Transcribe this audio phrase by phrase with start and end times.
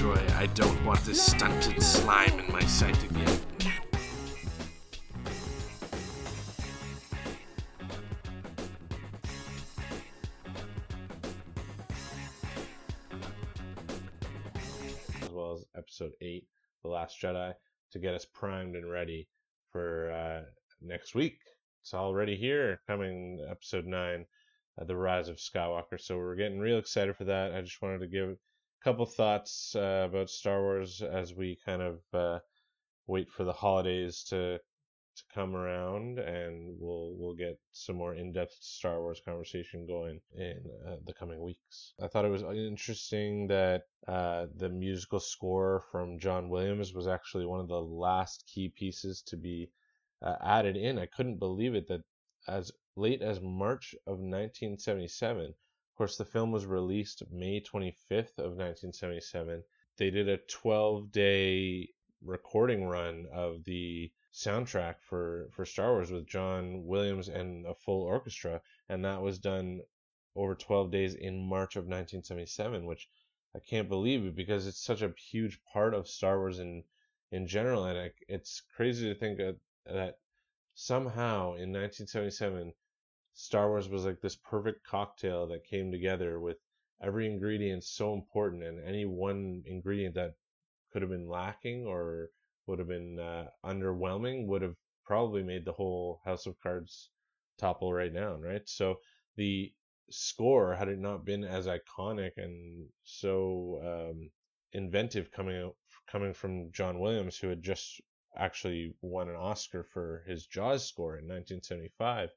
[0.00, 3.40] I don't want this stunted slime in my sight again.
[15.20, 16.46] as well as episode 8
[16.84, 17.52] the last jedi
[17.90, 19.26] to get us primed and ready
[19.72, 20.48] for uh,
[20.80, 21.40] next week.
[21.82, 24.24] It's already here coming episode 9
[24.80, 26.00] uh, the rise of skywalker.
[26.00, 27.52] So we're getting real excited for that.
[27.52, 28.36] I just wanted to give
[28.82, 32.38] couple thoughts uh, about star wars as we kind of uh,
[33.06, 34.60] wait for the holidays to
[35.18, 40.62] to come around and we'll we'll get some more in-depth Star Wars conversation going in
[40.86, 41.94] uh, the coming weeks.
[42.00, 47.46] I thought it was interesting that uh, the musical score from John Williams was actually
[47.46, 49.70] one of the last key pieces to be
[50.22, 50.98] uh, added in.
[50.98, 52.02] I couldn't believe it that
[52.46, 55.54] as late as March of 1977, of
[55.98, 59.64] course the film was released May 25th of 1977.
[59.96, 61.88] They did a 12-day
[62.22, 68.02] recording run of the soundtrack for for Star Wars with John Williams and a full
[68.02, 69.80] orchestra, and that was done
[70.36, 73.08] over 12 days in March of 1977, which
[73.56, 76.84] I can't believe because it's such a huge part of Star Wars in
[77.32, 80.18] in general, and it's crazy to think that, that
[80.74, 82.72] somehow in 1977
[83.40, 86.58] Star Wars was like this perfect cocktail that came together with
[87.00, 90.34] every ingredient so important, and any one ingredient that
[90.92, 92.30] could have been lacking or
[92.66, 97.10] would have been uh, underwhelming would have probably made the whole House of Cards
[97.58, 98.68] topple right down, right?
[98.68, 98.98] So
[99.36, 99.72] the
[100.10, 104.30] score, had it not been as iconic and so um,
[104.72, 105.76] inventive coming out
[106.08, 108.00] coming from John Williams, who had just
[108.36, 112.30] actually won an Oscar for his Jaws score in 1975,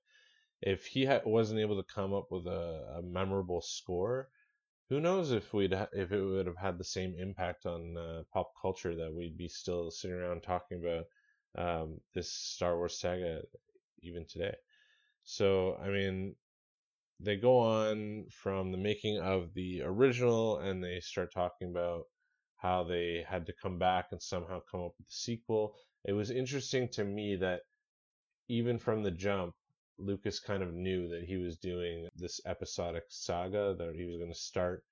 [0.61, 4.29] if he ha- wasn't able to come up with a, a memorable score,
[4.89, 8.23] who knows if we'd ha- if it would have had the same impact on uh,
[8.33, 11.05] pop culture that we'd be still sitting around talking about
[11.57, 13.41] um, this Star Wars saga
[14.01, 14.55] even today.
[15.23, 16.35] So I mean,
[17.19, 22.03] they go on from the making of the original and they start talking about
[22.57, 25.75] how they had to come back and somehow come up with the sequel.
[26.05, 27.61] It was interesting to me that
[28.49, 29.55] even from the jump,
[30.01, 34.31] Lucas kind of knew that he was doing this episodic saga, that he was going
[34.31, 34.83] to start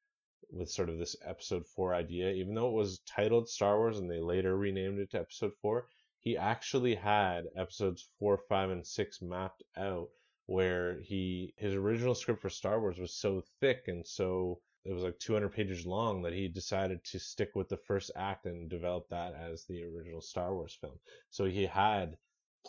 [0.52, 2.32] with sort of this episode 4 idea.
[2.32, 5.88] Even though it was titled Star Wars and they later renamed it to episode 4,
[6.20, 10.10] he actually had episodes 4, 5, and 6 mapped out
[10.46, 15.04] where he his original script for Star Wars was so thick and so it was
[15.04, 19.08] like 200 pages long that he decided to stick with the first act and develop
[19.10, 20.98] that as the original Star Wars film.
[21.30, 22.18] So he had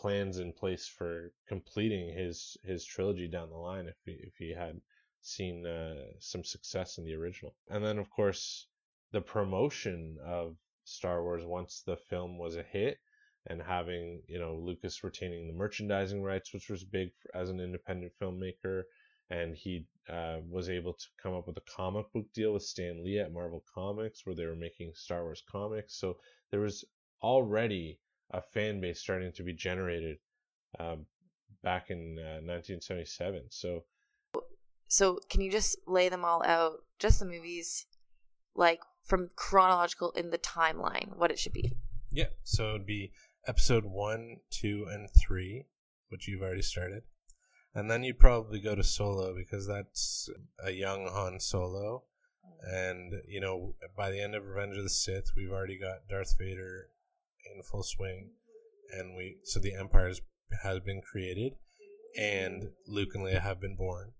[0.01, 4.49] plans in place for completing his his trilogy down the line if he, if he
[4.49, 4.81] had
[5.21, 7.53] seen uh, some success in the original.
[7.69, 8.67] And then of course
[9.11, 12.97] the promotion of Star Wars once the film was a hit
[13.45, 17.59] and having you know Lucas retaining the merchandising rights, which was big for, as an
[17.59, 18.83] independent filmmaker,
[19.29, 23.03] and he uh, was able to come up with a comic book deal with Stan
[23.03, 25.95] Lee at Marvel Comics, where they were making Star Wars comics.
[25.99, 26.17] So
[26.49, 26.83] there was
[27.21, 27.99] already
[28.31, 30.17] a fan base starting to be generated
[30.79, 31.05] um,
[31.63, 33.43] back in uh, 1977.
[33.49, 33.83] So
[34.87, 37.85] So can you just lay them all out, just the movies,
[38.55, 41.73] like from chronological in the timeline, what it should be?
[42.11, 43.11] Yeah, so it'd be
[43.47, 45.65] episode one, two, and three,
[46.09, 47.03] which you've already started.
[47.73, 50.29] And then you'd probably go to Solo because that's
[50.63, 52.03] a young Han Solo.
[52.63, 56.35] And, you know, by the end of Revenge of the Sith, we've already got Darth
[56.37, 56.89] Vader
[57.45, 58.31] in full swing.
[58.91, 60.21] And we, so the Empire has,
[60.63, 61.53] has been created,
[62.17, 64.11] and Luke and Leia have been born.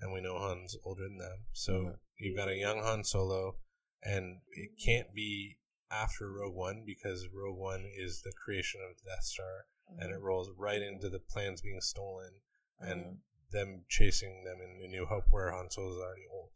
[0.00, 1.46] And we know Han's older than them.
[1.52, 1.98] So Mhm.
[2.18, 3.58] you've got a young Han Solo,
[4.02, 5.58] and it can't be
[5.90, 9.66] after Rogue One because Rogue One is the creation of the Death Star,
[9.98, 12.40] and it rolls right into the plans being stolen
[12.78, 16.50] and them chasing them in A New Hope, where Han Solo is already old.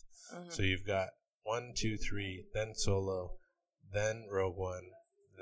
[0.52, 1.08] So you've got
[1.42, 3.38] one, two, three, then Solo,
[3.90, 4.84] then Rogue One,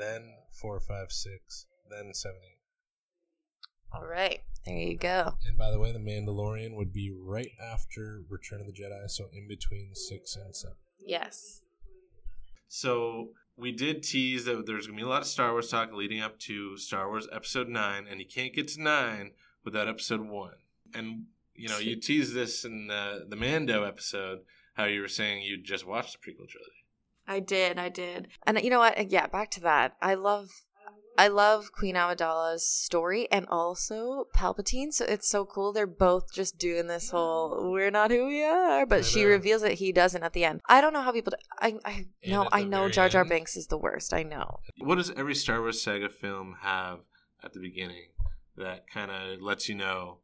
[0.01, 2.59] then four, five, six, then seven, eight.
[3.93, 5.35] All right, there you go.
[5.47, 9.27] And by the way, The Mandalorian would be right after Return of the Jedi, so
[9.33, 10.77] in between six and seven.
[10.99, 11.63] Yes.
[12.69, 16.21] So we did tease that there's gonna be a lot of Star Wars talk leading
[16.21, 19.33] up to Star Wars Episode Nine, and you can't get to nine
[19.65, 20.55] without Episode One.
[20.95, 24.41] And you know, you teased this in uh, the Mando episode,
[24.75, 26.80] how you were saying you just watched the prequel trilogy.
[27.27, 28.29] I did, I did.
[28.47, 29.11] And you know what?
[29.11, 29.97] Yeah, back to that.
[30.03, 30.49] I love
[31.21, 34.91] I love Queen Amidala's story and also Palpatine.
[34.91, 35.73] So it's so cool.
[35.73, 39.73] They're both just doing this whole "we're not who we are," but she reveals it.
[39.73, 40.63] He doesn't at the end.
[40.67, 41.35] I don't know how people.
[41.61, 42.49] I I And no.
[42.51, 43.29] I know Jar Jar end?
[43.29, 44.15] Binks is the worst.
[44.15, 44.61] I know.
[44.79, 47.01] What does every Star Wars saga film have
[47.45, 48.09] at the beginning
[48.57, 50.19] that kind of lets you know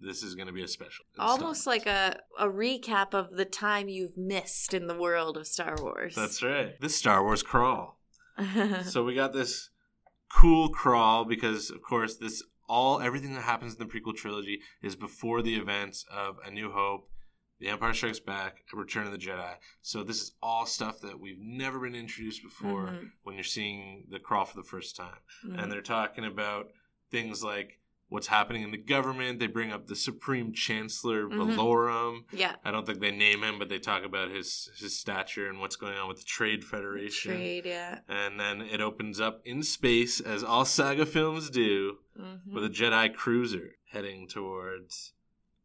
[0.00, 1.04] this is going to be a special?
[1.18, 5.76] Almost like a a recap of the time you've missed in the world of Star
[5.80, 6.14] Wars.
[6.14, 6.80] That's right.
[6.80, 7.98] The Star Wars crawl.
[8.84, 9.70] so we got this
[10.34, 14.94] cool crawl because, of course, this all everything that happens in the prequel trilogy is
[14.96, 17.08] before the events of A New Hope,
[17.58, 19.54] The Empire Strikes Back, and Return of the Jedi.
[19.82, 23.10] So this is all stuff that we've never been introduced before Mhm.
[23.24, 25.18] when you're seeing the crawl for the first time.
[25.44, 25.60] Mhm.
[25.62, 26.70] and they're talking about
[27.10, 27.79] things like
[28.10, 29.38] what's happening in the government.
[29.38, 31.54] They bring up the Supreme Chancellor Mhm.
[31.56, 32.24] Valorum.
[32.32, 32.56] yeah.
[32.64, 35.76] I don't think they name him, but they talk about his his stature and what's
[35.76, 37.32] going on with the Trade Federation.
[37.36, 37.64] Trade.
[37.66, 38.00] Yeah.
[38.08, 42.52] And then it opens up in space, as all saga films do, Mhm.
[42.52, 45.12] with a Jedi cruiser heading towards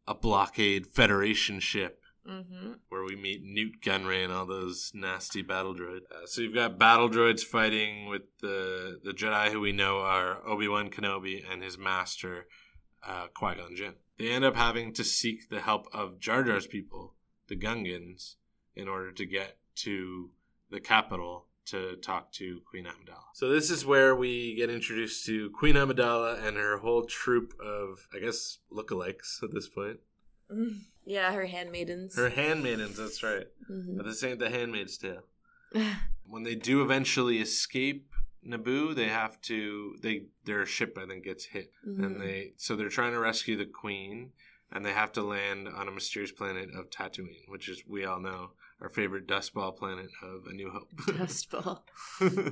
[0.08, 2.72] a blockade Federation ship Mm-hmm.
[2.90, 6.06] where we meet Nute Gunray and all those nasty battle droids.
[6.12, 10.40] Uh, so you've got battle droids fighting with the the Jedi who we know are
[10.48, 12.48] Obi Wan Kenobi and his master
[13.08, 13.94] uh, Qui Gon Jinn.
[14.18, 17.14] They end up having to seek the help of Jar Jar's people,
[17.48, 18.36] the Gungans,
[18.76, 20.32] in order to get to
[20.72, 23.26] the capital to talk to Queen Amidala.
[23.34, 28.08] So this is where we get introduced to Queen Amidala and her whole troop of,
[28.16, 30.00] I guess, lookalikes at this point.
[31.06, 32.16] Yeah, her handmaidens.
[32.16, 33.48] Her handmaidens, that's right.
[33.72, 33.98] Mhm.
[33.98, 35.24] But this ain't the Handmaid's Tale.
[36.28, 38.12] When they do eventually escape
[38.46, 42.04] Naboo, they have to they their ship I think gets hit, Mhm.
[42.06, 44.32] and they so they're trying to rescue the queen,
[44.72, 48.20] and they have to land on a mysterious planet of Tatooine, which is we all
[48.20, 50.90] know our favorite dust ball planet of A New Hope.
[51.18, 51.86] Dust ball.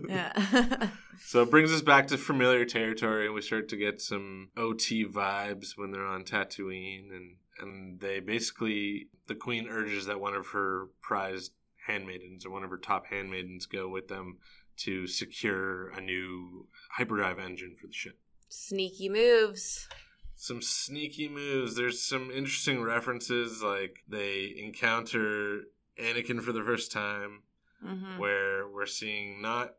[0.08, 0.90] Yeah.
[1.26, 5.04] So it brings us back to familiar territory, and we start to get some OT
[5.06, 10.48] vibes when they're on Tatooine, and and they basically the queen urges that one of
[10.48, 11.52] her prized
[11.88, 14.38] handmaidens or one of her top handmaidens go with them
[14.78, 18.18] to secure a new hyperdrive engine for the ship.
[18.50, 19.88] Sneaky moves.
[20.36, 21.76] Some sneaky moves.
[21.76, 25.62] There's some interesting references, like they encounter
[26.00, 27.44] Anakin for the first time
[27.86, 28.18] Mm-hmm.
[28.18, 29.74] where we're seeing not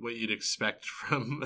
[0.00, 1.44] what you'd expect from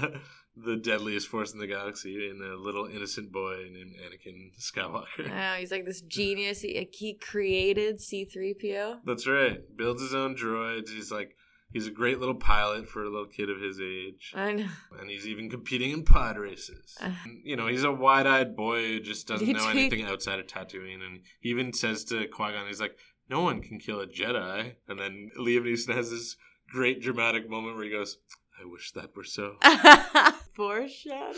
[0.56, 5.30] the deadliest force in the galaxy in a little innocent boy named Anakin Skywalker.
[5.30, 6.62] Oh, he's like this genius.
[6.62, 9.00] He, like, he created C3PO.
[9.04, 9.60] That's right.
[9.76, 10.88] Builds his own droids.
[10.88, 11.36] He's like
[11.72, 14.32] he's a great little pilot for a little kid of his age.
[14.34, 14.66] I know.
[14.98, 16.96] And he's even competing in pod races.
[17.00, 17.10] Uh.
[17.44, 21.04] you know, he's a wide-eyed boy who just doesn't know treat- anything outside of Tatooine.
[21.04, 22.96] And he even says to Qui-Gon, he's like,
[23.28, 24.74] no one can kill a Jedi.
[24.88, 26.36] And then Liam Neeson has this
[26.70, 28.18] great dramatic moment where he goes,
[28.60, 29.56] I wish that were so.
[30.54, 31.34] Foreshadowing.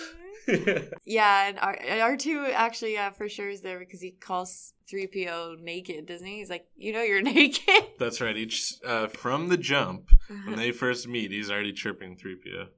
[1.04, 1.58] Yeah, and
[2.00, 6.26] R two actually, yeah, for sure is there because he calls three PO naked, doesn't
[6.26, 6.36] he?
[6.38, 7.84] He's like, you know, you're naked.
[7.98, 8.36] That's right.
[8.36, 10.08] Each uh, from the jump
[10.46, 12.68] when they first meet, he's already chirping three PO.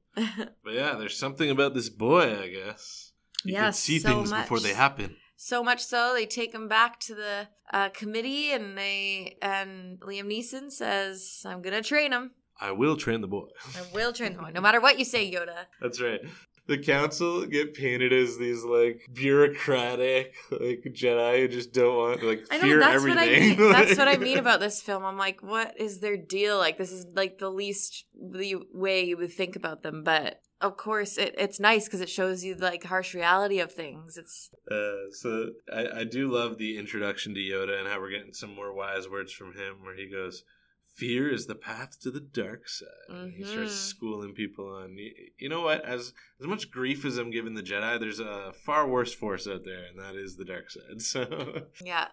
[0.65, 2.41] But yeah, there's something about this boy.
[2.41, 3.13] I guess
[3.45, 5.17] you Yeah, can see so things before they happen.
[5.37, 10.27] so much so they take him back to the uh, committee, and they and Liam
[10.27, 12.33] Neeson says, "I'm gonna train him.
[12.61, 13.47] I will train the boy.
[13.77, 16.21] I will train the boy, no matter what you say, Yoda." That's right.
[16.67, 22.45] The council get painted as these like bureaucratic like Jedi who just don't want like
[22.51, 23.59] I fear know that's what I everything.
[23.59, 23.73] mean.
[23.73, 25.05] That's what I mean about this film.
[25.05, 26.59] I'm like, what is their deal?
[26.59, 30.77] Like, this is like the least the way you would think about them, but of
[30.77, 34.17] course, it, it's nice because it shows you like harsh reality of things.
[34.19, 38.35] It's Uh, so I, I do love the introduction to Yoda and how we're getting
[38.35, 40.45] some more wise words from him where he goes,
[40.95, 42.89] Fear is the path to the dark side.
[43.09, 43.77] And He starts Mhm.
[43.89, 44.97] schooling people on.
[45.39, 45.85] You, know what?
[45.85, 49.65] As as much grief as I'm giving the Jedi, there's a far worse force out
[49.65, 50.83] there, and that is the dark side.
[51.01, 52.09] So yeah.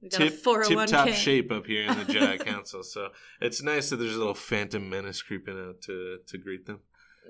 [0.00, 2.82] We got a tip, tip top shape up here in the Jedi Council.
[2.82, 3.08] So
[3.40, 6.80] it's nice that there's a little Phantom Menace creeping out to to greet them.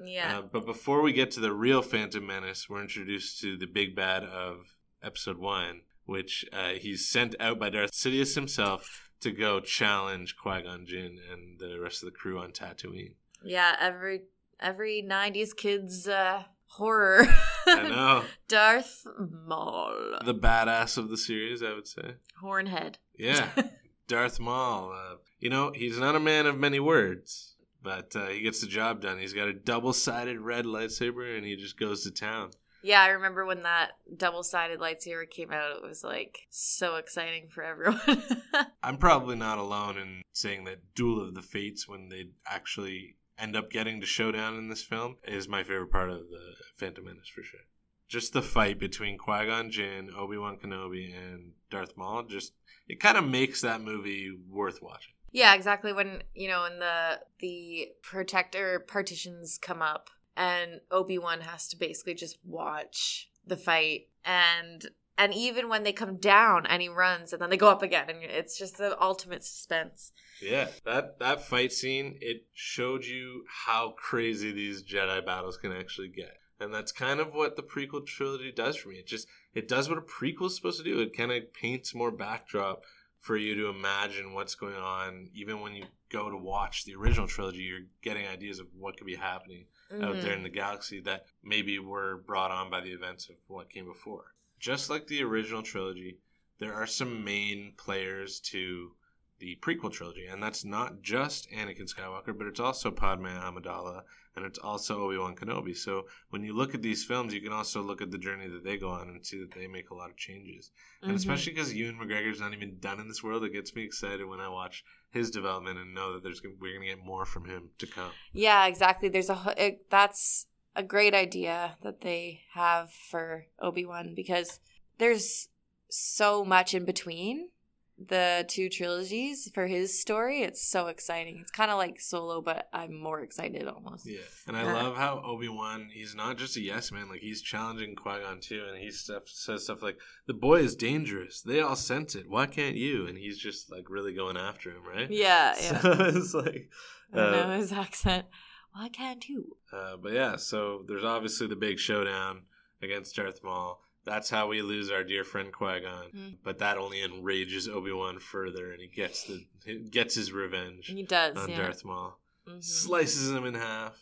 [0.05, 0.39] Yeah.
[0.39, 3.95] Uh, but before we get to the real Phantom Menace, we're introduced to the big
[3.95, 9.61] bad of Episode One, which uh, he's sent out by Darth Sidious himself to go
[9.61, 13.15] challenge Qui Gon Jinn and the rest of the crew on Tatooine.
[13.43, 13.75] yeah.
[13.81, 14.23] Every
[14.61, 17.27] every '90s kid's uh, horror.
[17.67, 19.07] I know Darth
[19.47, 22.15] Maul, the badass of the series, I would say.
[22.41, 22.99] Hornhead.
[23.19, 23.49] Yeah,
[24.09, 24.93] Darth Maul.
[24.93, 28.67] Uh, you know, he's not a man of many words, but uh, he gets the
[28.67, 29.19] job done.
[29.19, 32.51] He's got a double-sided red lightsaber, and he just goes to town.
[32.85, 35.77] Yeah, I remember when that double-sided lightsaber came out.
[35.77, 38.23] It was like so exciting for everyone.
[38.83, 43.57] I'm probably not alone in saying that Duel of the Fates, when they actually end
[43.57, 47.27] up getting to showdown in this film is my favorite part of the Phantom Menace
[47.35, 47.61] for sure.
[48.09, 52.25] Just the fight between Qui Gon Jinn, Obi Wan Kenobi, and Darth Maul.
[52.25, 52.53] Just
[52.87, 55.15] it kind of makes that movie worth watching.
[55.33, 55.95] Yeah, exactly.
[55.95, 61.77] When you know, when the the protector partitions come up, and Obi Wan has to
[61.77, 64.87] basically just watch the fight, and
[65.17, 68.11] and even when they come down and he runs, and then they go up again,
[68.11, 70.13] and it's just the ultimate suspense.
[70.43, 76.09] Yeah, that that fight scene it showed you how crazy these Jedi battles can actually
[76.09, 76.39] get.
[76.61, 78.97] And that's kind of what the prequel trilogy does for me.
[78.97, 81.01] It just it does what a prequel is supposed to do.
[81.01, 82.83] It kind of paints more backdrop
[83.19, 85.31] for you to imagine what's going on.
[85.35, 89.07] Even when you go to watch the original trilogy, you're getting ideas of what could
[89.07, 90.05] be happening Mm-hmm.
[90.05, 93.71] out there in the galaxy that maybe were brought on by the events of what
[93.71, 94.35] came before.
[94.59, 96.19] Just like the original trilogy,
[96.59, 98.93] there are some main players to
[99.39, 104.03] the prequel trilogy, and that's not just Anakin Skywalker, but it's also Padme Amidala,
[104.37, 105.77] and it's also Obi Wan Kenobi.
[105.77, 108.65] So when you look at these films, you can also look at the journey that
[108.65, 110.71] they go on and see that they make a lot of changes.
[111.03, 111.17] And Mhm.
[111.17, 114.41] especially because Ewan McGregor's not even done in this world, it gets me excited when
[114.41, 117.45] I watch his development and know that there's gonna, we're going to get more from
[117.45, 118.11] him to come.
[118.33, 119.09] Yeah, exactly.
[119.09, 124.61] There's a it, that's a great idea that they have for Obi Wan because
[124.99, 125.49] there's
[125.89, 127.51] so much in between
[127.99, 130.43] the two trilogies for his story.
[130.43, 131.39] It's so exciting.
[131.41, 134.05] It's kind of like Solo, but I'm more excited almost.
[134.07, 137.21] Yeah, and I Uh, love how Obi Wan he's not just a yes man, like
[137.21, 141.41] he's challenging Qui Gon too, and he stuff says stuff like, "The boy is dangerous.
[141.43, 142.29] They all sense it.
[142.29, 145.11] Why can't you?" And he's just like really going after him, right?
[145.11, 145.79] Yeah, yeah.
[145.81, 146.71] So it's like,
[147.13, 148.27] I know uh, his accent.
[148.73, 149.57] Why can't you?
[149.73, 152.43] uh, but yeah, so there's obviously the big showdown
[152.83, 153.81] against Darth Maul.
[154.05, 156.37] That's how we lose our dear friend Qui Gon, Mm.
[156.43, 160.87] but that only enrages Obi Wan further, and he gets the he gets his revenge
[160.89, 161.37] He does.
[161.37, 161.57] on yeah.
[161.57, 162.19] Darth Maul.
[162.47, 162.63] Mhm.
[162.63, 163.99] slices him in half.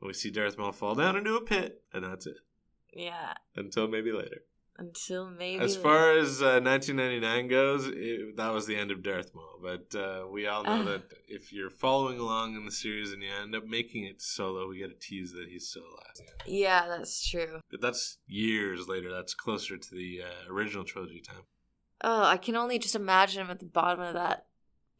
[0.00, 2.38] And we see Darth Maul fall down into a pit, and that's it.
[2.92, 3.34] Yeah.
[3.54, 4.44] Until maybe later.
[4.78, 5.64] Until maybe.
[5.64, 9.58] As far as uh, 1999 goes, it, that was the end of Darth Maul.
[9.62, 10.84] But uh, we all know Ah.
[10.84, 14.68] that if you're following along in the series and you end up making it solo,
[14.68, 16.28] we get a tease that he's still alive.
[16.46, 17.60] Yeah, that's true.
[17.70, 19.10] But that's years later.
[19.10, 21.44] That's closer to the uh, original trilogy time.
[22.02, 24.44] Oh, I can only just imagine him at the bottom of that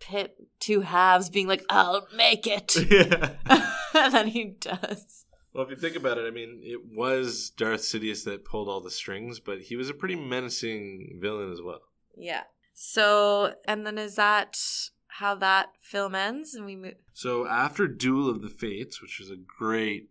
[0.00, 3.32] pit, two halves, being like, "I'll make it," yeah.
[3.94, 5.26] and then he does.
[5.56, 8.80] Well, if you think about it, I mean, it was Darth Sidious that pulled all
[8.80, 11.80] the strings, but he was a pretty menacing villain as well.
[12.16, 12.42] Yeah.
[12.74, 14.58] So, and then is that
[15.06, 16.54] how that film ends?
[16.54, 16.94] And we move.
[17.14, 20.10] So after Duel of the Fates, which is a great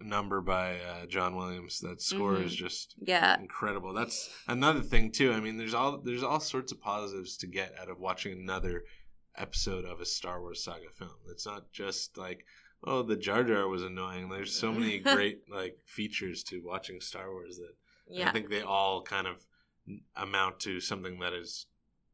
[0.00, 2.44] number by uh, John Williams, that score Mhm.
[2.46, 3.38] is just Yeah.
[3.38, 3.92] incredible.
[3.92, 5.32] That's another thing too.
[5.32, 8.84] I mean, there's all there's all sorts of positives to get out of watching another
[9.36, 11.14] episode of a Star Wars saga film.
[11.28, 12.44] It's not just like
[12.84, 14.28] oh the Jar Jar was annoying.
[14.28, 17.74] There's so many great like features to watching Star Wars that
[18.08, 18.28] Yeah.
[18.28, 19.44] I think they all kind of
[20.16, 21.66] amount to something that is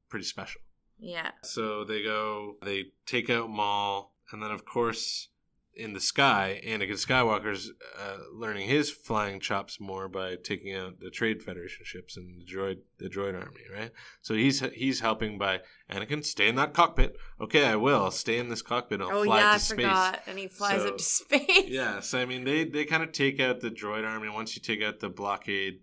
[0.09, 0.61] pretty special.
[0.99, 1.31] Yeah.
[1.43, 5.29] So they go, they take out Maul, and then of course,
[5.77, 11.11] in the sky, Anakin Skywalker's uh, learning his flying chops more by taking out the
[11.11, 13.91] Trade Federation ships and the droid, the droid army, right?
[14.23, 17.17] So he's he's helping by Anakin stay in that cockpit.
[17.41, 19.01] Okay, I will I'll stay in this cockpit.
[19.01, 19.77] I'll oh fly yeah, to I space.
[19.77, 20.23] forgot.
[20.27, 21.69] And he flies So- up to space.
[21.69, 24.29] Yeah, so I mean, they they kind of take out the droid army.
[24.29, 25.81] Once you take out the blockade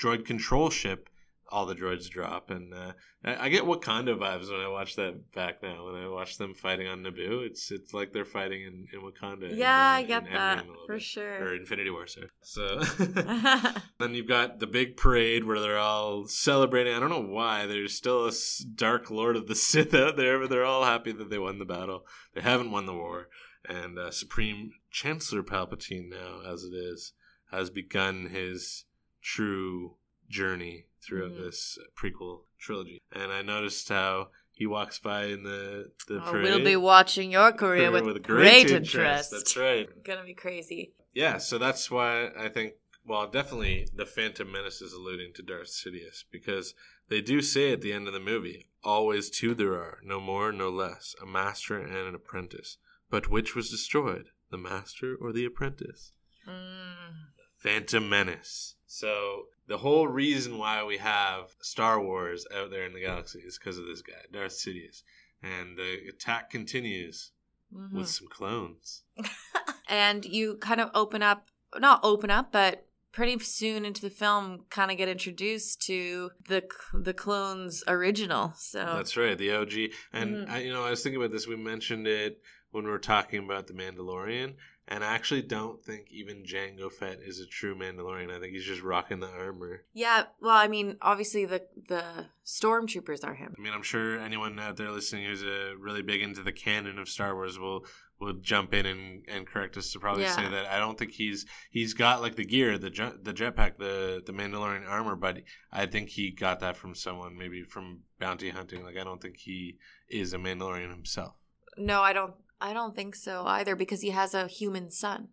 [0.00, 1.08] droid control ship,
[1.52, 2.92] all the droids drop, and uh,
[3.22, 5.84] I, I get Wakanda vibes when I watch that back now.
[5.84, 9.50] When I watch them fighting on Naboo, it's it's like they're fighting in, in Wakanda.
[9.50, 11.18] in, Yeah, uh, I get that for bit.
[11.18, 11.54] or.
[11.54, 12.28] Infinity War, sorry.
[12.40, 12.80] So
[13.98, 16.94] then you've got the big parade where they're all celebrating.
[16.94, 17.66] I don't know why.
[17.66, 18.32] There's still a
[18.74, 21.66] Dark Lord of the Sith out there, but they're all happy that they won the
[21.66, 22.06] battle.
[22.34, 23.28] They haven't won the war.
[23.68, 27.12] And uh, Supreme Chancellor Palpatine, now as it is,
[27.52, 28.86] has begun his
[29.20, 29.96] true
[30.30, 31.44] journey throughout Mhm.
[31.44, 33.00] this prequel trilogy.
[33.12, 36.44] And I noticed how he walks by in the, the Oh, parade.
[36.44, 39.30] we'll be watching your career with, great, interest.
[39.30, 39.88] That's right.
[40.04, 40.94] Gonna be crazy.
[41.12, 45.68] Yeah, so that's why I think, well, definitely the Phantom Menace is alluding to Darth
[45.68, 46.74] Sidious because
[47.08, 50.52] they do say at the end of the movie, always two there are, no more,
[50.52, 52.78] no less, a master and an apprentice.
[53.10, 56.12] But which was destroyed, the master or the apprentice?
[56.48, 57.26] Mm.
[57.58, 58.74] Phantom Menace.
[58.86, 63.58] So the whole reason why we have Star Wars out there in the galaxy is
[63.58, 65.02] because of this guy, Darth Sidious.
[65.42, 67.32] And the attack continues
[67.74, 67.92] Mhm.
[67.92, 69.02] with some clones.
[69.88, 74.64] and you kind of open up not open up but pretty soon into the film
[74.70, 79.90] kind of get introduced to the the clones original so That's right, the OG.
[80.12, 80.50] And Mhm.
[80.50, 81.46] I, you know, I was thinking about this.
[81.46, 82.40] We mentioned it
[82.72, 84.54] when we were talking about the Mandalorian.
[84.88, 88.34] And I actually don't think even Jango Fett is a true Mandalorian.
[88.36, 89.84] I think he's just rocking the armor.
[89.94, 92.02] Yeah, well, I mean, obviously the the
[92.44, 93.54] stormtroopers are him.
[93.56, 96.98] I mean, I'm sure anyone out there listening who's uh, really big into the canon
[96.98, 97.86] of Star Wars will
[98.20, 100.36] will jump in and, and correct us to probably Yeah.
[100.36, 103.78] say that I don't think he's he's got like the gear, the jet, the jetpack,
[103.78, 105.38] the the Mandalorian armor, but
[105.72, 108.82] I think he got that from someone, maybe from bounty hunting.
[108.84, 111.36] Like I don't think he is a Mandalorian himself.
[111.78, 112.34] No, I don't.
[112.62, 115.28] I don't think so either because he has a human son.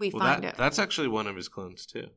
[0.00, 0.56] We Well, find that, out.
[0.58, 2.08] that's actually one of his clones too.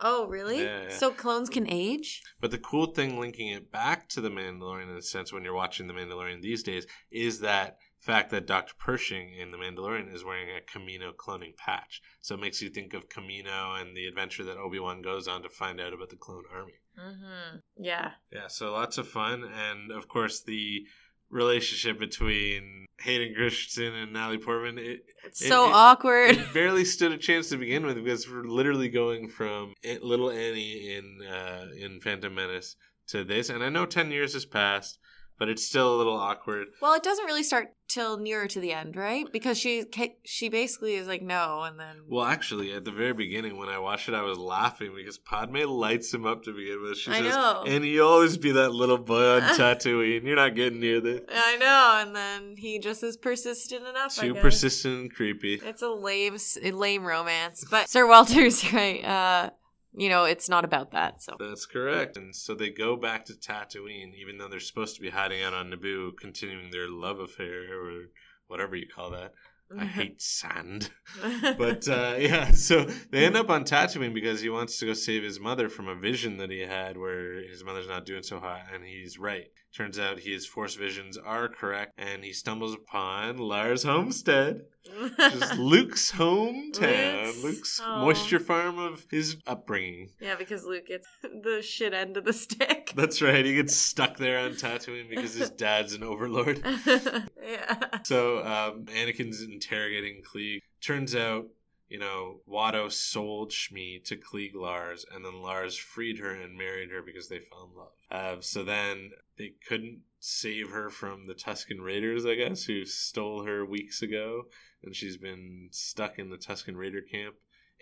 [0.00, 0.62] Oh, really?
[0.62, 0.96] Yeah, yeah.
[0.96, 2.22] So clones can age?
[2.40, 5.54] But the cool thing linking it back to the Mandalorian in a sense when you're
[5.54, 8.74] watching the Mandalorian these days is that fact that Dr.
[8.78, 12.02] Pershing in the Mandalorian is wearing a Kamino cloning patch.
[12.20, 15.48] So it makes you think of Kamino and the adventure that Obi-Wan goes on to
[15.48, 16.74] find out about the clone army.
[16.98, 17.56] Mm-hmm.
[17.76, 18.10] Yeah.
[18.32, 20.86] Yeah, so lots of fun and of course the
[21.34, 26.30] relationship between Hayden Christensen and Natalie Portman it, It's It- so it- awkward.
[26.36, 30.94] it barely stood a chance to begin with because we're literally going from little Annie
[30.94, 32.76] in uh, in Phantom Menace
[33.08, 34.98] to this, and I know ten years has passed,
[35.38, 36.68] but it's still a little awkward.
[36.80, 39.26] well, it doesn't really start till nearer to the end, right?
[39.32, 39.84] Because she
[40.24, 43.78] she basically is like no, and then Well, actually, at the very beginning when I
[43.78, 46.98] watched it, I was laughing because Padme lights him up to begin with.
[46.98, 47.64] She I says, know.
[47.66, 50.24] "And you always be that little boy on Tatooine.
[50.24, 51.20] You're not getting near this.
[51.32, 54.18] I know, and then he just is persistent enough.
[54.18, 59.04] I Too persistent and creepy." It's a lame, lame romance, but Sir Walter's right.
[59.04, 59.50] Uh,
[59.96, 61.22] you know, it's not about that.
[61.22, 62.16] So That's correct.
[62.16, 65.54] And so they go back to Tatooine, even though they're supposed to be hiding out
[65.54, 68.06] on Naboo, continuing their love affair or
[68.48, 69.32] whatever you call that.
[69.78, 70.90] I hate sand.
[71.58, 75.22] But uh, yeah, so they end up on Tatooine because he wants to go save
[75.22, 78.62] his mother from a vision that he had where his mother's not doing so hot,
[78.72, 79.46] and he's right.
[79.76, 84.62] Turns out his force visions are correct, and he stumbles upon Lars Homestead,
[85.00, 88.00] which is Luke's hometown, Luke's Luke's home.
[88.02, 90.10] moisture farm of his upbringing.
[90.20, 92.92] yeah, because Luke gets the shit end of the stick.
[92.94, 93.44] That's right.
[93.44, 96.62] He gets stuck there on Tatooine because his dad's an overlord.
[96.86, 97.76] yeah.
[98.04, 100.60] So um, Anakin's interrogating Cliegg.
[100.82, 101.46] Turns out,
[101.94, 106.90] you know, Watto sold Shmi to Cliegg Lars, and then Lars freed her and married
[106.90, 107.92] her because they fell in love.
[108.10, 113.44] Uh, so then they couldn't save her from the Tusken Raiders, I guess, who stole
[113.44, 114.46] her weeks ago,
[114.82, 117.36] and she's been stuck in the Tusken Raider camp.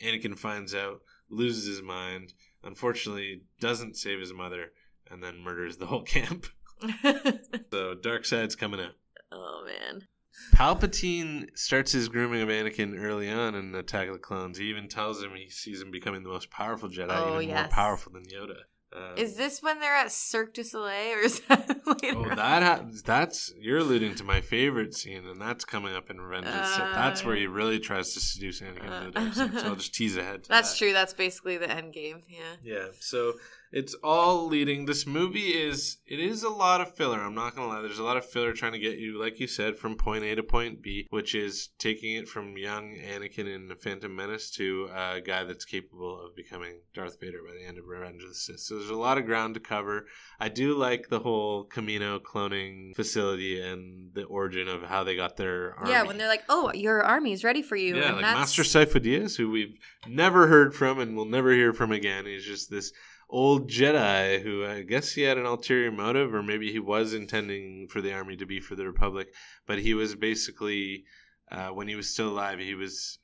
[0.04, 4.72] Anakin finds out, loses his mind, unfortunately, doesn't save his mother,
[5.10, 6.48] and then murders the whole camp.
[7.70, 8.92] So dark side's coming out.
[9.32, 10.02] oh man.
[10.54, 14.58] Palpatine starts his grooming of Anakin early on in Attack of the Clones.
[14.58, 17.60] He even tells him he sees him becoming the most powerful Jedi, Oh, even yes.
[17.62, 18.56] more powerful than Yoda.
[18.94, 22.14] Um, Is this when they're at Cirque du Soleil, or is that later?
[22.18, 26.20] Oh, that ha- that's you're alluding to my favorite scene, and that's coming up in
[26.20, 26.94] Revenge of the Sith.
[26.94, 29.58] That's where he really tries to seduce Anakin to the dark side.
[29.60, 30.44] So I'll just tease ahead.
[30.44, 30.78] To That's that.
[30.78, 30.92] true.
[30.92, 32.22] That's basically the end game.
[32.28, 32.40] Yeah.
[32.62, 33.32] Yeah, so
[33.72, 34.84] it's all leading.
[34.84, 37.20] This movie is it is a lot of filler.
[37.20, 37.80] I'm not gonna lie.
[37.80, 40.34] There's a lot of filler trying to get you, like you said, from point A
[40.34, 44.90] to point B, which is taking it from young Anakin in the Phantom Menace to
[44.94, 48.34] a guy that's capable of becoming Darth Vader by the end of Revenge of the
[48.34, 48.60] Sith.
[48.60, 50.06] So there's a lot of ground to cover.
[50.38, 55.38] I do like the whole Kamino cloning facility and the origin of how they got
[55.38, 55.92] their army.
[55.92, 58.58] Yeah, when they're like, "Oh, your army is ready for you," Yeah, and like that's
[58.58, 62.26] Master Sifo-Dyas, who we've never heard from and will never hear from again.
[62.26, 62.92] He's just this
[63.32, 67.88] old Jedi who I guess he had an ulterior motive, or maybe he was intending
[67.88, 69.28] for the army to be for the Republic,
[69.66, 71.04] but he was basically,
[71.50, 73.18] uh, when he was still alive, he was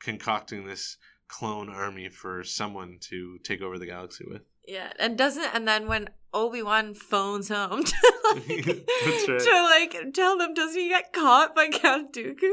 [0.00, 0.96] concocting this
[1.28, 4.42] clone army for someone to take over the galaxy with.
[4.66, 7.94] Yeah, and doesn't and then when Obi Wan phones home to
[8.34, 9.40] like, right.
[9.40, 12.52] to like tell them, does he get caught by Count Dooku?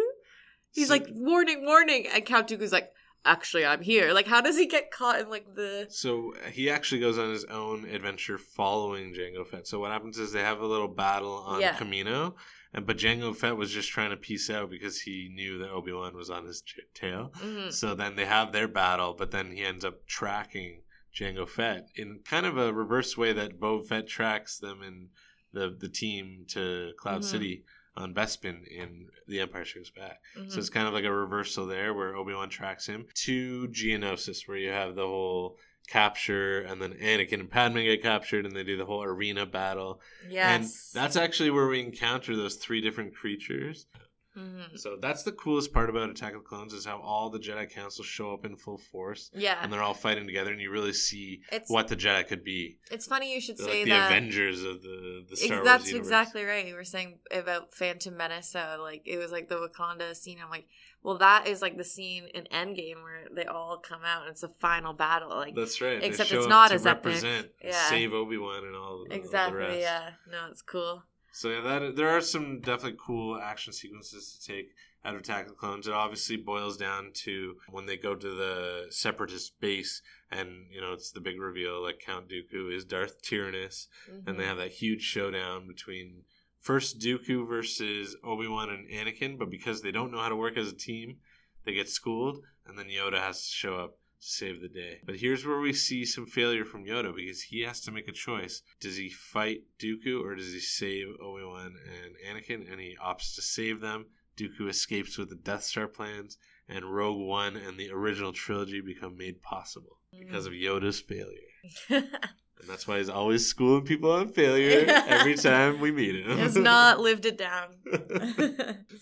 [0.71, 2.89] He's So- like, warning, warning, and Count Dooku's like,
[3.27, 4.13] actually, I'm here.
[4.13, 5.87] Like, how does he get caught in like the?
[5.89, 9.67] So he actually goes on his own adventure following Jango Fett.
[9.67, 11.75] So what happens is they have a little battle on Yeah.
[11.75, 12.33] Kamino,
[12.73, 15.91] and but Jango Fett was just trying to peace out because he knew that Obi
[15.91, 16.63] Wan was on his
[16.93, 17.31] tail.
[17.43, 17.71] Mhm.
[17.71, 22.19] So then they have their battle, but then he ends up tracking Jango Fett in
[22.25, 25.09] kind of a reverse way that Boba Fett tracks them in
[25.53, 27.25] the the team to Cloud Mhm.
[27.25, 27.63] City
[27.97, 30.21] on Bespin in The Empire Strikes Back.
[30.37, 30.51] Mhm.
[30.51, 34.47] So it's kind of like a reversal there where Obi Wan tracks him to Geonosis,
[34.47, 35.57] where you have the whole
[35.87, 40.01] capture and then Anakin and Padme get captured and they do the whole arena battle.
[40.29, 43.87] yes, And that's actually where we encounter those three different creatures.
[44.37, 47.39] Hmm So that's the coolest part about Attack of the Clones is how all the
[47.39, 50.69] Jedi Council show up in full force Yeah, and they're all fighting together, and you
[50.71, 52.77] really see it's what the Jedi could be.
[52.91, 54.11] it's funny you should They're say like the that.
[54.11, 56.07] Avengers of the the Ex- Star Wars That's universe.
[56.07, 56.67] exactly right.
[56.67, 60.37] You were saying about Phantom Menace, so like it was like the Wakanda scene.
[60.43, 60.67] I'm like,
[61.03, 64.43] well, that is like the scene in Endgame where they all come out and it's
[64.43, 65.29] a final battle.
[65.29, 66.03] Like That's right.
[66.03, 67.23] Except it's not as epic.
[67.63, 67.89] Yeah.
[67.89, 69.79] save Obi Wan and all, all the exactly, rest.
[69.79, 70.09] yeah.
[70.29, 71.03] No, it's cool.
[71.37, 74.71] So yeah, that there are some definitely cool action sequences to take
[75.05, 75.87] out of Attack of the Clones.
[75.87, 80.93] It obviously boils down to when they go to the Separatist base, and you know
[80.93, 83.87] it's the big reveal like Count Dooku is Darth Tyrannus,
[84.25, 84.47] and they Mhm.
[84.47, 86.25] have that huge showdown between
[86.57, 90.57] first Dooku versus Obi Wan and Anakin, but because they don't know how to work
[90.57, 91.19] as a team,
[91.65, 94.99] they get schooled, and then Yoda has to show up save the day.
[95.05, 98.11] But here's where we see some failure from Yoda because he has to make a
[98.13, 98.61] choice.
[98.79, 102.71] Does he fight Dooku or does he save Obi Wan and Anakin?
[102.71, 104.07] And he opts to save them.
[104.37, 106.37] Dooku escapes with the Death Star plans,
[106.69, 111.39] and Rogue One and the original trilogy become made possible because of Yoda's failure.
[112.59, 116.37] And that's why he's always schooling people on failure every time we meet him.
[116.39, 117.75] has not lived it down.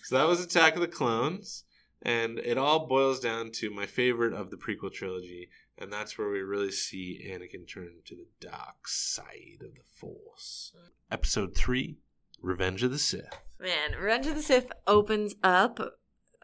[0.03, 1.63] so that was Attack of the Clones.
[2.05, 5.49] And it all boils down to my favorite of the prequel trilogy.
[5.77, 10.71] And that's where we really see Anakin turn to the dark side of the Force.
[11.11, 11.97] Episode 3
[12.41, 13.39] Revenge of the Sith.
[13.59, 15.79] Man, Revenge of the Sith opens up,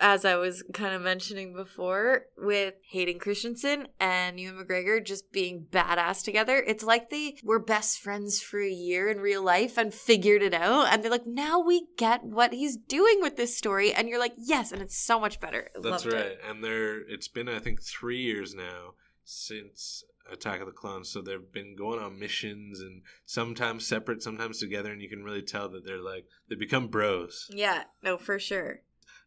[0.01, 5.67] as I was kind of mentioning before, with Hayden Christensen and Ewan McGregor just being
[5.71, 6.57] badass together.
[6.65, 10.53] It's like they were best friends for a year in real life and figured it
[10.53, 10.87] out.
[10.91, 13.93] And they're like, now we get what he's doing with this story.
[13.93, 15.69] And you're like, yes, and it's so much better.
[15.81, 16.15] That's right.
[16.15, 16.41] it.
[16.49, 21.09] And there, it's been, I think, three years now since Attack of the Clones.
[21.09, 24.91] So they've been going on missions and sometimes separate, sometimes together.
[24.91, 27.47] And you can really tell that they're like, they become bros.
[27.51, 28.81] Yeah, no, for sure.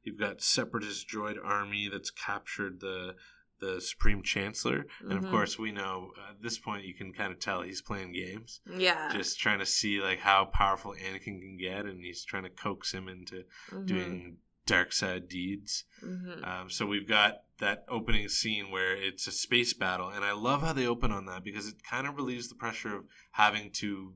[0.05, 3.17] You've got separatist droid army that's captured the
[3.61, 5.31] the supreme chancellor, and of Mhm.
[5.31, 9.11] course we know at this point you can kind of tell he's playing games, Yeah.
[9.13, 12.93] just trying to see like how powerful Anakin can get, and he's trying to coax
[12.93, 13.87] him into Mhm.
[13.87, 15.85] doing dark side deeds.
[16.03, 16.45] Mhm.
[16.47, 20.61] Um, so we've got that opening scene where it's a space battle, and I love
[20.63, 24.15] how they open on that because it kind of relieves the pressure of having to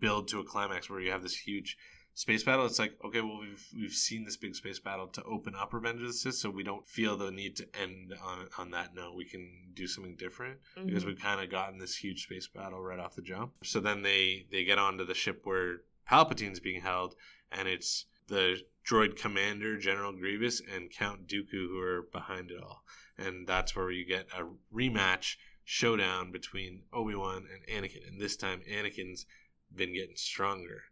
[0.00, 1.78] build to a climax where you have this huge
[2.14, 2.66] space battle.
[2.66, 6.00] It's like okay, well we've we've seen this big space battle to open up Revenge
[6.02, 9.14] of the Sith, so we don't feel the need to end on on that note.
[9.16, 11.06] We can do something different because Mhm.
[11.08, 13.54] we've kind of gotten this huge space battle right off the jump.
[13.64, 17.14] So then they they get onto the ship where Palpatine's being held,
[17.50, 22.84] and it's the droid commander General Grievous and Count Dooku who are behind it all,
[23.16, 28.36] and that's where you get a rematch showdown between Obi Wan and Anakin, and this
[28.36, 29.26] time Anakin's
[29.74, 30.82] been getting stronger,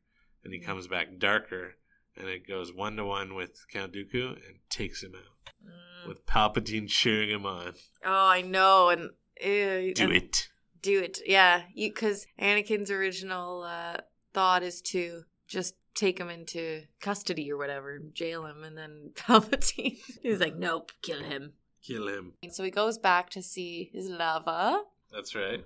[0.44, 1.74] and he comes back darker.
[2.16, 6.09] And it goes one to one with Count Dooku and takes him out Mm.
[6.09, 7.74] with Palpatine cheering him on.
[8.05, 9.11] Oh, I know, and
[9.42, 10.48] ew, Do and- it.
[10.83, 11.18] do it.
[11.26, 13.98] Yeah, because Anakin's original uh,
[14.35, 19.98] thought is to just take him into custody or whatever, jail him, and then Palpatine
[20.24, 22.33] is like, "Nope, kill him." Kill him.
[22.42, 24.81] And So he goes back to see his lover.
[25.12, 25.64] That's right.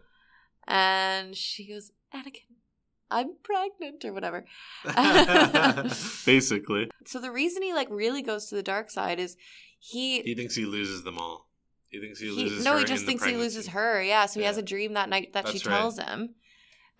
[0.66, 2.56] and she goes, "Anakin,
[3.18, 4.44] I'm pregnant," or whatever.
[6.26, 9.36] Basically, So the reason he like really goes to the dark side is
[9.78, 10.20] he.
[10.22, 11.48] he thinks he loses them all.
[11.88, 12.64] He thinks he he- loses.
[12.64, 14.02] no, her he just in thinks he loses her.
[14.02, 15.76] Yeah, so he has a dream that night that she That's right.
[15.78, 16.34] tells him,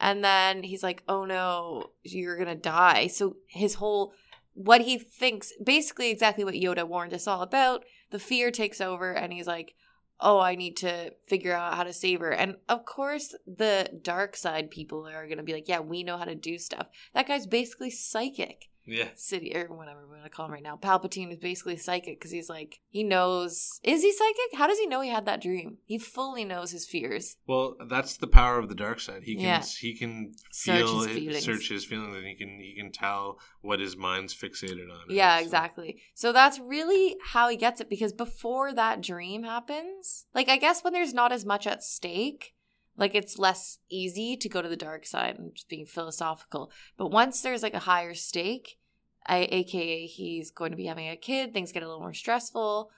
[0.00, 4.12] and then he's like, "Oh no, you're gonna die." So his whole
[4.52, 7.84] what he thinks, basically exactly what Yoda warned us all about.
[8.10, 9.74] The fear takes over, and he's like,
[10.20, 14.36] "Oh, I need to figure out how to save her." And of course, the dark
[14.36, 17.46] side people are gonna be like, "Yeah, we know how to do stuff." That guy's
[17.46, 19.08] basically psychic Yeah.
[19.14, 20.76] city or whatever we're gonna call him right now.
[20.76, 23.80] Palpatine is basically psychic because he's like he knows.
[23.82, 24.58] Is he psychic?
[24.58, 25.78] How does he know he had that dream?
[25.86, 27.36] He fully knows his fears.
[27.46, 29.22] Well, that's the power of the dark side.
[29.24, 29.62] He can Yeah.
[29.80, 31.44] he can Search feel his his- feelings.
[31.44, 35.06] search his feelings, and he can he can tell what his mind's fixated on.
[35.08, 36.02] Yeah, So- exactly.
[36.14, 40.82] So that's really how he gets it because before that dream happens, like I guess
[40.84, 42.53] when there's not as much at stake,
[42.96, 46.70] like it's less easy to go to the dark side and just being philosophical.
[46.96, 48.78] But once there's like a higher stake,
[49.26, 52.90] I, aka he's going to be having a kid, things get a little more stressful,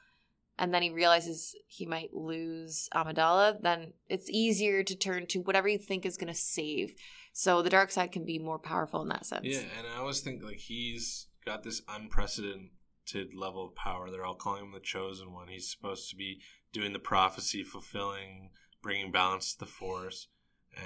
[0.58, 5.68] and then he realizes he might lose Amidala, then it's easier to turn to whatever
[5.68, 6.94] you think is going to save.
[7.32, 9.44] So the dark side can be more powerful in that sense.
[9.44, 14.10] Yeah, and I always think like he's got this unprecedented level of power.
[14.10, 15.48] They're all calling him the chosen one.
[15.48, 16.40] He's supposed to be
[16.72, 18.50] doing the prophecy, fulfilling,
[18.86, 20.28] bringing balance to the force.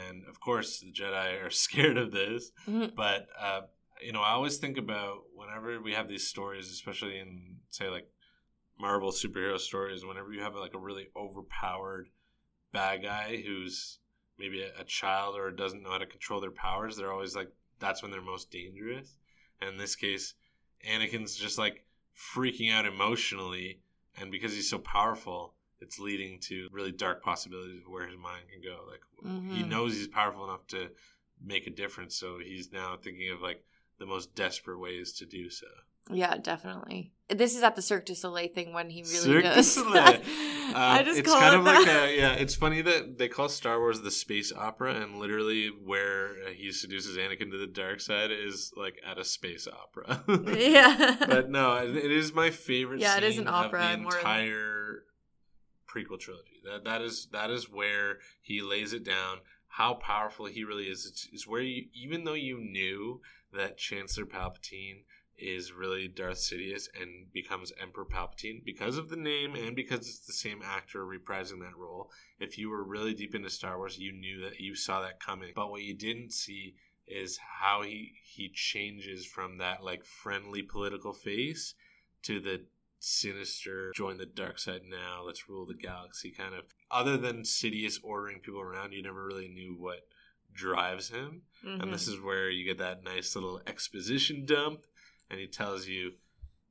[0.09, 2.51] And of course, the Jedi are scared of this.
[2.67, 2.95] Mhm.
[2.95, 3.63] But uh,
[4.03, 8.09] you know, I always think about whenever we have these stories, especially in say like
[8.79, 12.09] Marvel superhero stories, whenever you have like a really overpowered
[12.73, 13.99] bad guy who's
[14.39, 17.53] maybe a, a child or doesn't know how to control their powers, they're always like
[17.79, 19.17] that's when they're most dangerous.
[19.61, 20.35] And in this case,
[20.89, 21.85] Anakin's just like
[22.35, 23.81] freaking out emotionally,
[24.19, 28.45] and because he's so powerful, it's leading to really dark possibilities of where his mind
[28.53, 28.85] can go.
[28.88, 29.01] Like
[29.53, 29.69] he Mhm.
[29.69, 30.90] knows he's powerful enough to
[31.43, 33.64] make a difference, so he's now thinking of like
[33.99, 35.66] the most desperate ways to do so.
[36.11, 37.12] Yeah, definitely.
[37.29, 39.73] This is at the Cirque du Soleil thing when he really Cirque du does.
[39.75, 40.21] Soleil.
[40.75, 42.09] I Um, just it's call kind it of like that.
[42.09, 42.33] a yeah.
[42.33, 46.73] It's funny that they call Star Wars the space opera, and literally where uh, he
[46.73, 50.23] seduces Anakin to the dark side is like at a space opera.
[50.59, 51.16] yeah.
[51.29, 53.01] but no, it is my favorite.
[53.01, 54.80] Yeah, it is an opera the more entire
[55.90, 56.61] prequel trilogy.
[56.64, 59.38] That that is that is where he lays it down.
[59.68, 61.07] How powerful he really is.
[61.07, 63.20] It's, it's where you, even though you knew
[63.53, 65.05] that Chancellor Palpatine
[65.40, 70.26] is really Darth Sidious and becomes Emperor Palpatine because of the name and because it's
[70.26, 72.11] the same actor reprising that role.
[72.38, 75.53] If you were really deep into Star Wars, you knew that you saw that coming.
[75.55, 76.74] But what you didn't see
[77.07, 81.74] is how he he changes from that like friendly political face
[82.22, 82.62] to the
[83.01, 87.99] sinister join the dark side now let's rule the galaxy kind of other than sidious
[88.03, 90.01] ordering people around you never really knew what
[90.53, 91.83] drives him Mhm.
[91.83, 94.85] and this is where you get that nice little exposition dump
[95.31, 96.13] and he tells you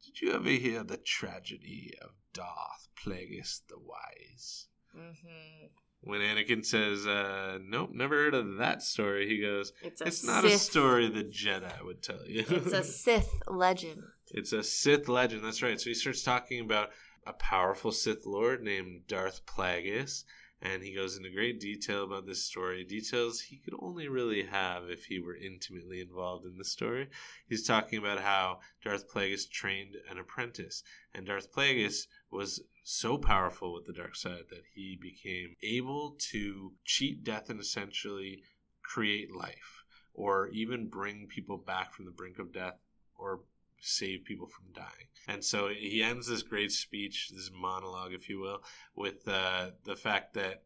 [0.05, 5.69] did you ever hear the tragedy of darth plagueis the wise Mhm.
[6.01, 10.23] when anakin says uh nope never heard of that story he goes It's a it's
[10.23, 14.03] not a story the jedi would tell you It's a Sith legend.
[14.31, 15.43] It's a Sith legend.
[15.43, 15.79] That's right.
[15.79, 16.91] So he starts talking about
[17.25, 20.23] a powerful Sith Lord named Darth Plagueis,
[20.61, 22.83] and he goes into great detail about this story.
[22.83, 27.07] Details he could only really have if he were intimately involved in the story.
[27.47, 33.73] He's talking about how Darth Plagueis trained an apprentice, and Darth Plagueis was so powerful
[33.73, 38.43] with the dark side that he became able to cheat death and essentially
[38.81, 42.79] create life, or even bring people back from the brink of death,
[43.17, 43.41] or
[43.81, 45.07] save people from dying.
[45.27, 48.63] And so he ends this great speech, this monologue, if you will,
[48.95, 50.63] with uh, the fact that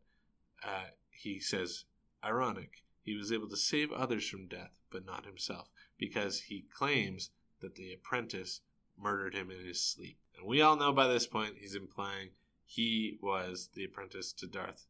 [0.63, 1.85] uh, he says,
[2.23, 7.31] ironic, he was able to save others from death, but not himself, because he claims
[7.59, 8.61] that the apprentice
[8.97, 10.17] murdered him in his sleep.
[10.37, 12.29] And we all know by this point he's implying
[12.65, 14.85] he was the apprentice to Darth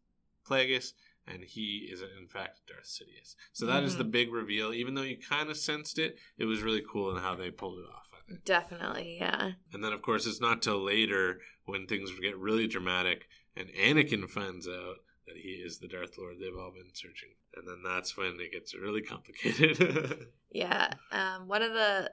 [0.48, 0.94] Plagueis,
[1.26, 3.36] and he is in fact Darth Sidious.
[3.54, 3.98] So that is Mhm.
[4.00, 4.74] the big reveal.
[4.74, 7.80] Even though you kind of sensed it, it was really cool in how they pulled
[7.80, 8.13] it off.
[8.46, 9.52] Definitely, yeah.
[9.72, 14.30] And then, of course, it's not till later when things get really dramatic and Anakin
[14.30, 17.30] finds out that he is the Darth Lord they've all been searching.
[17.56, 20.28] And then that's when it gets really complicated.
[20.56, 20.94] Yeah.
[21.12, 22.12] Um, one of the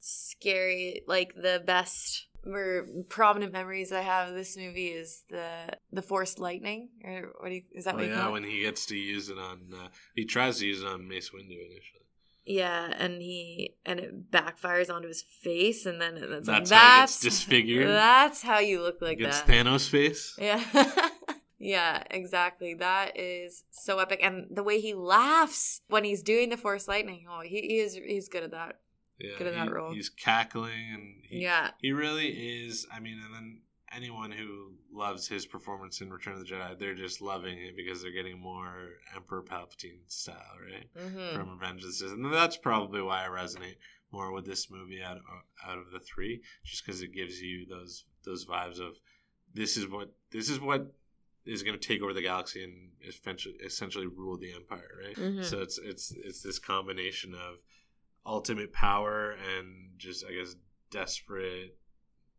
[0.00, 6.00] scary, like the best or prominent memories I have of this movie is the the
[6.00, 6.88] forced lightning.
[7.04, 9.28] Or what do you, is that oh, what you yeah, when he gets to use
[9.28, 12.05] it on, uh, he tries to use it on Mace Windu initially.
[12.46, 16.94] Yeah, and he and it backfires onto his face, and then it's like That's how
[16.94, 17.88] he gets that's disfigured.
[17.88, 19.48] That's how you look like Gets that.
[19.48, 20.36] Thanos' face.
[20.38, 20.62] Yeah.
[21.58, 22.74] yeah, exactly.
[22.74, 24.20] That is so epic.
[24.22, 27.94] And the way he laughs when he's doing the force lightning, oh, he, he is
[27.94, 28.78] he's good at that.
[29.18, 29.92] Yeah, Good at that role.
[29.92, 31.70] He's cackling and he, yeah.
[31.80, 32.86] he really is.
[32.92, 33.60] I mean, and then
[33.94, 38.02] anyone who loves his performance in Return of the Jedi, they're just loving it because
[38.02, 40.88] they're getting more Emperor Palpatine style, right?
[40.98, 43.76] hmm From Revenge of the Sith, and that's probably why I resonate
[44.12, 45.22] more with this movie out of,
[45.66, 48.94] out of the three, just because it gives you those those vibes of
[49.54, 50.92] this is what this is what
[51.44, 55.16] is going to take over the galaxy and essentially essentially rule the empire, right?
[55.16, 55.44] Mhm.
[55.44, 57.58] So it's it's it's this combination of
[58.24, 60.56] ultimate power and just I guess
[60.90, 61.76] desperate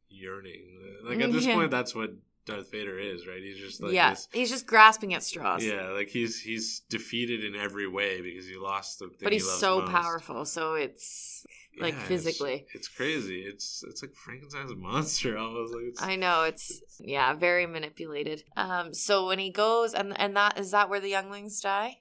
[0.09, 0.77] yearning.
[1.03, 1.55] Like at this Yeah.
[1.55, 2.11] point, that's what
[2.45, 3.41] Darth Vader is, right?
[3.41, 4.11] He's just like yeah.
[4.11, 4.27] this.
[4.31, 5.63] He's just grasping at straws.
[5.65, 9.37] Yeah, like he's he's defeated in every way because he lost the thing But he
[9.39, 9.91] he's loves so most.
[9.91, 11.45] powerful, so it's
[11.79, 12.65] like, it's- physically.
[12.73, 13.41] It's, crazy.
[13.41, 15.73] It's it's like Frankenstein's monster almost.
[15.73, 18.43] Like it's, I know it's yeah, very manipulated.
[18.55, 21.97] Um so when he goes and and that is that where the younglings die?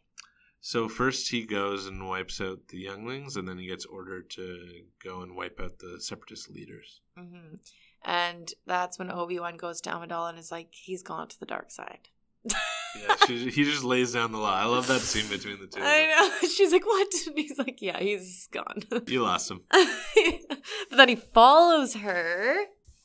[0.60, 4.82] So first he goes and wipes out the younglings, and then he gets ordered to
[5.02, 7.00] go and wipe out the separatist leaders.
[7.18, 7.56] hmm
[8.06, 11.46] And that's when Obi Wan goes to Amidala and is like, he's gone to the
[11.46, 12.08] dark side.
[12.96, 14.54] Yeah, she, he just lays down the law.
[14.54, 15.82] I love that scene between the two.
[15.82, 16.06] I
[16.40, 16.48] know.
[16.48, 17.12] She's like, what?
[17.26, 18.84] And he's like, yeah, he's gone.
[19.06, 22.56] You lost him, but then he follows her,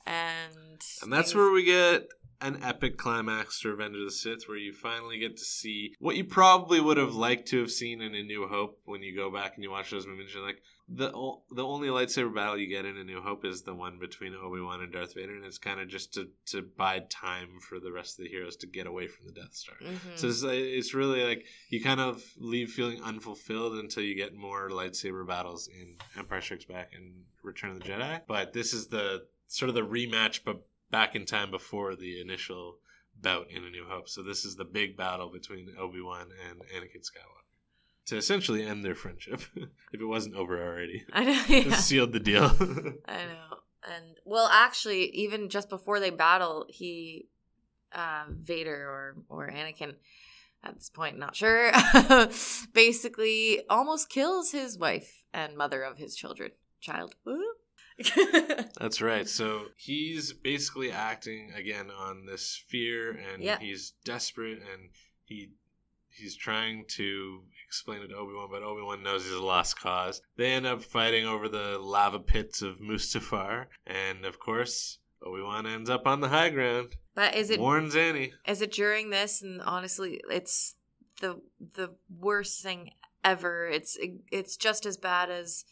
[0.05, 2.07] and and that's things- where we get
[2.39, 6.15] an epic climax to Revenge of the Sith where you finally get to see what
[6.15, 9.29] you probably would have liked to have seen in A New Hope when you go
[9.29, 10.27] back and you watch those movies.
[10.27, 10.61] And you're like,
[10.93, 13.97] the o- the only lightsaber battle you get in A New Hope is the one
[13.99, 17.59] between Obi Wan and Darth Vader, and it's kind of just to, to bide time
[17.69, 19.75] for the rest of the heroes to get away from the Death Star.
[19.81, 20.17] Mhm.
[20.17, 24.69] So it's, it's really like you kind of leave feeling unfulfilled until you get more
[24.69, 28.21] lightsaber battles in Empire Strikes Back and Return of the Jedi.
[28.27, 32.77] But this is the sort of the rematch, but back in time before the initial
[33.21, 34.09] bout in A New Hope.
[34.09, 37.40] So this is the big battle between Obi Wan and Anakin Skywalker
[38.11, 39.41] to essentially end their friendship.
[39.55, 41.43] if it wasn't over already, I know.
[41.47, 41.75] Yeah.
[41.75, 42.45] sealed the deal.
[43.07, 43.57] I know.
[43.83, 47.27] And well, actually, even just before they battle, he,
[47.93, 49.95] uh, Vader or or Anakin,
[50.63, 51.71] at this point, not sure,
[52.73, 57.15] basically almost kills his wife and mother of his children, child.
[58.79, 59.27] That's right.
[59.27, 63.59] So he's basically acting again on this fear, and Yeah.
[63.59, 64.89] he's desperate, and
[65.25, 65.51] he
[66.15, 69.79] he's trying to explain it to Obi Wan, but Obi Wan knows he's a lost
[69.79, 70.21] cause.
[70.37, 75.65] They end up fighting over the lava pits of Mustafar, and of course, Obi Wan
[75.65, 76.95] ends up on the high ground.
[77.15, 78.33] but is it warns Annie.
[78.47, 79.41] is it during this?
[79.41, 80.75] And honestly, it's
[81.21, 81.41] the
[81.75, 82.91] the worst thing
[83.23, 83.67] ever.
[83.67, 83.97] It's
[84.31, 85.65] it's just as bad as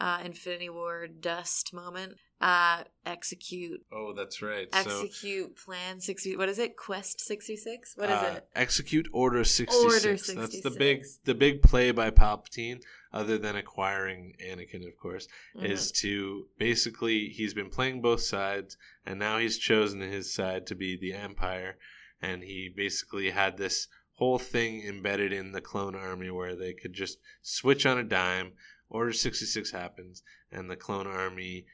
[0.00, 2.14] uh, Infinity War dust moment.
[2.40, 4.66] Uh, execute Oh, that's right.
[4.74, 9.44] So execute plan 60 what is it quest 66 what is uh, it Execute Order
[9.44, 10.34] sixty six.
[10.34, 15.28] That's the big the big play by Palpatine, other than acquiring Anakin, of course.
[15.56, 15.70] Mhm.
[15.70, 20.74] is to basically he's been playing both sides and now he's chosen his side to
[20.74, 21.78] be the empire
[22.20, 26.92] and he basically had this whole thing embedded in the clone army where they could
[26.92, 28.52] just switch on a dime
[28.88, 31.66] order 66 happens and the clone army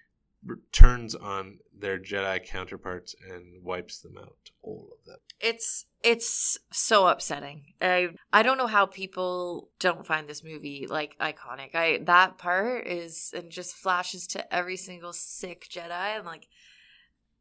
[0.72, 5.18] turns on their jedi counterparts and wipes them out all of them.
[5.40, 7.72] It's it's so upsetting.
[7.80, 11.74] I i don't know how people don't find this movie like iconic.
[11.74, 16.48] I that part is and just flashes to every single sick jedi and like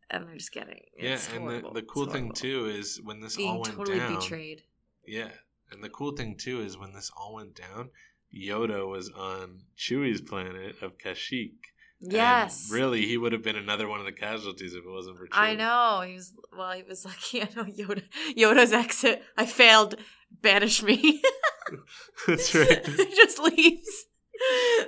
[0.09, 3.37] and they're just getting it's yeah and the, the cool thing too is when this
[3.37, 4.63] all went totally down betrayed.
[5.05, 5.31] Yeah,
[5.71, 7.89] and the cool thing too is when this all went down,
[8.33, 11.57] Yoda was on Chewie's planet of Kashyyyk.
[12.01, 15.17] And yes really, he would have been another one of the casualties if it wasn't
[15.17, 15.27] for.
[15.31, 16.01] I know.
[16.05, 16.71] He was well.
[16.71, 17.41] He was lucky.
[17.43, 18.03] I know Yoda.
[18.37, 19.23] Yoda's exit.
[19.37, 19.95] I failed.
[20.41, 21.21] Banish me.
[22.27, 22.85] That's right.
[22.85, 24.05] he just leaves.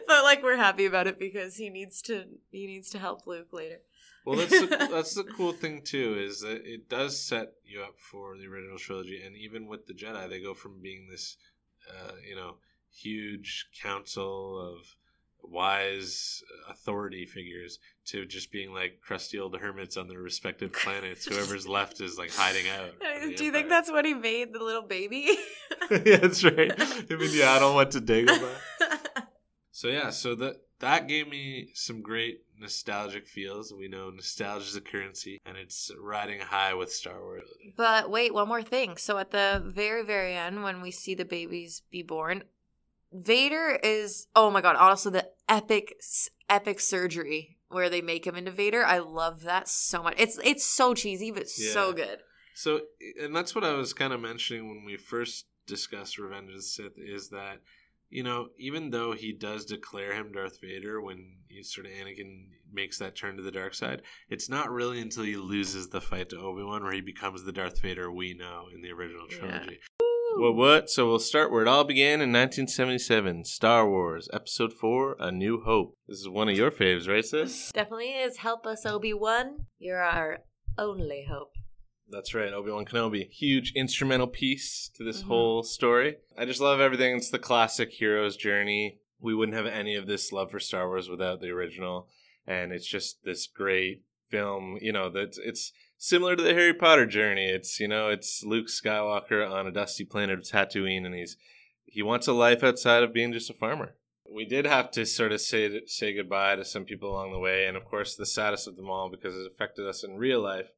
[0.08, 2.26] But like we're happy about it because he needs to.
[2.52, 3.80] He needs to help Luke later.
[4.24, 7.96] Well, that's the, that's the cool thing too is that it does set you up
[7.98, 11.38] for the original trilogy, and even with the Jedi, they go from being this,
[11.90, 12.58] uh, you know,
[12.94, 14.86] huge council of
[15.44, 21.26] wise authority figures to just being like crusty old hermits on their respective planets.
[21.26, 22.92] Whoever's left is like hiding out.
[23.02, 25.38] Uh, do you think that's what he made the little baby?
[25.92, 26.72] yeah, that's right.
[26.72, 28.56] Him and Yaddle went to Dagobah.
[29.72, 33.74] So yeah, so that that gave me some great nostalgic feels.
[33.74, 37.50] We know nostalgia is a currency, and it's riding high with Star Wars.
[37.78, 38.98] But wait, one more thing.
[38.98, 42.44] So at the very, very end, when we see the babies be born,
[43.14, 44.76] Vader is oh my god!
[44.76, 45.96] Also, the epic,
[46.50, 48.84] epic surgery where they make him into Vader.
[48.84, 50.16] I love that so much.
[50.18, 52.20] It's it's so cheesy, but so good.
[52.54, 52.82] So,
[53.22, 56.62] and that's what I was kind of mentioning when we first discussed Revenge of the
[56.62, 57.60] Sith is that,
[58.10, 62.48] you know, even though he does declare him Darth Vader when he sort of Anakin
[62.72, 66.30] makes that turn to the dark side, it's not really until he loses the fight
[66.30, 69.66] to Obi Wan where he becomes the Darth Vader we know in the original Yeah.
[70.36, 70.44] Trilogy.
[70.44, 70.90] What, what?
[70.90, 75.62] So we'll start where it all began in 1977 Star Wars, Episode 4 A New
[75.62, 75.96] Hope.
[76.08, 77.72] This is one of your faves, right, sis?
[77.74, 78.38] Definitely is.
[78.38, 79.66] Help us, Obi Wan.
[79.80, 80.40] You're our
[80.78, 81.54] only hope.
[82.10, 83.30] That's right, Obi Wan Kenobi.
[83.30, 85.28] Huge instrumental piece to this Mhm.
[85.28, 86.18] whole story.
[86.38, 87.16] I just love everything.
[87.16, 89.00] It's the classic hero's journey.
[89.20, 92.10] We wouldn't have any of this love for Star Wars without the original.
[92.48, 97.06] And it's just this great film, you know, that it's similar to the Harry Potter
[97.06, 97.46] journey.
[97.46, 101.38] It's, you know, it's Luke Skywalker on a dusty planet of Tatooine and he's
[101.92, 103.96] he wants a life outside of being just a farmer.
[104.34, 107.66] We did have to sort of say say goodbye to some people along the way,
[107.66, 110.72] and of course, the saddest of them all because it affected us in real life.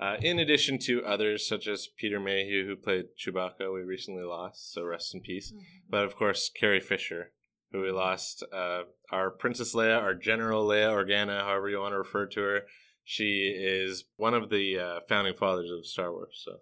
[0.00, 4.72] Uh, in addition to others such as Peter Mayhew, who played Chewbacca, we recently lost,
[4.72, 5.52] so rest in peace.
[5.88, 7.32] But of course, Carrie Fisher,
[7.72, 11.98] who we lost, uh, our Princess Leia, our General Leia Organa, however you want to
[11.98, 12.60] refer to her.
[13.10, 16.42] She is one of the uh, founding fathers of Star Wars.
[16.44, 16.58] So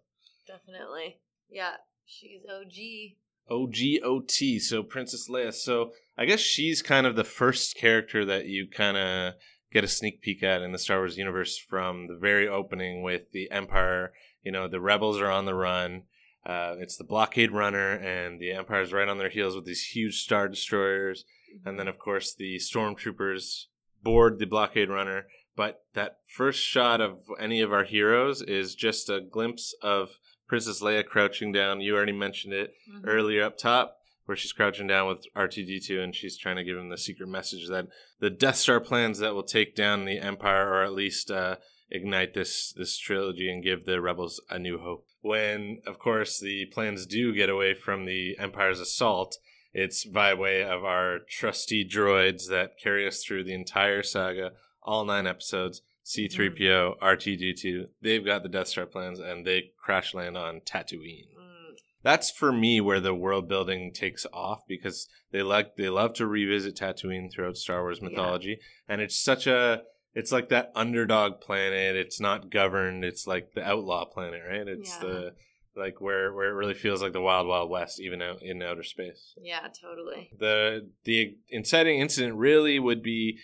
[0.47, 1.19] Definitely.
[1.51, 1.73] Yeah,
[2.05, 3.17] she's OG.
[3.51, 5.53] OGOT, so Princess Leia.
[5.53, 9.35] So I guess she's kind of the first character that you kind of
[9.73, 13.33] get a sneak peek at in the Star Wars universe from the very opening with
[13.33, 14.13] the Empire.
[14.45, 16.05] You know, the rebels are on the run.
[16.47, 20.23] Uh, it's the blockade runner, and the Empire's right on their heels with these huge
[20.23, 21.25] star destroyers.
[21.65, 23.65] And then, of course, the stormtroopers
[24.05, 25.27] board the blockade runner.
[25.57, 30.83] But that first shot of any of our heroes is just a glimpse of Princess
[30.83, 31.81] Leia crouching down.
[31.81, 33.03] You already mentioned it Mhm.
[33.07, 33.97] earlier up top,
[34.27, 37.69] where she's crouching down with R2D2 and she's trying to give him the secret message
[37.69, 37.87] that
[38.21, 41.57] the Death Star plans that will take down the Empire or at least uh,
[41.91, 45.07] ignite this this trilogy and give the rebels a new hope.
[45.21, 49.39] When, of course, the plans do get away from the Empire's assault,
[49.73, 54.53] it's by way of our trusty droids that carry us through the entire saga,
[54.87, 55.83] all nine episodes.
[56.05, 61.75] C3PO, R2D2, they've got the Death Star plans and they crash land on Tatooine Mm,
[62.03, 66.27] that's for me where the world building takes off because they like they love to
[66.27, 68.09] revisit Tatooine throughout Star Wars Yeah.
[68.11, 69.83] mythology, and it's such a
[70.15, 71.97] it's like that underdog planet.
[71.97, 73.05] It's not governed.
[73.05, 74.67] It's like the outlaw planet, right?
[74.69, 75.09] It's Yeah.
[75.09, 75.35] the
[75.75, 78.85] like where where it really feels like the wild wild west, even out in outer
[78.85, 79.35] space.
[79.43, 80.31] yeah, totally.
[80.39, 83.39] The the inciting incident really would be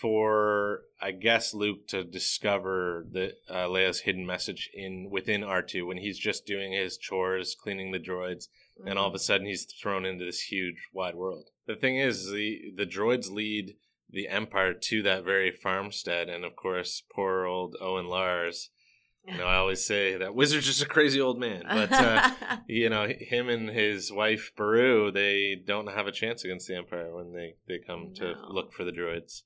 [0.00, 5.86] for I guess Luke to discover the uh, Leia's hidden message in within R two
[5.86, 8.48] when he's just doing his chores, cleaning the droids,
[8.84, 11.50] and all of a sudden he's thrown into this huge wide world.
[11.66, 13.76] The thing is, the the droids lead
[14.10, 18.70] the Empire to that very farmstead, and of course, poor old Owen Lars.
[19.26, 21.92] You know, I always say that wizard's just a crazy old man, but.
[21.92, 22.30] Uh,
[22.68, 27.14] you know him and his wife Beru they don't have a chance against the empire
[27.14, 29.42] when they they come to look for the droids.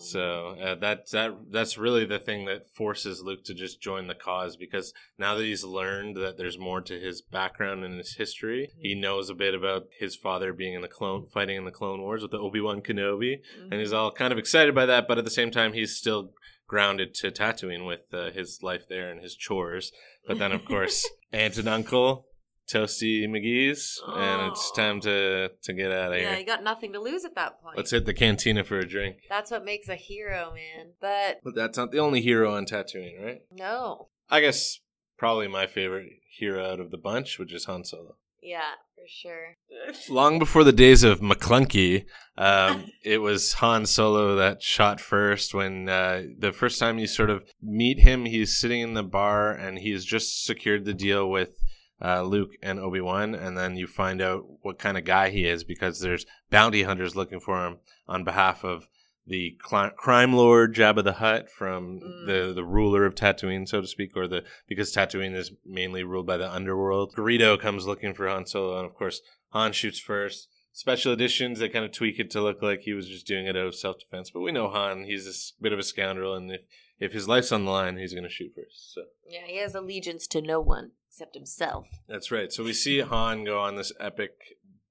[0.00, 4.14] So uh, that that that's really the thing that forces luke to just join the
[4.14, 8.70] cause because now that he's learned that there's more to his background and his history
[8.78, 12.00] he knows a bit about his father being in the clone fighting in the clone
[12.00, 13.40] wars with the obi-wan kenobi
[13.70, 16.32] and he's all kind of excited by that but at the same time he's still
[16.70, 19.90] grounded to Tatooine with uh, his life there and his chores.
[20.24, 22.26] But then of course aunt and uncle
[22.72, 24.76] toasty mcgee's and it's Oh.
[24.76, 27.34] time to to get out of yeah, here Yeah, you got nothing to lose at
[27.34, 27.76] that point.
[27.76, 30.92] let's hit the cantina for a drink That's what makes a hero, man.
[31.00, 34.08] But but that's not the only hero on Tatooine right no.
[34.28, 34.80] I guess
[35.18, 38.16] probably my favorite hero out of the bunch, which is Han Solo.
[38.42, 39.56] Yeah, for sure.
[40.08, 42.06] Long before the days of Maclunkey,
[42.38, 45.52] um, it was Han Solo that shot first.
[45.52, 49.50] When uh, the first time you sort of meet him, he's sitting in the bar
[49.52, 51.50] and he's just secured the deal with
[52.02, 55.44] uh, Luke and Obi Wan, and then you find out what kind of guy he
[55.46, 57.78] is because there's bounty hunters looking for him
[58.08, 58.88] on behalf of
[59.26, 62.26] the cli- crime lord Jabba the Hutt from Mm.
[62.26, 66.26] the the ruler of Tatooine, so to speak, or the because Tatooine is mainly ruled
[66.26, 67.14] by the underworld.
[67.14, 69.20] Greedo comes looking for Han Solo, and of course
[69.50, 70.48] Han shoots first.
[70.72, 73.56] Special editions they kind of tweak it to look like he was just doing it
[73.56, 76.50] out of self defense, but we know Han he's a bit of a scoundrel, and
[76.50, 76.62] if
[76.98, 78.94] if his life's on the line, he's going to shoot first.
[78.94, 81.88] So Yeah, he has allegiance to no one except himself.
[82.08, 82.52] that's right.
[82.52, 84.30] So we see Han go on this epic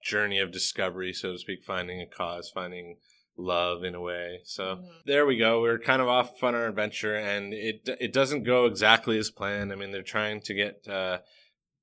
[0.04, 2.98] journey of discovery, so to speak, finding a cause, finding
[3.38, 4.42] love in a way.
[4.44, 4.90] So Mhm.
[5.06, 5.62] there we go.
[5.62, 9.72] We're kind of off on our adventure, and it it doesn't go exactly as planned.
[9.72, 11.20] I mean, they're trying to get uh,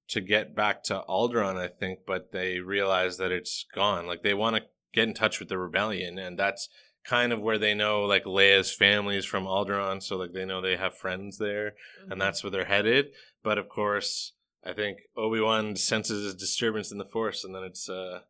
[0.09, 4.07] to get back to Alderaan, I think, but they realize that it's gone.
[4.07, 4.62] Like they want to
[4.93, 6.68] get in touch with the rebellion, and that's
[7.05, 10.61] kind of where they know like Leia's family is from Alderaan, so like they know
[10.61, 11.70] they have friends there
[12.03, 12.12] Mm-hmm.
[12.12, 13.07] and that's where they're headed.
[13.47, 14.32] But of course,
[14.64, 18.22] I think Obi Wan senses a disturbance in the Force, and then it's uh,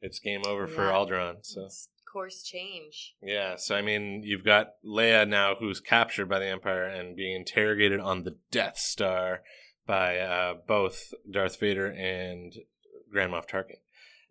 [0.00, 0.92] it's game over for Yeah.
[0.92, 1.36] Alderaan.
[1.42, 3.14] So It's course change.
[3.22, 7.36] yeah, so I mean, you've got Leia now, who's captured by the Empire and being
[7.36, 9.42] interrogated on the Death Star
[9.86, 12.54] by uh, both Darth Vader and
[13.10, 13.80] Grand Moff Tarkin.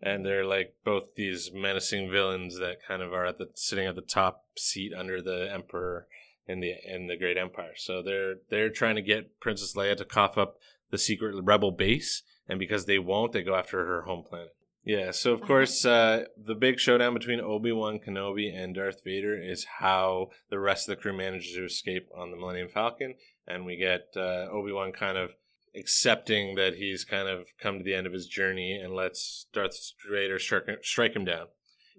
[0.02, 3.96] And they're like both these menacing villains that kind of are at the sitting at
[3.96, 6.08] the top seat under the Emperor
[6.48, 7.74] in the in the Great Empire.
[7.76, 10.58] So they're they're trying to get Princess Leia to cough up
[10.90, 14.56] the secret rebel base, and because they won't, they go after her home planet.
[14.84, 19.40] Yeah, so of course, uh, the big showdown between Obi Wan Kenobi and Darth Vader
[19.40, 23.14] is how the rest of the crew manages to escape on the Millennium Falcon,
[23.48, 25.36] and we get uh, Obi Wan kind of
[25.76, 29.78] accepting that he's kind of come to the end of his journey and lets Darth
[30.12, 31.48] Vader strike, strike him down.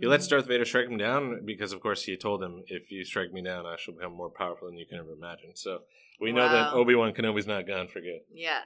[0.03, 3.05] He lets Darth Vader strike him down because, of course, he told him, "If you
[3.05, 5.85] strike me down, I shall become more powerful than you can ever imagine." So
[6.21, 8.65] we know that Obi Wan Kenobi's not gone for good Yeah.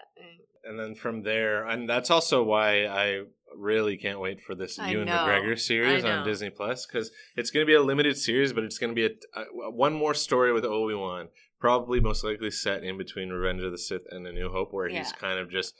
[0.64, 3.24] and then from there, and that's also why I
[3.54, 5.12] really can't wait for this I Ewan know.
[5.12, 6.24] McGregor series on.
[6.24, 9.04] Disney Plus because it's going to be a limited series, but it's going to be
[9.04, 11.28] a, a one more story with Obi Wan,
[11.60, 14.88] probably most likely set in between Revenge of the Sith and A New Hope, where
[14.88, 15.74] he's kind of just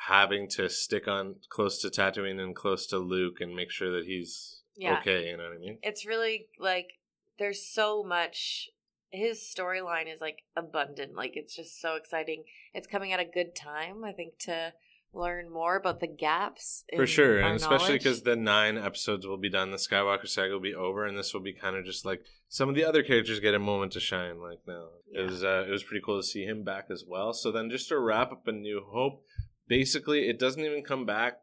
[0.00, 4.04] having to stick on close to Tatooine and close to Luke and make sure that
[4.04, 4.98] he's Yeah.
[5.00, 5.28] okay.
[5.30, 5.78] You know what I mean?
[5.82, 6.98] It's really like
[7.38, 8.70] there's so much
[9.10, 11.14] his storyline is like abundant.
[11.14, 12.44] Like it's just so exciting.
[12.74, 14.72] It's coming at a good time, I think, to
[15.12, 16.84] learn more about the gaps.
[16.94, 20.60] For sure, and especially because the nine episodes will be done, the Skywalker saga will
[20.60, 23.40] be over, and this will be kind of just like some of the other characters
[23.40, 24.40] get a moment to shine.
[24.40, 27.32] Like now, it was uh, it was pretty cool to see him back as well.
[27.32, 29.24] So then, just to wrap up a New Hope,
[29.66, 31.38] basically, it doesn't even come back.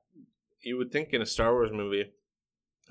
[0.61, 2.11] You would think in a Star Wars movie,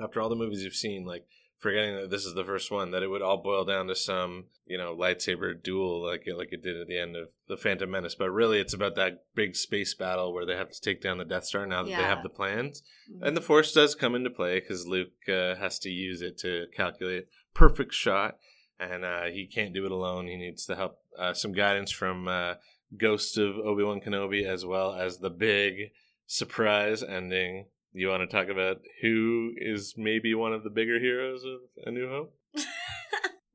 [0.00, 1.26] after all the movies you've seen, like
[1.58, 4.46] forgetting that this is the first one, that it would all boil down to some
[4.66, 7.90] you know lightsaber duel, like it, like it did at the end of the Phantom
[7.90, 8.14] Menace.
[8.14, 11.24] But really, it's about that big space battle where they have to take down the
[11.24, 12.82] Death Star now that they have the plans.
[13.10, 13.26] Mhm.
[13.26, 16.66] And the Force does come into play because Luke uh, has to use it to
[16.74, 18.38] calculate perfect shot,
[18.80, 20.26] and uh, he can't do it alone.
[20.26, 22.54] He needs to help uh, some guidance from uh,
[22.96, 25.92] Ghost of Obi Wan Kenobi, as well as the big
[26.26, 27.66] surprise ending.
[27.94, 31.90] You want to talk about who is maybe one of the bigger heroes of A
[31.90, 32.34] New Hope?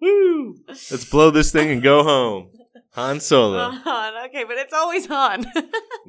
[0.01, 0.57] Woo!
[0.67, 2.51] Let's blow this thing and go home.
[2.93, 3.69] Han Solo.
[3.83, 5.45] Han, okay, but it's always Han.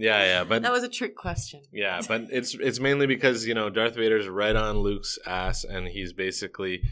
[0.00, 1.60] Yeah, yeah, but that was a trick question.
[1.72, 5.88] Yeah, but it's it's mainly because you know Darth Vader's right on Luke's ass, and
[5.88, 6.82] he's basically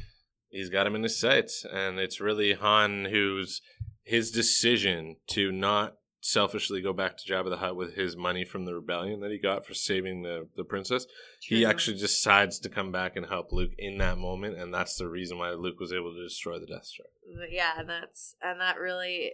[0.48, 3.62] he's got him in his sights, and it's really Han who's
[4.02, 8.64] his decision to not selfishly go back to Jabba the Hutt with his money from
[8.64, 11.06] the rebellion that he got for saving the the princess.
[11.40, 15.08] He actually decides to come back and help Luke in that moment, and that's the
[15.08, 17.06] reason why Luke was able to destroy the Death Star.
[17.50, 19.32] yeah and that's and that really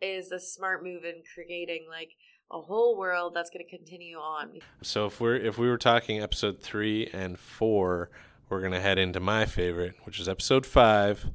[0.00, 2.10] is a smart move in creating like
[2.52, 6.20] a whole world that's going to continue on So if we're if we were talking
[6.20, 8.10] episode three and four,
[8.48, 11.26] we're gonna head into my favorite, which is episode five,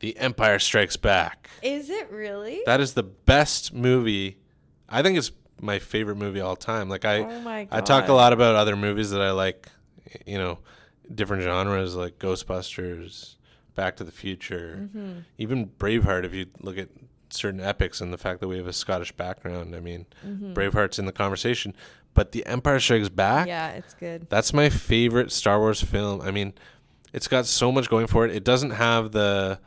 [0.00, 1.50] The Empire Strikes Back.
[1.62, 4.38] is it really That is the best movie.
[4.88, 5.30] I think it's
[5.60, 6.88] my favorite movie all time.
[6.88, 9.68] Like I, oh I talk a lot about other movies that I like.
[10.26, 10.58] You know,
[11.14, 13.36] different genres like Ghostbusters,
[13.76, 16.24] Back to the Future, hmm even Braveheart.
[16.24, 16.88] If you look at
[17.28, 20.98] certain epics and the fact that we have a Scottish background, I mean, hmm Braveheart's
[20.98, 21.74] in the conversation.
[22.12, 23.46] But The Empire Strikes Back.
[23.46, 26.20] yeah it's good That's my favorite Star Wars film.
[26.22, 26.54] I mean,
[27.12, 28.34] it's got so much going for it.
[28.34, 29.60] It doesn't have the.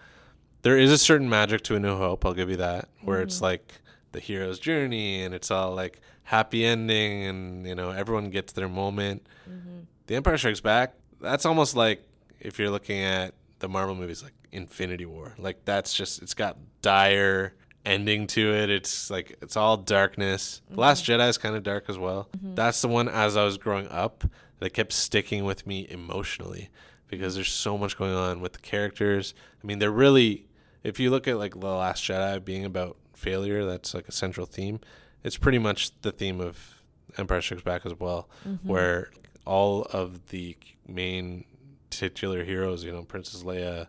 [0.64, 2.26] There is a certain magic to A New Hope.
[2.26, 3.43] I'll give you that, where it's mm.
[3.43, 3.82] like
[4.14, 8.70] the hero's journey and it's all like happy ending and you know everyone gets their
[8.70, 9.28] moment.
[9.45, 10.95] hmm The Empire Strikes Back.
[11.22, 12.03] That's almost like
[12.39, 15.34] if you're looking at the Marvel movies, like Infinity War.
[15.38, 17.53] Like that's just it's got dire
[17.86, 18.70] ending to it.
[18.70, 20.61] It's like it's all darkness.
[20.70, 21.22] The Last mm-hmm.
[21.22, 22.30] Jedi is kind of dark as well.
[22.38, 22.55] Mm-hmm.
[22.55, 24.24] That's the one as I was growing up
[24.59, 26.70] that kept sticking with me emotionally
[27.09, 29.34] because there's so much going on with the characters.
[29.61, 30.45] I mean, they're really
[30.84, 34.45] if you look at like the Last Jedi being about failure, that's like a central
[34.45, 34.79] theme.
[35.23, 36.81] It's pretty much the theme of
[37.17, 38.67] Empire Strikes Back as well, mm-hmm.
[38.67, 39.11] where
[39.45, 40.57] all of the
[40.88, 41.45] main
[41.89, 43.88] titular heroes, you know, Princess Leia,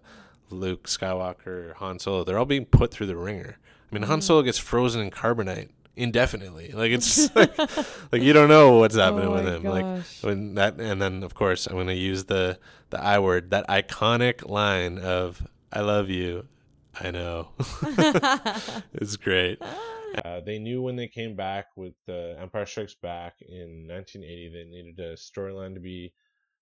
[0.50, 3.58] Luke Skywalker, Han Solo, they're all being put through the ringer.
[3.90, 4.22] I mean, Han mm-hmm.
[4.22, 6.72] Solo gets frozen in carbonite indefinitely.
[6.72, 7.56] Like it's like,
[8.12, 9.64] like you don't know what's happening oh with him.
[9.64, 12.58] Like when that, and then of course I'm going to use the
[12.90, 16.46] the I word, that iconic line of "I love you."
[17.00, 17.48] I know.
[18.94, 19.58] it's great.
[20.24, 24.64] Uh, they knew when they came back with uh, Empire Strikes Back in 1980, they
[24.64, 26.12] needed a storyline to be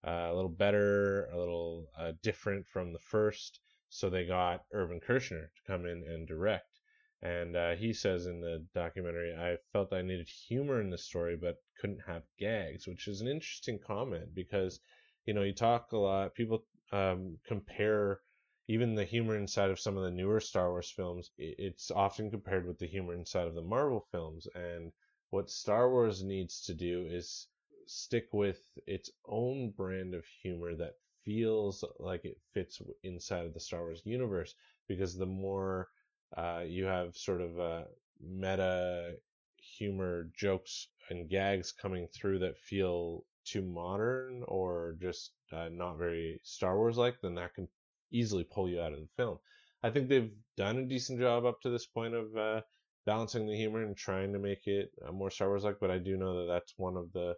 [0.07, 3.61] uh, a little better, a little uh, different from the first.
[3.89, 6.81] So they got Irvin Kershner to come in and direct.
[7.21, 11.37] And uh, he says in the documentary, I felt I needed humor in the story,
[11.41, 14.81] but couldn't have gags, which is an interesting comment because,
[15.27, 18.21] you know, you talk a lot, people um, compare
[18.69, 22.67] even the humor inside of some of the newer Star Wars films, it's often compared
[22.67, 24.47] with the humor inside of the Marvel films.
[24.55, 24.93] And
[25.31, 27.49] what Star Wars needs to do is
[27.87, 33.61] stick with its own brand of humor that feels like it fits inside of the
[33.61, 34.55] Star Wars universe.
[34.89, 35.89] Because the more
[36.37, 37.85] uh, you have sort of uh,
[38.21, 39.17] meta
[39.57, 46.41] humor jokes and gags coming through that feel too modern or just uh, not very
[46.43, 47.69] Star Wars like, then that can
[48.13, 49.39] easily pull you out of the film.
[49.83, 52.61] I think they've done a decent job up to this point of uh,
[53.05, 55.99] balancing the humor and trying to make it uh, more Star Wars like, but I
[55.99, 57.35] do know that that's one of the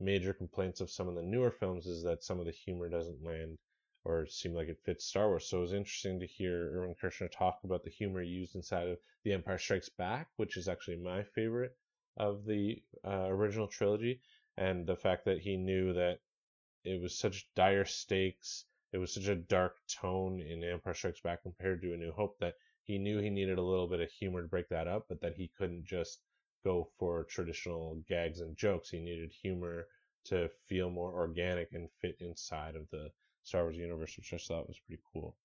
[0.00, 3.24] major complaints of some of the newer films is that some of the humor doesn't
[3.24, 3.58] land
[4.04, 5.48] or seem like it fits Star Wars.
[5.48, 8.98] So it was interesting to hear Irvin Kershner talk about the humor used inside of
[9.24, 11.76] The Empire Strikes Back, which is actually my favorite
[12.16, 14.20] of the uh, original trilogy,
[14.56, 16.20] and the fact that he knew that
[16.84, 21.42] it was such dire stakes, it was such a dark tone in Empire Strikes Back
[21.42, 24.42] compared to A New Hope that he knew he needed a little bit of humor
[24.42, 26.22] to break that up, but that he couldn't just
[26.64, 28.90] go for traditional gags and jokes.
[28.90, 29.86] He needed humor
[30.24, 33.10] to feel more organic and fit inside of the
[33.42, 35.36] Star Wars universe, which I thought was pretty cool.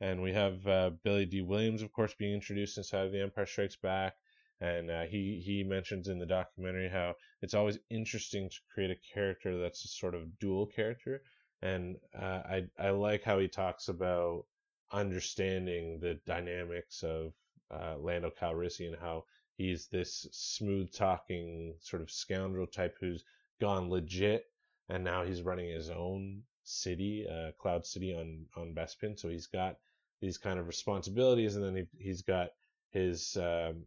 [0.00, 3.46] and we have uh, Billy Dee Williams, of course, being introduced inside of The Empire
[3.46, 4.14] Strikes Back.
[4.60, 9.14] And uh, he he mentions in the documentary how it's always interesting to create a
[9.14, 11.22] character that's a sort of dual character,
[11.62, 14.44] and uh, I I like how he talks about
[14.92, 17.32] understanding the dynamics of
[17.70, 19.24] uh, Lando Calrissian how
[19.56, 23.24] he's this smooth talking sort of scoundrel type who's
[23.60, 24.46] gone legit
[24.88, 29.18] and now he's running his own city, uh, Cloud City on on Bespin.
[29.18, 29.76] So he's got
[30.20, 32.50] these kind of responsibilities, and then he, he's got
[32.90, 33.86] his um,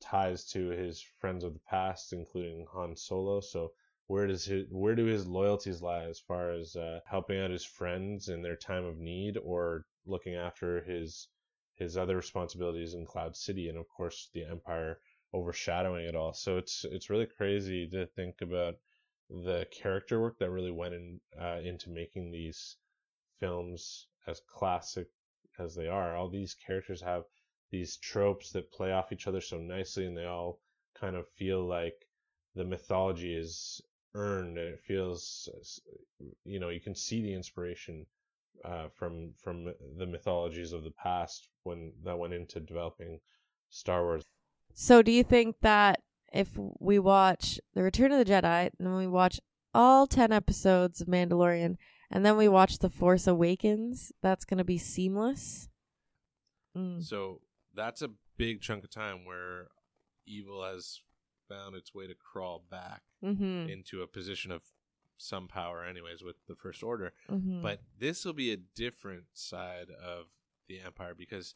[0.00, 3.40] ties to his friends of the past, including Han Solo.
[3.40, 3.72] So
[4.06, 7.64] where does his where do his loyalties lie as far as uh, helping out his
[7.64, 11.28] friends in their time of need, or looking after his
[11.74, 14.98] his other responsibilities in Cloud City, and of course the Empire
[15.32, 16.32] overshadowing it all.
[16.34, 18.74] So it's it's really crazy to think about
[19.30, 22.76] the character work that really went in uh, into making these
[23.40, 25.08] films as classic
[25.58, 26.16] as they are.
[26.16, 27.24] All these characters have
[27.70, 30.60] these tropes that play off each other so nicely, and they all
[30.94, 32.06] kind of feel like
[32.54, 33.80] the mythology is
[34.14, 35.48] earned, and it feels,
[36.44, 38.06] you know, you can see the inspiration
[38.64, 43.18] uh, from from the mythologies of the past when that went into developing
[43.70, 44.22] Star Wars.
[44.74, 46.00] So, do you think that
[46.32, 46.50] if
[46.80, 49.40] we watch The Return of the Jedi, and then we watch
[49.74, 51.76] all 10 episodes of Mandalorian,
[52.10, 55.68] and then we watch The Force Awakens, that's going to be seamless?
[56.76, 57.02] Mm.
[57.02, 57.40] So
[57.74, 59.68] that's a big chunk of time where
[60.26, 61.00] evil has
[61.52, 63.68] found its way to crawl back Mm-hmm.
[63.68, 64.62] into a position of
[65.16, 67.12] some power, anyways, with the First Order.
[67.30, 67.62] Mm-hmm.
[67.62, 70.26] But this will be a different side of
[70.68, 71.54] the Empire because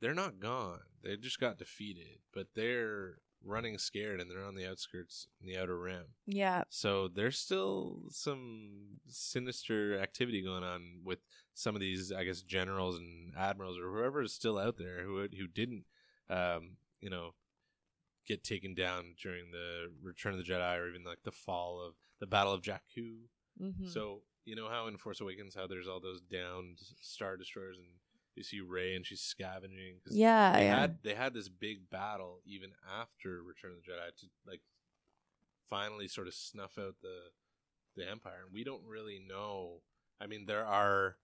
[0.00, 0.80] they're not gone.
[1.04, 5.56] They just got defeated, but they're running scared and they're on the outskirts in the
[5.58, 6.06] outer rim.
[6.26, 6.64] yeah.
[6.70, 11.20] So there's still some sinister activity going on with
[11.54, 15.28] some of these, I guess, generals and admirals or whoever is still out there who
[15.38, 15.84] who didn't,
[16.28, 17.34] um, you know,
[18.26, 21.94] get taken down during the Return of the Jedi or even like the fall of
[22.20, 23.16] the Battle of Jakku.
[23.60, 23.86] Mm-hmm.
[23.86, 27.86] So you know how in Force Awakens how there's all those downed star destroyers and
[28.34, 30.00] you see Rey and she's scavenging.
[30.04, 30.80] 'cause yeah, they yeah.
[30.80, 32.70] had they had this big battle even
[33.00, 34.60] after Return of the Jedi to like
[35.70, 37.30] finally sort of snuff out the
[37.96, 39.82] the Empire, and we don't really know.
[40.20, 41.16] I mean, there are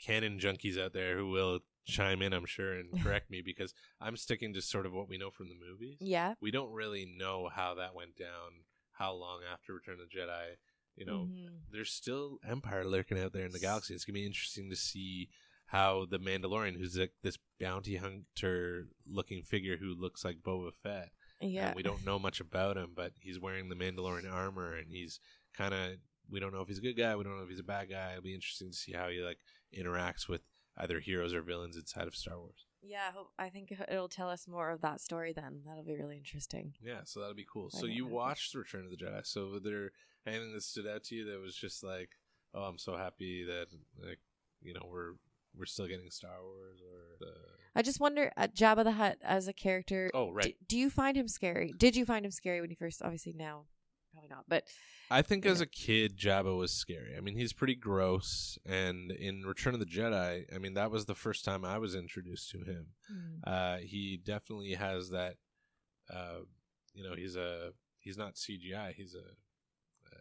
[0.00, 4.16] canon junkies out there who will chime in, I'm sure, and correct me because I'm
[4.16, 5.96] sticking to sort of what we know from the movies.
[6.00, 6.34] yeah.
[6.40, 10.56] We don't really know how that went down, how long after Return of the Jedi.
[10.96, 11.60] You know, Mhm.
[11.70, 13.94] there's still Empire lurking out there in the galaxy.
[13.94, 15.28] It's gonna be interesting to see
[15.66, 21.12] how the Mandalorian, who's like this bounty hunter looking figure who looks like Boba Fett,
[21.40, 21.68] Yeah.
[21.68, 25.20] and we don't know much about him, but he's wearing the Mandalorian armor, and he's
[25.54, 25.98] kind of
[26.30, 27.88] we don't know if he's a good guy, we don't know if he's a bad
[27.88, 28.10] guy.
[28.12, 29.38] It'll be interesting to see how he like
[29.74, 30.42] interacts with
[30.78, 32.66] either heroes or villains inside of Star Wars.
[32.82, 35.62] Yeah, I hope- I think it'll tell us more of that story then.
[35.66, 36.74] That'll be really interesting.
[36.80, 37.70] Yeah, so that'll be cool.
[37.74, 39.26] I So you watched Return of the Jedi.
[39.26, 39.90] So was there
[40.26, 42.10] anything that stood out to you that was just like,
[42.54, 43.66] oh, I'm so happy that
[44.02, 44.20] like
[44.62, 45.14] you know we're
[45.56, 47.32] we're still getting Star Wars or the
[47.74, 50.10] I just wonder, uh, Jabba the Hutt as a character.
[50.14, 50.44] oh right.
[50.44, 51.72] d- do you find him scary?
[51.76, 53.02] Did you find him scary when you first?
[53.02, 53.64] Obviously now,
[54.18, 54.44] probably not.
[54.48, 54.64] But
[55.10, 57.14] I think as a kid, Jabba was scary.
[57.16, 61.06] I mean, he's pretty gross, and in Return of the Jedi, I mean, that was
[61.06, 62.86] the first time I was introduced to him.
[63.44, 65.36] Uh, he definitely has that.
[66.12, 66.40] Uh,
[66.94, 68.92] you know, he's a he's not CGI.
[68.94, 69.18] He's a
[70.06, 70.20] uh,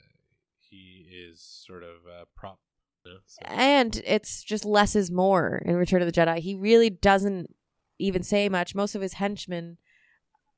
[0.60, 2.60] he is sort of a prop.
[3.06, 6.40] You know, so- and it's just less is more in Return of the Jedi.
[6.40, 7.54] He really doesn't
[8.00, 8.76] even say much.
[8.76, 9.78] Most of his henchmen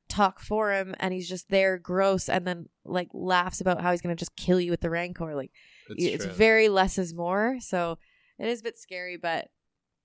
[0.09, 4.01] talk for him, and he's just there, gross, and then like laughs about how he's
[4.01, 5.35] gonna just kill you with the Rancor.
[5.35, 5.51] Like
[5.89, 7.57] it's, it's very less is more.
[7.61, 7.97] So
[8.37, 9.49] it is a bit scary, but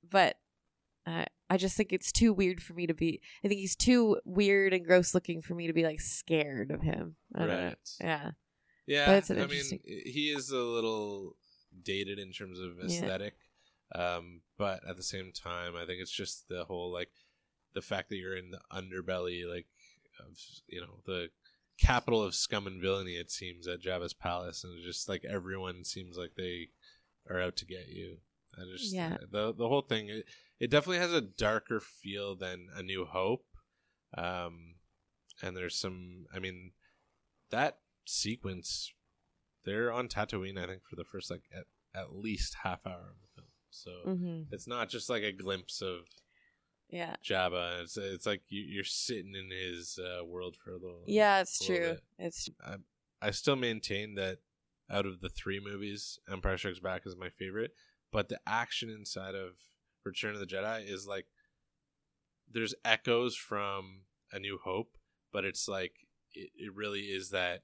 [0.09, 0.37] but
[1.07, 3.21] uh, I just think it's too weird for me to be.
[3.45, 6.83] I think he's too weird and gross looking for me to be like scared of
[6.83, 7.17] him.
[7.35, 7.47] Know.
[7.47, 7.77] right.
[8.01, 8.31] Yeah.
[8.87, 11.37] Yeah, But it's an I mean, interesting- he is a little
[11.83, 12.85] dated in terms of Yeah.
[12.85, 13.35] aesthetic,
[13.95, 17.11] um, but at the same time, I think it's just the whole like
[17.73, 19.67] the fact that you're in the underbelly, like
[20.21, 20.37] of
[20.67, 21.29] you know the
[21.79, 23.15] capital of scum and villainy.
[23.17, 26.69] It seems at Jabba's palace, and just like everyone seems like they
[27.29, 28.19] are out to get you.
[28.57, 29.19] I just Yeah.
[29.31, 30.09] the the whole thing.
[30.09, 30.27] It,
[30.61, 33.45] it definitely has a darker feel than A New Hope,
[34.17, 34.77] um,
[35.43, 36.27] and there's some.
[36.35, 36.73] I mean,
[37.51, 38.93] that sequence
[39.65, 41.65] they're on Tatooine, I think, for the first like at,
[41.99, 43.49] at least half hour of the film.
[43.71, 46.01] So hmm it's not just like a glimpse of
[46.91, 47.17] Yeah.
[47.25, 47.83] Jabba.
[47.83, 51.03] It's it's like you, you're sitting in his uh, world for a little.
[51.07, 51.95] Yeah, it's true.
[51.95, 52.01] bit.
[52.19, 52.49] It's
[53.21, 54.39] I still maintain that
[54.91, 57.73] out of the three movies, Empire Strikes Back is my favorite,
[58.13, 59.53] but the action inside of
[60.05, 61.27] Return of the Jedi is like
[62.51, 64.99] there's echoes from A New Hope,
[65.33, 65.93] but it's like
[66.35, 67.63] it, it really is that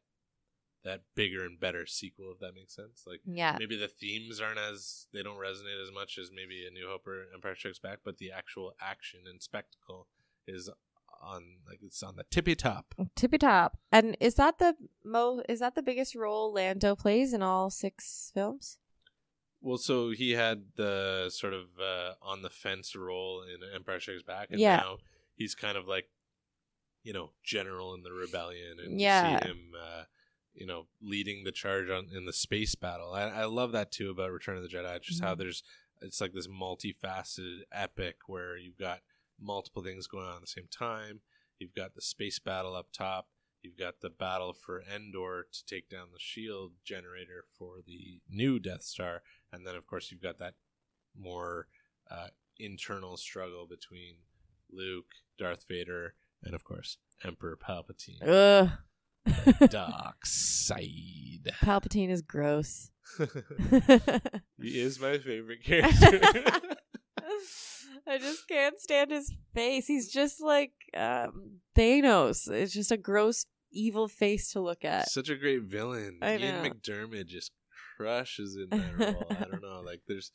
[0.85, 3.05] that bigger and better sequel, if that makes sense.
[3.07, 3.57] Like Yeah.
[3.59, 7.07] maybe the themes aren't as they don't resonate as much as maybe A New Hope
[7.07, 10.07] or Empire Strikes Back, but the actual action and spectacle
[10.47, 10.71] is
[11.23, 12.95] on like it's on the tippy top.
[13.15, 13.79] Tippy top.
[13.93, 14.75] And is that the
[15.05, 15.43] mo?
[15.49, 18.79] Is that the biggest role Lando plays in all six films?
[19.61, 24.23] Well, so he had the sort of uh, on the fence role in Empire Strikes
[24.23, 24.77] Back, and Yeah.
[24.77, 24.97] now
[25.35, 26.09] he's kind of like,
[27.03, 29.41] you know, general in the rebellion, and you Yeah.
[29.41, 30.05] see him, uh,
[30.55, 33.13] you know, leading the charge on in the space battle.
[33.13, 35.39] I, I love that too about Return of the Jedi, just how Mhm.
[35.39, 35.63] there's
[36.03, 39.01] it's like this multifaceted epic where you've got
[39.39, 41.21] multiple things going on at the same time.
[41.59, 43.29] You've got the space battle up top.
[43.63, 48.59] You've got the battle for Endor to take down the shield generator for the new
[48.59, 49.23] Death Star,
[49.53, 50.55] and then of course you've got that
[51.15, 51.69] more
[52.11, 52.29] uh,
[52.59, 54.17] internal struggle between
[54.71, 58.27] Luke, Darth Vader, and of course Emperor Palpatine.
[58.27, 58.71] Ugh.
[59.69, 61.53] Dark side.
[61.63, 62.91] Palpatine is gross.
[64.61, 66.21] he is my favorite character.
[68.07, 69.87] I just can't stand his face.
[69.87, 72.51] He's just like um, Thanos.
[72.51, 75.11] It's just a gross, evil face to look at.
[75.11, 76.19] Such a great villain.
[76.23, 76.71] I Ian know.
[76.71, 77.53] McDiarmid just
[77.97, 79.27] crushes in that role.
[79.31, 79.83] I don't know.
[79.85, 80.31] Like there's,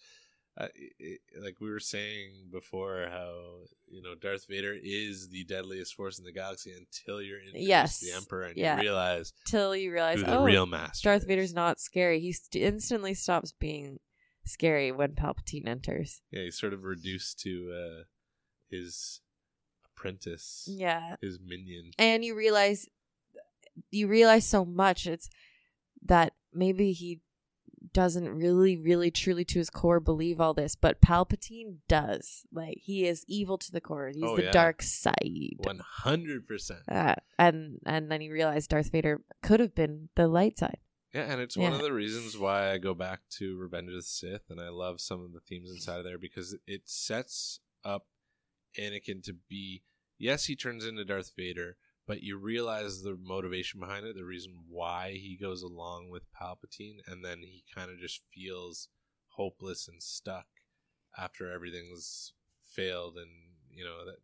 [0.57, 3.33] it, like we were saying before, how
[3.87, 7.99] you know Darth Vader is the deadliest force in the galaxy until you're introduced Yes.
[7.99, 8.75] the Emperor and Yeah.
[8.77, 11.09] you realize Till you realize, who the oh, real master.
[11.09, 11.27] Darth is.
[11.27, 12.19] Vader's not scary.
[12.19, 13.99] He st- instantly stops being
[14.45, 16.21] scary when Palpatine enters.
[16.31, 18.03] Yeah, he's sort of reduced to uh,
[18.69, 19.21] his
[19.85, 21.15] apprentice, Yeah.
[21.21, 21.91] his minion.
[21.97, 22.87] and you realize
[23.91, 25.29] you realize so much it's
[26.05, 27.19] that maybe he
[27.93, 33.05] doesn't really really truly to his core believe all this but palpatine does like he
[33.05, 34.51] is evil to the core he's Oh, the yeah.
[34.51, 36.81] dark side One hundred percent.
[36.89, 40.77] uh, and and then he realized darth vader could have been the light side
[41.13, 44.01] Yeah, and it's one of the reasons why I go back to Revenge of the
[44.01, 48.07] Sith, and I love some of the themes inside of there because it sets up
[48.77, 49.83] Anakin to be.
[50.17, 51.77] Yes, he turns into Darth Vader,
[52.07, 56.97] but you realize the motivation behind it, the reason why he goes along with Palpatine,
[57.07, 58.89] and then he kind of just feels
[59.29, 60.45] hopeless and stuck
[61.17, 62.33] after everything's
[62.65, 63.29] failed, and
[63.71, 64.17] you know that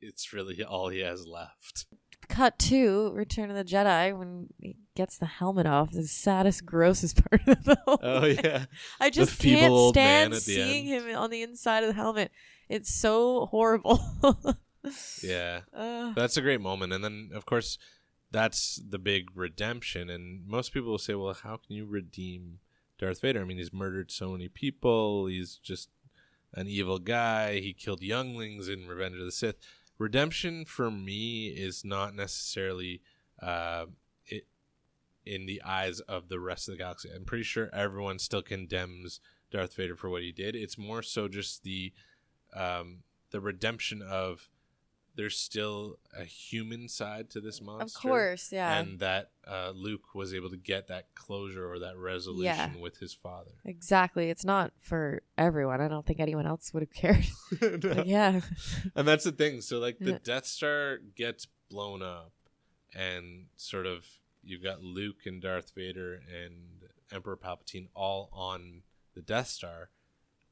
[0.00, 1.86] it's really all he has left.
[2.28, 7.22] cut to return of the jedi when he gets the helmet off the saddest grossest
[7.30, 8.38] part of the whole Oh thing.
[8.44, 8.64] yeah,
[9.00, 11.06] I just feeble can't stand the seeing end.
[11.08, 12.30] him on the inside of the helmet.
[12.68, 14.00] It's so horrible.
[15.22, 15.60] yeah.
[15.74, 16.92] Uh, That's a great moment.
[16.92, 17.78] And then, of course,
[18.30, 20.08] that's the big redemption.
[20.10, 22.60] And most people will say, well, how can you redeem
[22.98, 23.40] Darth Vader?
[23.40, 25.26] I mean, he's murdered so many people.
[25.26, 25.88] He's just
[26.54, 27.60] an evil guy.
[27.60, 29.56] He killed younglings in Revenge of the Sith.
[29.98, 33.02] Redemption for me is not necessarily
[33.42, 33.86] uh,
[34.26, 34.46] it,
[35.26, 37.10] in the eyes of the rest of the galaxy.
[37.14, 39.20] I'm pretty sure everyone still condemns
[39.50, 40.56] Darth Vader for what he did.
[40.56, 41.92] It's more so just the
[42.54, 44.48] um, the redemption of
[45.16, 47.84] there's still a human side to this monster.
[47.98, 48.78] of course, yeah.
[48.78, 52.70] And that uh, Luke was able to get that closure or that resolution Yeah.
[52.80, 53.50] with his father.
[53.64, 54.30] exactly.
[54.30, 55.80] It's not for everyone.
[55.80, 57.24] I don't think anyone else would have cared.
[57.80, 58.40] But yeah.
[58.94, 59.60] and that's the thing.
[59.60, 60.18] So like the Yeah.
[60.22, 62.32] Death Star gets blown up,
[62.94, 64.06] and sort of
[64.42, 68.82] you've got Luke and Darth Vader and Emperor Palpatine all on
[69.14, 69.90] the Death Star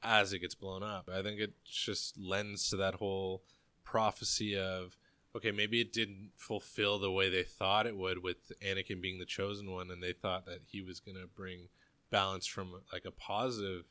[0.03, 1.09] as it gets blown up.
[1.13, 3.43] I think it just lends to that whole
[3.91, 4.97] prophecy of
[5.35, 9.25] okay, maybe it didn't fulfill the way they thought it would with Anakin being the
[9.25, 11.69] chosen one, and they thought that he was going to bring
[12.11, 13.85] balance from like a positive,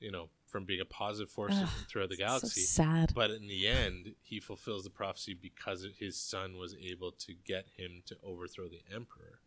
[0.00, 2.60] you know, from being a positive force Ugh, throughout the So galaxy.
[2.62, 3.12] sad.
[3.14, 7.66] But in the end, he fulfills the prophecy because his son was able to get
[7.76, 9.40] him to overthrow the emperor.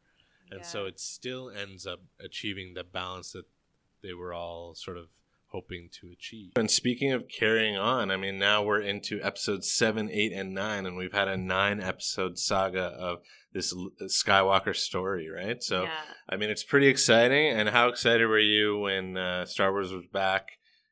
[0.52, 3.46] And so it still ends up achieving the balance that
[4.04, 5.08] they were all sort of
[5.56, 6.52] hoping to achieve.
[6.58, 10.86] And speaking of carrying on, I mean, now we're into episodes seven, eight, and nine,
[10.86, 13.20] and we've had a nine episode saga of
[13.54, 15.64] this Skywalker story, right?
[15.64, 15.92] So, yeah.
[16.30, 17.58] I mean, it's pretty exciting.
[17.58, 20.48] And how excited were you when uh, Star Wars was back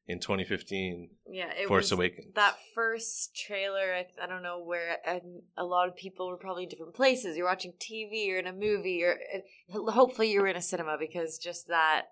[0.08, 2.34] in 2015, Yeah, it Force was Awakens?
[2.36, 3.94] that first trailer.
[3.94, 7.36] I, I don't know where, and a lot of people were probably in different places.
[7.36, 10.96] You're watching TV or in a movie, or uh, hopefully you were in a cinema
[11.00, 12.04] because just that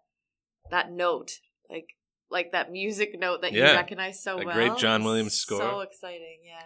[0.69, 1.31] that note,
[1.69, 1.87] like
[2.31, 4.55] like that music note that you recognize so a well.
[4.55, 5.59] great John Williams score.
[5.59, 6.65] So exciting, yeah.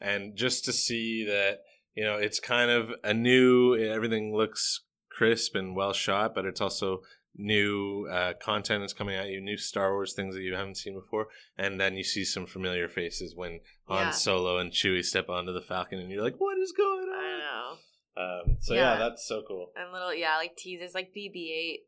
[0.00, 1.60] and just to see that
[1.94, 4.80] you know it's kind of a new everything looks
[5.10, 7.02] crisp and well shot but it's also
[7.36, 10.94] new uh, content is coming at you, new Star Wars things that you haven't seen
[10.94, 14.10] before, and then you see some familiar faces when Han Yeah.
[14.10, 17.32] Solo and Chewie step onto the Falcon, and you're like, "What is going on?" I
[17.32, 17.78] on?" know.
[18.14, 18.92] Um, so yeah.
[18.92, 18.98] Yeah.
[18.98, 19.72] that's so cool.
[19.76, 21.78] And little, yeah, like teasers, like BB-8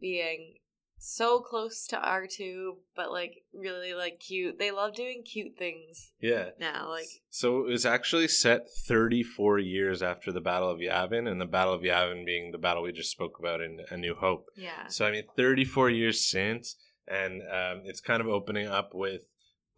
[0.00, 0.56] being
[1.02, 4.58] so close to R2, but like really like cute.
[4.58, 6.50] They love doing cute things Yeah.
[6.60, 6.90] now.
[6.90, 11.46] Like, So it was actually set 34 years after the Battle of Yavin, and the
[11.46, 14.46] Battle of Yavin being the battle we just spoke about in A New Hope.
[14.56, 16.76] yeah, So I mean, 34 years since,
[17.08, 19.22] and um, it's kind of opening up with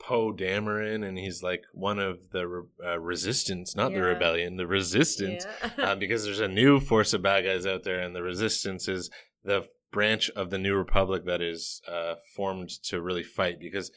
[0.00, 4.66] Poe Dameron, and he's like one of the re- uh, resistance, not the rebellion, the
[4.66, 5.46] resistance,
[5.78, 5.84] yeah.
[5.92, 9.08] um, because there's a new force of bad guys out there, and the resistance is
[9.44, 13.60] the branch of the New Republic that is uh, formed to really fight.
[13.60, 13.90] Because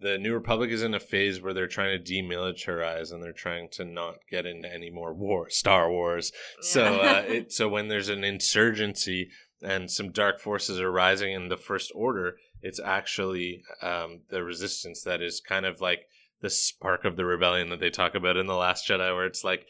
[0.00, 3.68] the New Republic is in a phase where they're trying to demilitarize and they're trying
[3.72, 6.32] to not get into any more war, Star Wars.
[6.60, 9.30] So, uh, it, so when there's an insurgency
[9.62, 15.02] and some dark forces are rising in the First Order, it's actually um, the resistance
[15.02, 16.08] that is kind of like
[16.40, 19.44] the spark of the rebellion that they talk about in the Last Jedi, where it's
[19.44, 19.66] like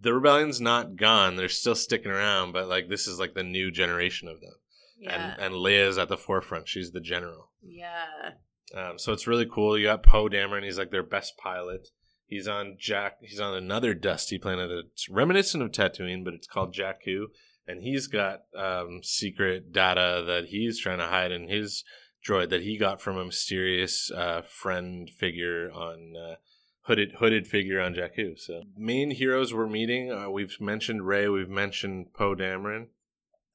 [0.00, 3.70] the rebellion's not gone; they're still sticking around, but like this is like the new
[3.70, 4.54] generation of them,
[4.98, 7.50] yeah, and and Leia's at the forefront; she's the general.
[7.62, 8.30] yeah.
[8.74, 9.78] Um, so it's really cool.
[9.78, 11.88] You got Poe Dameron; he's like their best pilot.
[12.26, 13.18] He's on Jack.
[13.20, 14.70] He's on another dusty planet.
[14.70, 17.26] It's reminiscent of Tatooine, but it's called Jakku,
[17.68, 21.84] and he's got um, secret data that he's trying to hide in his
[22.26, 26.34] droid that he got from a mysterious uh, friend figure on uh,
[26.82, 28.38] hooded hooded figure on Jakku.
[28.38, 30.10] So main heroes we're meeting.
[30.10, 31.28] Uh, we've mentioned Rey.
[31.28, 32.88] We've mentioned Poe Dameron.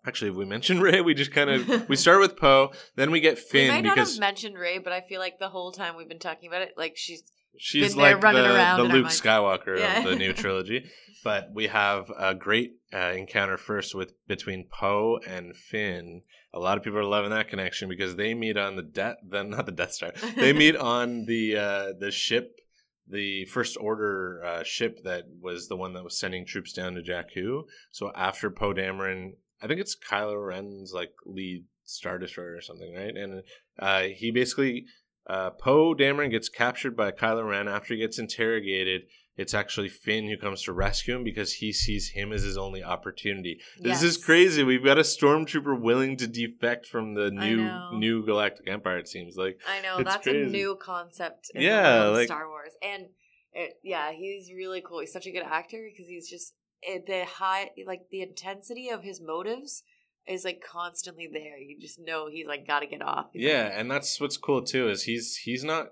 [0.05, 3.19] Actually, if we mentioned Rey, we just kind of we start with Poe, then we
[3.19, 5.71] get we Finn might not because have mentioned Rey, but I feel like the whole
[5.71, 7.23] time we've been talking about it, like she's
[7.57, 9.07] She's been there like running the, around the Luke.
[9.07, 9.99] Skywalker Yeah.
[9.99, 10.89] of the new trilogy.
[11.23, 16.21] But we have a great uh, encounter first with between Poe and Finn.
[16.53, 19.49] A lot of people are loving that connection because they meet on the death, then
[19.49, 20.13] not the Death Star.
[20.35, 22.59] They meet on the uh, the ship,
[23.07, 27.01] the First Order uh, ship that was the one that was sending troops down to
[27.01, 27.63] Jakku.
[27.91, 32.93] So after Poe Dameron, I think it's Kylo Ren's like lead Star Destroyer or something,
[32.95, 33.15] right?
[33.15, 33.43] And
[33.79, 34.85] uh, he basically
[35.27, 39.03] uh, Poe Dameron gets captured by Kylo Ren after he gets interrogated.
[39.37, 42.83] It's actually Finn who comes to rescue him because he sees him as his only
[42.83, 43.59] opportunity.
[43.79, 44.61] This is crazy.
[44.63, 48.97] We've got a stormtrooper willing to defect from the new new Galactic Empire.
[48.97, 50.49] It seems like I know It's that's crazy.
[50.49, 51.49] a new concept.
[51.55, 53.05] In Yeah, the world of like- Star Wars, and
[53.53, 54.99] it, yeah, he's really cool.
[54.99, 56.53] He's such a good actor because he's just
[56.83, 59.83] the high, like the intensity of his motives
[60.27, 61.57] is like constantly there.
[61.57, 63.27] You just know he's like got to get off.
[63.33, 65.89] He's yeah, like- and that's what's cool too is he's he's not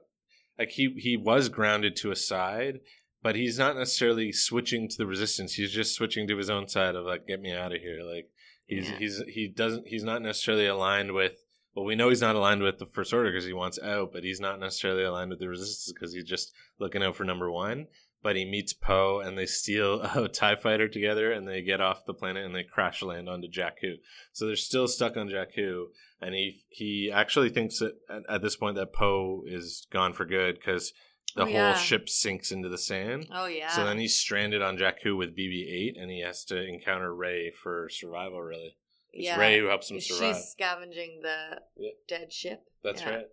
[0.57, 2.79] like he he was grounded to a side,
[3.21, 5.53] but he's not necessarily switching to the resistance.
[5.53, 8.01] He's just switching to his own side of like get me out of here.
[8.03, 8.29] Like
[8.67, 8.97] he's Yeah.
[8.99, 11.33] he's he doesn't he's not necessarily aligned with
[11.75, 14.23] well we know he's not aligned with the first order because he wants out, but
[14.23, 17.87] he's not necessarily aligned with the resistance because he's just looking out for number one.
[18.21, 22.05] But he meets Poe and they steal a TIE fighter together and they get off
[22.05, 23.95] the planet and they crash land onto Jakku.
[24.33, 25.85] So they're still stuck on Jakku
[26.21, 30.25] and he he actually thinks that at, at this point that Poe is gone for
[30.25, 30.91] good because
[31.35, 31.77] the Oh, whole yeah.
[31.77, 33.27] ship sinks into the sand.
[33.31, 33.69] oh yeah.
[33.69, 37.87] So then he's stranded on Jakku with BB-8, and he has to encounter Rey for
[37.89, 38.41] survival.
[38.41, 38.75] Really,
[39.13, 39.37] it's yeah.
[39.39, 40.35] Rey who helps him survive.
[40.37, 41.91] She's scavenging the Yeah.
[42.07, 42.63] dead ship.
[42.83, 43.09] That's yeah.
[43.09, 43.25] right.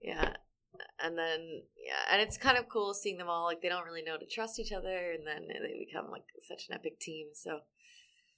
[0.00, 0.32] Yeah.
[1.02, 4.02] And then yeah, and it's kind of cool seeing them all like they don't really
[4.02, 7.28] know to trust each other, and then they become like such an epic team.
[7.34, 7.60] So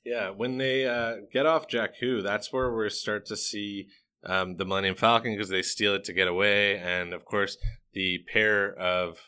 [0.05, 3.89] Yeah, when they uh, get off Jakku, that's where we start to see
[4.25, 7.57] um, the Millennium Falcon because they steal it to get away, and of course
[7.95, 9.19] the pair of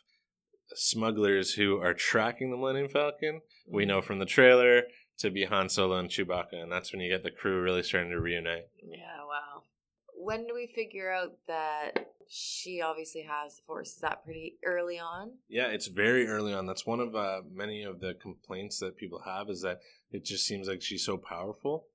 [0.75, 3.41] smugglers who are tracking the Millennium Falcon.
[3.69, 4.83] We know from the trailer
[5.19, 8.11] to be Han Solo and Chewbacca, and that's when you get the crew really starting
[8.11, 8.69] to reunite.
[8.83, 9.50] Yeah, wow.
[10.23, 13.95] When do we figure out that she obviously has the force?
[13.95, 15.31] Is that pretty early on?
[15.49, 16.67] Yeah, it's very early on.
[16.67, 19.81] That's one of uh, many of the complaints that people have is that
[20.13, 21.87] it just seems like she's so powerful.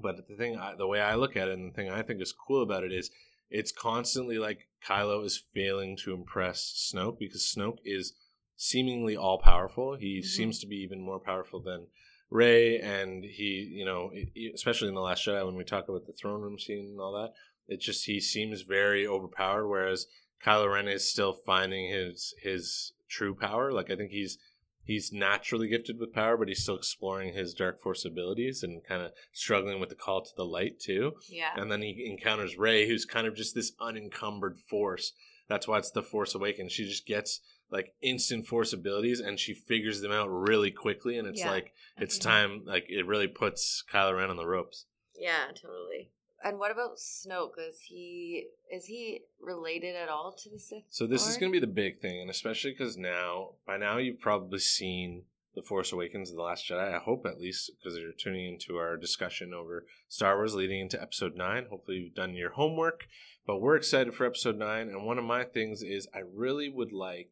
[0.00, 2.20] But the thing, I, the way I look at it, and the thing I think
[2.20, 3.10] is cool about it is,
[3.48, 8.14] it's constantly like Kylo is failing to impress Snoke because Snoke is
[8.56, 9.94] seemingly all powerful.
[9.94, 10.24] He Mhm.
[10.24, 11.86] seems to be even more powerful than
[12.30, 14.10] Rey, and he, you know,
[14.54, 17.12] especially in the Last Jedi when we talk about the throne room scene and all
[17.12, 17.34] that,
[17.68, 19.68] it just he seems very overpowered.
[19.68, 20.06] Whereas
[20.44, 23.72] Kylo Ren is still finding his his true power.
[23.72, 24.38] Like I think he's
[24.84, 29.02] he's naturally gifted with power, but he's still exploring his dark force abilities and kind
[29.02, 31.12] of struggling with the call to the light too.
[31.28, 31.50] Yeah.
[31.56, 35.12] And then he encounters Rey, who's kind of just this unencumbered force.
[35.48, 36.72] That's why it's the Force Awakens.
[36.72, 37.40] She just gets
[37.70, 41.50] like instant force abilities and she figures them out really quickly and it's Yeah.
[41.50, 42.22] like it's Mhm.
[42.22, 44.86] time like it really puts Kylo Ren on the ropes.
[45.14, 46.10] Yeah, totally.
[46.44, 47.58] And what about Snoke?
[47.58, 50.84] Is he is he related at all to the Sith?
[50.90, 53.98] So this is going to be the big thing, and especially because now, by now,
[53.98, 55.24] you've probably seen
[55.54, 56.94] the Force Awakens, and the Last Jedi.
[56.94, 61.00] I hope at least because you're tuning into our discussion over Star Wars leading into
[61.00, 61.66] Episode Nine.
[61.68, 63.04] Hopefully, you've done your homework.
[63.46, 66.92] But we're excited for Episode Nine, and one of my things is I really would
[66.92, 67.30] like.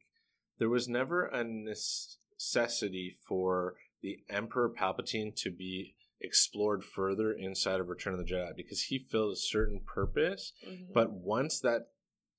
[0.58, 7.88] There was never a necessity for the Emperor Palpatine to be explored further inside of
[7.88, 10.92] Return of the Jedi because he filled a certain purpose Mhm.
[10.92, 11.90] but once that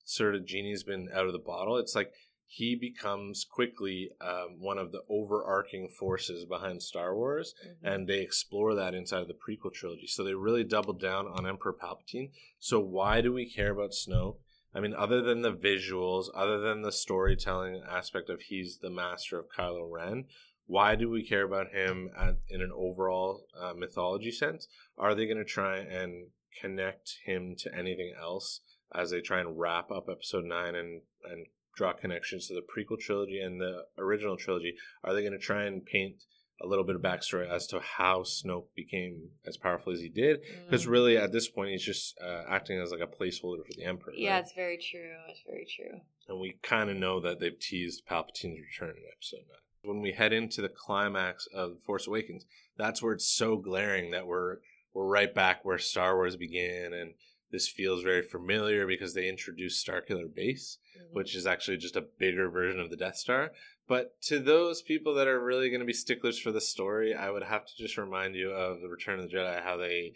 [0.04, 2.12] sort of genie's been out of the bottle, it's like
[2.46, 7.76] he becomes quickly um, one of the overarching forces behind Star Wars, Mhm.
[7.82, 10.06] and they explore that inside of the prequel trilogy.
[10.06, 12.30] So they really doubled down on Emperor Palpatine.
[12.58, 14.38] So why do we care about Snoke?
[14.74, 19.38] I mean, other than the visuals, other than the storytelling aspect of he's the master
[19.38, 20.26] of Kylo Ren,
[20.72, 24.68] why do we care about him at, in an overall uh, mythology sense?
[24.96, 26.28] Are they going to try and
[26.60, 28.60] connect him to anything else
[28.94, 31.46] as they try and wrap up Episode Nine and and
[31.76, 34.74] draw connections to the prequel trilogy and the original trilogy?
[35.04, 36.16] Are they going to try and paint
[36.62, 40.40] a little bit of backstory as to how Snoke became as powerful as he did?
[40.66, 40.90] Because Mm.
[40.90, 44.12] really, at this point, he's just uh, acting as like a placeholder for the Emperor.
[44.14, 44.42] Yeah, right?
[44.44, 45.12] it's very true.
[45.28, 46.00] It's very true.
[46.28, 49.58] and we kind of know that they've teased Palpatine's return in Episode Nine.
[49.84, 52.44] When we head into the climax of Force Awakens,
[52.76, 54.58] that's where it's so glaring that we're
[54.94, 57.14] we're right back where Star Wars began, and
[57.50, 61.12] this feels very familiar because they introduced Starkiller Base, Mhm.
[61.14, 63.52] which is actually just a bigger version of the Death Star.
[63.88, 67.30] But to those people that are really going to be sticklers for the story, I
[67.30, 70.14] would have to just remind you of the Return of the Jedi, how they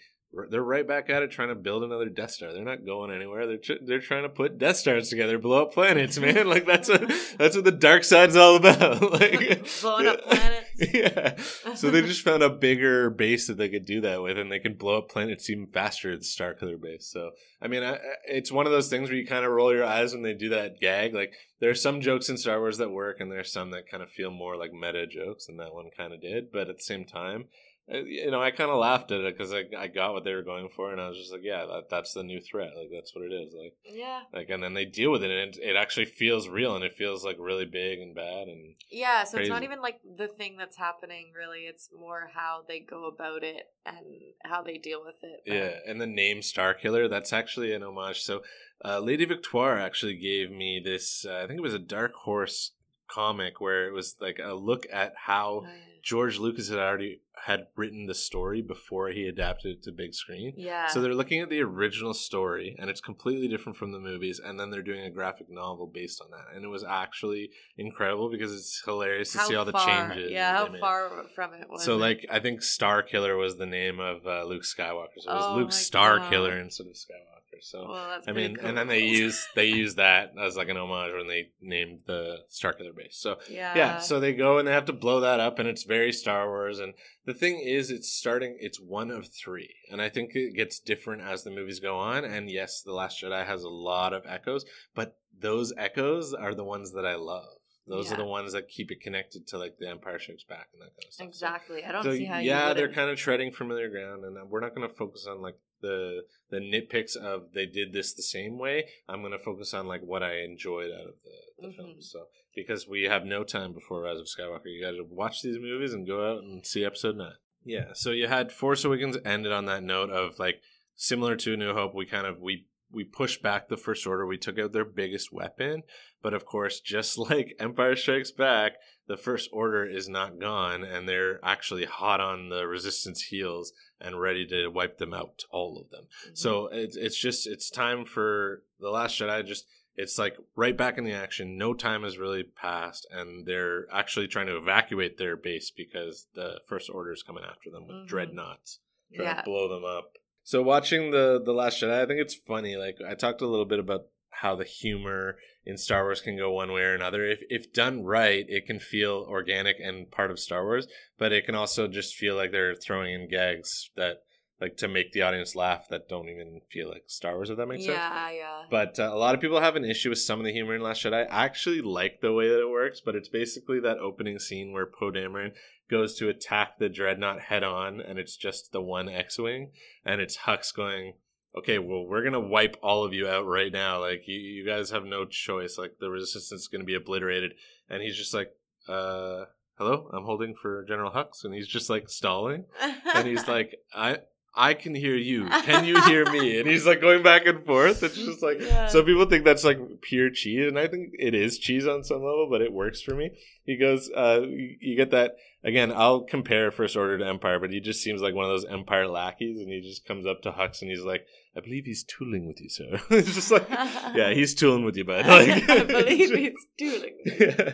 [0.50, 2.52] they're right back at it trying to build another Death Star.
[2.52, 3.46] They're not going anywhere.
[3.46, 6.48] They're tr- they're trying to put Death Stars together, blow up planets, man.
[6.48, 7.08] Like that's what
[7.38, 9.00] that's what the dark side's all about.
[9.12, 10.62] like Blowing up planets.
[10.92, 11.36] Yeah.
[11.74, 14.58] So they just found a bigger base that they could do that with, and they
[14.58, 17.06] can blow up planets even faster at the Starkiller base.
[17.10, 17.30] So
[17.62, 20.12] I mean, I, it's one of those things where you kind of roll your eyes
[20.12, 21.14] when they do that gag.
[21.14, 23.88] Like there are some jokes in Star Wars that work, and there are some that
[23.90, 26.52] kind of feel more like meta jokes, and that one kind of did.
[26.52, 27.46] But at the same time,
[27.88, 30.42] you know, I kind of laughed at it because I, I got what they were
[30.42, 32.70] going for, and I was just like, yeah, that, that's the new threat.
[32.76, 33.54] Like that's what it is.
[33.54, 34.22] Like Yeah.
[34.32, 36.94] like, and then they deal with it, and it, it actually feels real, and it
[36.96, 40.56] feels like really big and bad, and Yeah, so it's not even like the thing
[40.56, 41.60] that's happening really.
[41.60, 44.04] It's more how they go about it and
[44.44, 45.42] how they deal with it.
[45.46, 48.22] Yeah, and the name Starkiller, that's actually an homage.
[48.22, 48.42] So,
[48.84, 52.72] uh, Lady Victoire actually gave me this, uh, I think it was a Dark Horse
[53.08, 55.70] comic where it was like a look at how Oh,
[56.02, 60.54] George Lucas had already had written the story before he adapted it to big screen.
[60.56, 60.86] yeah.
[60.88, 64.58] So they're looking at the original story, and it's completely different from the movies, and
[64.58, 68.52] then they're doing a graphic novel based on that, and it was actually incredible because
[68.52, 70.32] it's hilarious to how see all the changes.
[70.32, 70.80] Yeah, how made.
[70.80, 71.84] far from it was.
[71.84, 72.00] So it?
[72.00, 75.18] like I think Star Killer was the name of uh, Luke Skywalker.
[75.18, 76.30] So it was Oh Luke Star God.
[76.30, 77.35] Killer instead of Skywalker.
[77.60, 78.68] So well, I mean, cool.
[78.68, 82.38] and then they use they use that as like an homage when they named the
[82.50, 83.16] Starkiller base.
[83.18, 85.84] So yeah, yeah, so they go and they have to blow that up, and it's
[85.84, 86.78] very Star Wars.
[86.78, 86.94] And
[87.24, 88.56] the thing is, it's starting.
[88.60, 92.24] It's one of three, and I think it gets different as the movies go on.
[92.24, 96.64] And yes, the Last Jedi has a lot of echoes, but those echoes are the
[96.64, 97.56] ones that I love.
[97.88, 100.82] Those are the ones that keep it connected to like the Empire Strikes Back and
[100.82, 101.24] that kind of stuff.
[101.24, 101.84] So- exactly.
[101.84, 102.38] I don't so see how.
[102.38, 105.40] yeah, they're kind of treading familiar ground, and uh, we're not going to focus on
[105.40, 108.76] like the the nitpicks of they did this the same way.
[109.08, 111.76] I'm going to focus on like what I enjoyed out of the, the Mhm.
[111.76, 111.94] film.
[112.02, 115.58] So because we have no time before Rise of Skywalker, you got to watch these
[115.58, 117.38] movies and go out and see Episode Nine.
[117.64, 120.60] Yeah, so you had Force Awakens ended on that note of like
[120.94, 121.94] similar to New Hope.
[121.94, 124.26] We kind of we we pushed back the First Order.
[124.26, 125.82] We took out their biggest weapon,
[126.22, 128.72] but of course, just like Empire Strikes Back,
[129.06, 134.20] the First Order is not gone, and they're actually hot on the Resistance heels and
[134.20, 136.04] ready to wipe them out, all of them.
[136.28, 136.36] Mhm.
[136.38, 139.44] So it's it's just it's time for the Last Jedi.
[139.46, 139.66] Just
[139.98, 141.56] it's like right back in the action.
[141.56, 146.60] No time has really passed, and they're actually trying to evacuate their base because the
[146.68, 148.06] First Order is coming after them with Mhm.
[148.08, 148.80] dreadnoughts
[149.14, 150.16] trying yeah, to blow them up.
[150.46, 152.76] So watching the the Last Jedi, I think it's funny.
[152.76, 156.52] Like I talked a little bit about how the humor in Star Wars can go
[156.52, 157.26] one way or another.
[157.26, 160.86] If if done right, it can feel organic and part of Star Wars,
[161.18, 164.18] but it can also just feel like they're throwing in gags that
[164.60, 167.50] like to make the audience laugh that don't even feel like Star Wars.
[167.50, 167.96] If that makes sense.
[167.96, 168.62] yeah, yeah.
[168.70, 170.80] But uh, a lot of people have an issue with some of the humor in
[170.82, 171.26] Last Jedi.
[171.30, 174.86] I actually like the way that it works, but it's basically that opening scene where
[174.86, 175.52] Poe Dameron
[175.90, 179.70] goes to attack the dreadnought head on, and it's just the one X-wing,
[180.04, 181.14] and it's Hux going,
[181.56, 184.00] "Okay, well, we're gonna wipe all of you out right now.
[184.00, 185.76] Like you, you guys have no choice.
[185.78, 187.52] Like the resistance is gonna be obliterated."
[187.88, 188.52] And he's just like,
[188.88, 189.44] "Uh,
[189.78, 192.64] hello, I'm holding for General Hux," and he's just like stalling
[193.14, 194.20] and he's like, I
[194.56, 195.46] I can hear you.
[195.46, 196.58] Can you hear me?
[196.60, 198.02] And he's like going back and forth.
[198.02, 198.86] It's just like Yeah.
[198.88, 202.18] some people think that's like pure cheese, and I think it is cheese on some
[202.18, 203.30] level, but it works for me.
[203.64, 205.92] He goes, uh, you, you get that again.
[205.94, 209.06] I'll compare First Order to Empire, but he just seems like one of those Empire
[209.08, 211.26] lackeys, and he just comes up to Hux and he's like,
[211.56, 213.68] "I believe he's tooling with you, sir." it's just like,
[214.14, 215.26] yeah, he's tooling with you, bud.
[215.26, 217.14] Like, I believe he's doing.
[217.26, 217.72] yeah.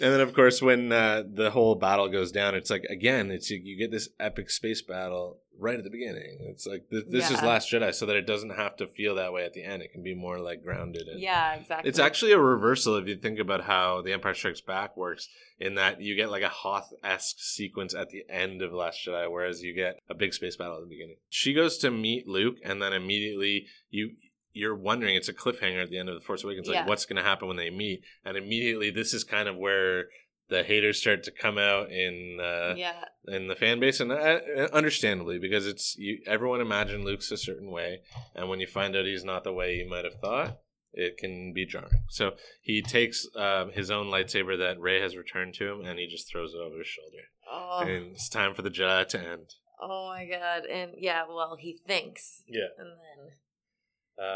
[0.00, 3.50] And then, of course, when uh, the whole battle goes down, it's like again, it's
[3.50, 6.38] you get this epic space battle right at the beginning.
[6.50, 9.32] It's like th- this is Last Jedi, so that it doesn't have to feel that
[9.32, 9.82] way at the end.
[9.82, 11.08] It can be more like grounded.
[11.08, 11.88] And Yeah, exactly.
[11.88, 15.28] It's actually a reversal if you think about how The Empire Strikes Back works.
[15.60, 19.30] In that you get like a Hoth esque sequence at the end of Last Jedi,
[19.30, 21.16] whereas you get a big space battle at the beginning.
[21.28, 24.16] She goes to meet Luke, and then immediately you
[24.52, 26.86] you're wondering it's a cliffhanger at the end of the Force Awakens, like Yeah.
[26.86, 30.06] what's going to happen when they meet, and immediately this is kind of where
[30.48, 34.38] the haters start to come out in uh, yeah, in the fan base, and uh,
[34.72, 36.20] understandably because it's you.
[36.26, 38.00] Everyone imagined Luke's a certain way,
[38.34, 40.58] and when you find out he's not the way you might have thought,
[40.92, 42.04] it can be jarring.
[42.10, 46.06] So he takes um, his own lightsaber that Rey has returned to him, and he
[46.06, 47.24] just throws it over his shoulder.
[47.50, 49.54] oh, And it's time for the Jedi to end.
[49.80, 52.68] oh my god, and yeah, well, he thinks, Yeah.
[52.78, 53.36] and then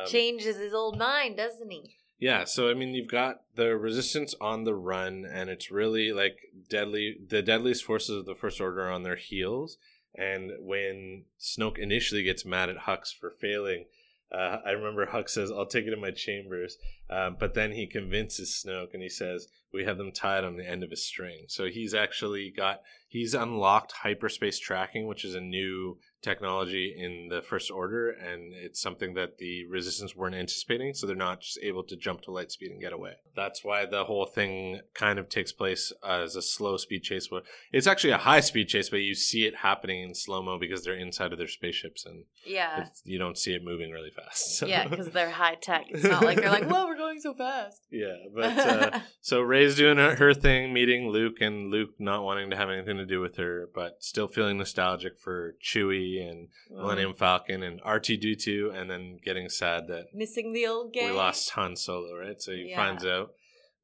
[0.02, 1.94] Um, changes his old mind, doesn't he?
[2.18, 6.38] Yeah, so I mean, you've got the resistance on the run, and it's really like
[6.68, 7.16] deadly.
[7.28, 9.78] The deadliest forces of the First Order on their heels,
[10.14, 13.84] and when Snoke initially gets mad at Hux for failing,
[14.32, 16.76] uh, I remember Hux says, "I'll take it in my chambers,"
[17.10, 20.68] um, but then he convinces Snoke, and he says, "We have them tied on the
[20.68, 25.40] end of a string." So he's actually got he's unlocked hyperspace tracking, which is a
[25.40, 31.06] new technology in the First Order, and it's something that the Resistance weren't anticipating, so
[31.06, 33.12] they're not just able to jump to light speed and get away.
[33.36, 37.28] That's why the whole thing kind of takes place as a slow speed chase.
[37.28, 40.58] But it's actually a high speed chase, but you see it happening in slow mo
[40.58, 44.46] because they're inside of their spaceships, and Yeah, you don't see it moving really fast.
[44.58, 44.66] So.
[44.66, 45.86] yeah, because they're high tech.
[45.88, 47.80] It's not like they're like, whoa, we're going so fast.
[47.90, 48.58] yeah, but.
[48.58, 52.70] Uh, So Rey's doing her, her thing, meeting Luke, and Luke not wanting to have
[52.70, 57.78] anything to do with her, but still feeling nostalgic for Chewie and Millennium Falcon and
[57.82, 61.10] R2D2, and then getting sad that Missing the old game.
[61.10, 62.40] we lost Han Solo, right?
[62.40, 62.76] So he Yeah.
[62.76, 63.32] finds out,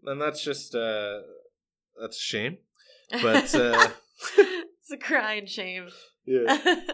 [0.07, 1.21] and that's just uh,
[2.01, 2.59] that's a shame.
[3.23, 3.89] But, uh,
[4.39, 5.89] it's a crying shame.
[6.27, 6.59] Yeah.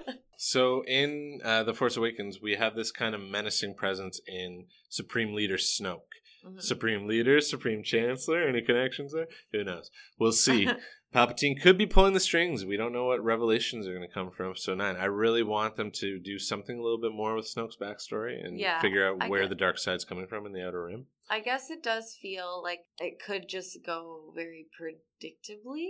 [0.42, 5.34] So in uh, the Force Awakens, we have this kind of menacing presence in Supreme
[5.34, 6.00] Leader Snoke.
[6.42, 6.62] Mhm.
[6.62, 8.48] Supreme Leader, Supreme Chancellor.
[8.48, 9.26] Any connections there?
[9.52, 9.90] Who knows?
[10.18, 10.66] We'll see.
[11.14, 12.64] Palpatine could be pulling the strings.
[12.64, 14.96] We don't know what revelations are going to come from episode 9.
[14.96, 18.58] I really want them to do something a little bit more with Snoke's backstory and
[18.58, 21.04] Yeah, figure out I where get- the dark side's coming from in the Outer Rim.
[21.28, 25.88] I guess it does feel like it could just go very predictably.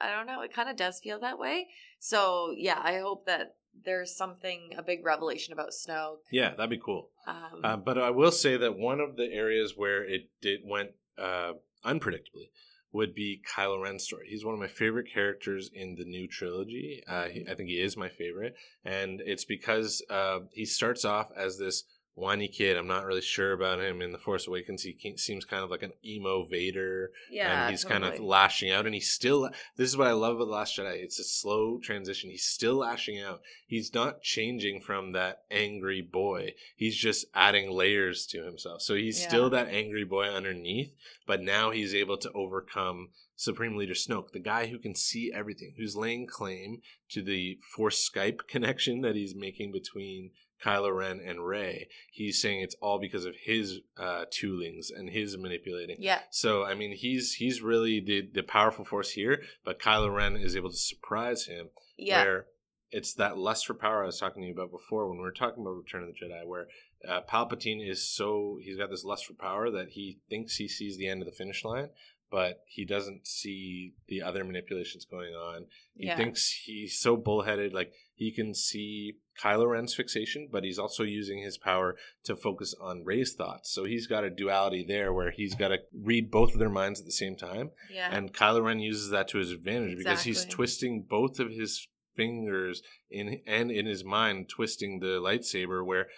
[0.00, 0.42] I don't know.
[0.42, 1.68] It kind of does feel that way.
[1.98, 6.18] So yeah, I hope that there's something a big revelation about snow.
[6.32, 7.10] Yeah, that'd be cool.
[7.26, 10.90] Um, Uh, but I will say that one of the areas where it did went
[11.16, 11.52] uh,
[11.84, 12.50] unpredictably
[12.90, 14.26] would be Kylo Ren's story.
[14.30, 17.02] He's one of my favorite characters in the new trilogy.
[17.06, 21.28] Uh, he, I think he is my favorite, and it's because uh, he starts off
[21.36, 21.84] as this
[22.18, 22.76] whiny kid.
[22.76, 24.82] I'm not really sure about him in the Force Awakens.
[24.82, 28.86] He seems kind of like an emo Vader, yeah, and he's kind of lashing out.
[28.86, 29.48] And he's still.
[29.76, 31.02] This is what I love about the Last Jedi.
[31.02, 32.30] It's a slow transition.
[32.30, 33.40] He's still lashing out.
[33.66, 36.54] He's not changing from that angry boy.
[36.76, 38.82] He's just adding layers to himself.
[38.82, 39.28] So he's Yeah.
[39.28, 40.92] still that angry boy underneath,
[41.26, 45.74] but now he's able to overcome Supreme Leader Snoke, the guy who can see everything,
[45.76, 50.32] who's laying claim to the Force Skype connection that he's making between
[50.64, 51.88] Kylo Ren and Rey.
[52.10, 55.96] He's saying it's all because of his uh, toolings and his manipulating.
[56.00, 60.36] yeah, So I mean, he's he's really the the powerful force here, but Kylo Ren
[60.36, 61.70] is able to surprise him.
[61.96, 62.46] yeah, Where
[62.90, 65.30] it's that lust for power I was talking to you about before when we were
[65.30, 66.68] talking about Return of the Jedi, where
[67.06, 70.96] uh, Palpatine is so he's got this lust for power that he thinks he sees
[70.96, 71.90] the end of the finish line,
[72.30, 75.66] but he doesn't see the other manipulations going on.
[75.94, 76.16] He yeah.
[76.16, 81.42] thinks he's so bullheaded, like he can see Kylo Ren's fixation, but he's also using
[81.42, 83.72] his power to focus on Rey's thoughts.
[83.72, 87.00] So he's got a duality there where he's got to read both of their minds
[87.00, 87.70] at the same time.
[87.90, 88.08] yeah.
[88.12, 92.82] And Kylo Ren uses that to his advantage because he's twisting both of his fingers
[93.10, 95.84] in and in his mind, twisting the lightsaber.
[95.84, 96.08] Where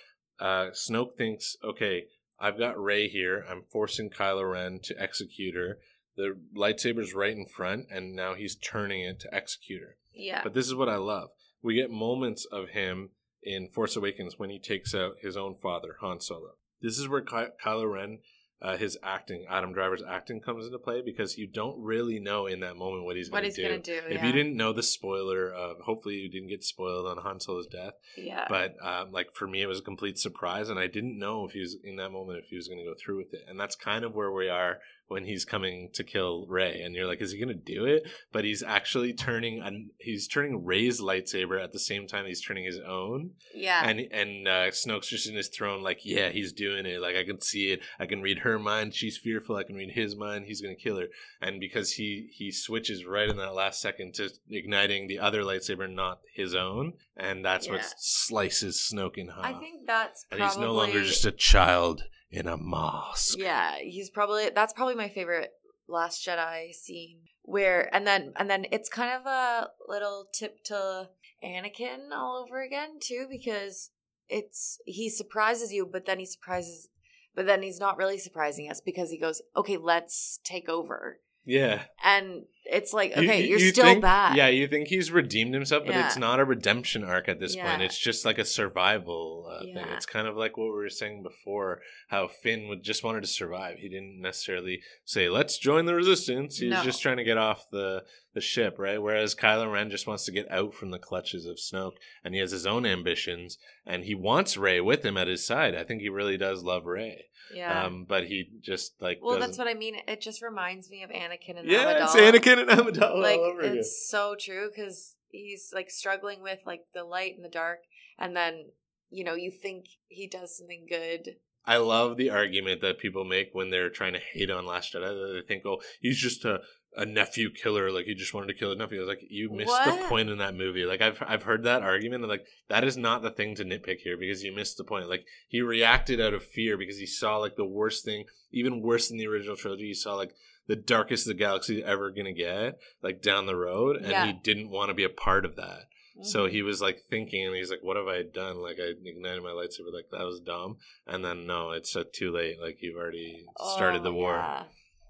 [0.40, 2.04] uh, Snoke thinks, okay,
[2.40, 3.44] I've got Rey here.
[3.48, 5.78] I'm forcing Kylo Ren to execute her.
[6.20, 9.96] The lightsaber's right in front, and now he's turning it to execute her.
[10.12, 10.42] yeah.
[10.42, 11.30] But this is what I love.
[11.62, 13.10] We get moments of him
[13.42, 16.52] in Force Awakens when he takes out his own father, Han Solo.
[16.82, 18.18] This is where Ky- Kylo Ren
[18.62, 22.60] uh, his acting, Adam Driver's acting, comes into play because you don't really know in
[22.60, 23.62] that moment what he's going to do.
[23.62, 24.00] gonna do.
[24.08, 24.26] If yeah.
[24.26, 27.94] you didn't know the spoiler of, hopefully you didn't get spoiled on Han Solo's death.
[28.18, 28.46] yeah.
[28.48, 31.52] But um, like for me, it was a complete surprise, and I didn't know if
[31.52, 33.44] he was in that moment if he was going to go through with it.
[33.48, 34.78] And that's kind of where we are
[35.10, 38.04] when he's coming to kill Rey, and you're like, is he going to do it?
[38.32, 42.64] But he's actually turning, an, he's turning Rey's lightsaber at the same time he's turning
[42.64, 43.82] his own, yeah.
[43.84, 47.00] and and uh, Snoke's just in his throne, like, yeah, he's doing it.
[47.00, 47.80] Like I can see it.
[47.98, 48.94] I can read her mind.
[48.94, 49.56] She's fearful.
[49.56, 50.46] I can read his mind.
[50.46, 51.08] He's going to kill her.
[51.42, 55.92] And because he he switches right in that last second to igniting the other lightsaber,
[55.92, 59.44] not his own, and that's what slices Snoke in half.
[59.44, 63.38] I think that's and probably he's no longer just a child in a mosque.
[63.38, 65.50] Yeah, he's probably that's probably my favorite
[65.88, 71.08] Last Jedi scene where and then and then it's kind of a little tip to
[71.44, 73.90] Anakin all over again too because
[74.28, 76.88] it's he surprises you but then he surprises
[77.34, 81.82] but then he's not really surprising us because he goes okay let's take over Yeah.
[82.04, 85.54] and it's like okay you- are you still think- bad Yeah, you think he's redeemed
[85.54, 86.06] himself, but Yeah.
[86.06, 87.82] it's not a redemption arc at this point.
[87.82, 89.86] It's just like a survival uh, thing.
[89.94, 93.26] It's kind of like what we were saying before, how Finn would just wanted to
[93.26, 93.78] survive.
[93.78, 96.84] He didn't necessarily say, "Let's join the resistance." He was No.
[96.84, 99.02] just trying to get off the the ship, right?
[99.02, 102.38] Whereas Kylo Ren just wants to get out from the clutches of Snoke, and he
[102.40, 105.74] has his own ambitions, and he wants Rey with him at his side.
[105.74, 109.48] I think he really does love Rey, yeah um, but he just like well doesn't-
[109.50, 112.20] that's what I mean it just reminds me of Anakin and yeah, it's Amidala.
[112.56, 113.78] Anakin and Amidala like all over again.
[113.78, 117.80] it's so true because he's like struggling with like the light and the dark
[118.18, 118.66] and then
[119.10, 121.36] you know you think he does something good
[121.66, 125.40] I love the argument that people make when they're trying to hate on Last Jedi.
[125.42, 126.60] They think, "Oh, he's just a,
[126.96, 127.92] a nephew killer.
[127.92, 130.30] Like he just wanted to kill his nephew." I was like, "You missed the point
[130.30, 133.30] in that movie." Like I've I've heard that argument, and like that is not the
[133.30, 135.08] thing to nitpick here because you missed the point.
[135.08, 139.08] Like he reacted out of fear because he saw like the worst thing, even worse
[139.08, 139.88] than the original trilogy.
[139.88, 140.32] He saw like
[140.70, 144.26] the darkest the galaxy ever gonna get, like down the road, and Yeah.
[144.26, 145.86] he didn't want to be a part of that.
[146.22, 146.50] So Mhm.
[146.50, 148.56] he was like thinking, and he's like, "What have I done?
[148.60, 149.92] Like I ignited my lightsaber.
[149.92, 150.76] Like that was dumb."
[151.06, 152.60] And then no, it's uh, too late.
[152.60, 154.34] Like you've already started the Oh, war.
[154.36, 154.64] yeah.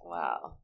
[0.05, 0.57] wow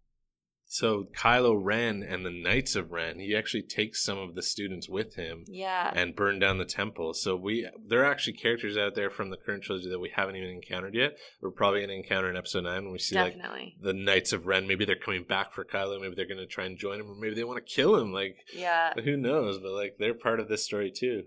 [0.69, 4.89] So Kylo Ren and the Knights of Ren, he actually takes some of the students
[4.89, 7.15] with him yeah and burn down the temple.
[7.15, 10.37] So we there are actually characters out there from the current trilogy that we haven't
[10.37, 11.17] even encountered yet.
[11.41, 13.37] We're probably going to encounter in Episode Nine when we see like
[13.81, 14.67] the Knights of Ren.
[14.67, 16.01] Maybe they're coming back for Kylo.
[16.01, 18.13] Maybe they're going to try and join him, or maybe they want to kill him.
[18.13, 19.59] Like yeah who knows?
[19.59, 21.25] But like they're part of this story too.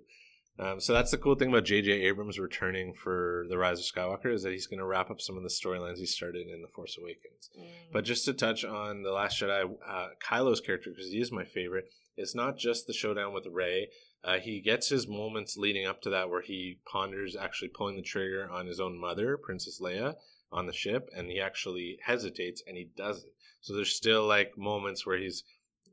[0.60, 1.92] Um, so that's the cool thing about J.J.
[1.92, 5.38] Abrams returning for the Rise of Skywalker is that he's going to wrap up some
[5.38, 7.50] of the storylines he started in the Force Awakens.
[7.58, 7.64] Mm.
[7.94, 11.46] But just to touch on the Last Jedi, uh, Kylo's character because he is my
[11.46, 11.86] favorite.
[12.18, 13.88] It's not just the showdown with Rey.
[14.22, 18.02] Uh, he gets his moments leading up to that where he ponders actually pulling the
[18.02, 20.16] trigger on his own mother, Princess Leia,
[20.52, 23.32] on the ship, and he actually hesitates and he doesn't.
[23.62, 25.46] So there's still like moments where he's,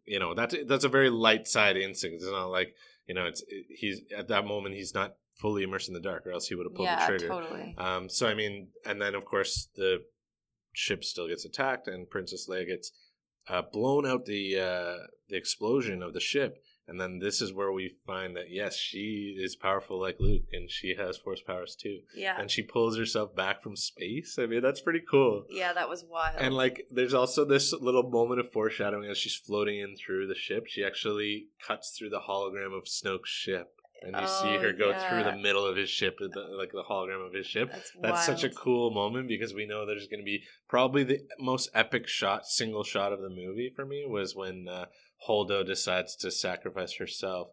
[0.07, 2.17] you know, that's that's a very light side instinct.
[2.17, 2.75] It's not like
[3.07, 6.33] you know, it's he's at that moment he's not fully immersed in the dark, or
[6.33, 7.29] else he would have pulled yeah the trigger.
[7.29, 10.03] totally Um, so I mean, and then of course the
[10.73, 12.93] ship still gets attacked, and Princess Leia gets
[13.49, 17.73] uh, blown out the uh, the explosion of the ship, and then this is where
[17.73, 22.01] we find that yes, she is powerful like Luke, and she has force powers too,
[22.15, 24.39] yeah and she pulls herself back from space.
[24.39, 25.45] I mean, that's pretty cool.
[25.51, 29.35] yeah that was wild And like, there's also this little moment of foreshadowing as she's
[29.37, 30.65] floating in through the ship.
[30.69, 33.69] She actually cuts through the hologram of Snoke's ship,
[34.03, 36.85] and you see Oh, her go through the middle of his ship, the, like the
[36.89, 37.71] hologram of his ship.
[37.73, 41.21] that's, That's such a cool moment because we know there's going to be probably the
[41.41, 44.85] most epic shot, single shot of the movie for me was when uh,
[45.29, 47.49] Holdo decides to sacrifice herself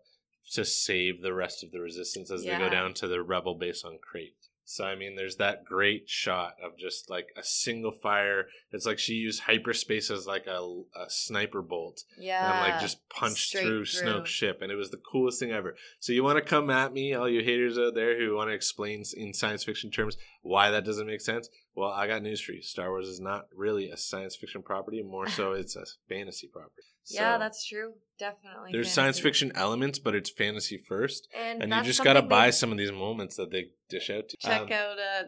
[0.52, 3.84] to save the rest of the resistance as they go down to the rebel base
[3.84, 4.36] on Crait.
[4.66, 8.46] So I mean, there's that great shot of just like a single fire.
[8.72, 10.60] It's like she used hyperspace as like a,
[10.96, 13.86] a sniper bolt yeah and like just punched through, through.
[13.86, 15.76] Snoke's ship, and it was the coolest thing ever.
[16.00, 18.56] So you want to come at me, all you haters out there who want to
[18.56, 21.50] explain in science fiction terms why that doesn't make sense?
[21.76, 22.62] Well, I got news for you.
[22.62, 26.84] Star Wars is not really a science fiction property; more so, it's a fantasy property.
[27.10, 28.94] Yeah So that's true definitely there's fantasy.
[28.94, 32.72] science fiction elements, but it's fantasy first, and, and you just got to buy some
[32.72, 34.38] of these moments that they dish out to.
[34.38, 35.24] check Um, out uh,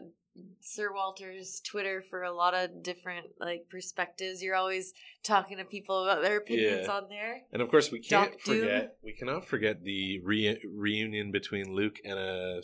[0.60, 4.42] Sir Walter's Twitter for a lot of different like perspectives.
[4.42, 4.92] You're always
[5.24, 6.92] talking to people about their opinions Yeah.
[6.92, 7.42] on there.
[7.52, 8.60] And of course, we can't Doc Doom.
[8.60, 8.96] forget.
[9.02, 12.62] We cannot forget the re- reunion between Luke and a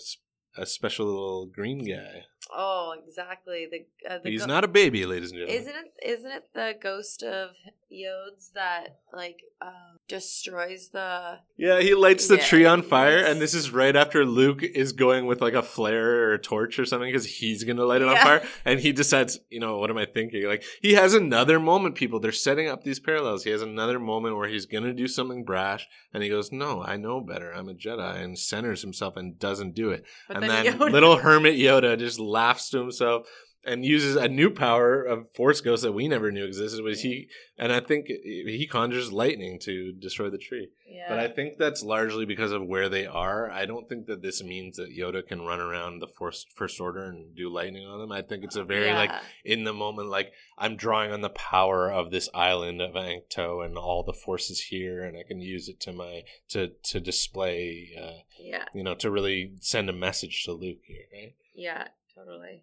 [0.54, 2.24] a special little green guy.
[2.54, 3.66] Oh, exactly.
[3.70, 5.62] The, uh, the He's go- not a baby, ladies and gentlemen.
[5.62, 6.06] Isn't it?
[6.14, 7.52] Isn't it the ghost of
[7.92, 13.40] Yodes that like um, destroys the Yeah, he lights the Yeah, tree on fire, and
[13.40, 16.84] this is right after Luke is going with like a flare or a torch or
[16.84, 19.98] something because he's gonna light it on fire, and he decides, you know, what am
[19.98, 20.44] I thinking?
[20.46, 21.94] Like he has another moment.
[21.94, 23.44] People, they're setting up these parallels.
[23.44, 26.96] He has another moment where he's gonna do something brash, and he goes, "No, I
[26.96, 27.52] know better.
[27.52, 30.04] I'm a Jedi," and centers himself and doesn't do it.
[30.28, 33.26] but and then, then Yoda- little hermit Yoda just laughs to himself
[33.64, 36.82] and uses a new power of Force Ghost that we never knew existed.
[36.82, 37.28] Was he?
[37.56, 40.68] And I think he conjures lightning to destroy the tree.
[40.88, 41.06] yeah.
[41.08, 43.50] But I think that's largely because of where they are.
[43.50, 47.04] I don't think that this means that Yoda can run around the Force First Order
[47.04, 48.10] and do lightning on them.
[48.10, 48.98] I think it's a very Yeah.
[48.98, 49.12] like
[49.44, 53.78] in the moment, like I'm drawing on the power of this island of Ahch-To and
[53.78, 58.22] all the forces here, and I can use it to my to to display, uh,
[58.40, 61.34] yeah you know, to really send a message to Luke here, right?
[61.54, 62.62] yeah totally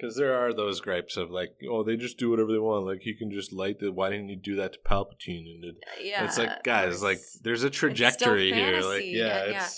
[0.00, 2.86] Because there are those gripes of like, oh, they just do whatever they want.
[2.86, 3.92] Like he can just light the.
[3.92, 5.44] Why didn't you do that to Palpatine?
[5.54, 8.80] And it, yeah it's like, guys, it's- like there's a trajectory here.
[8.80, 9.68] Like, yeah, and yeah.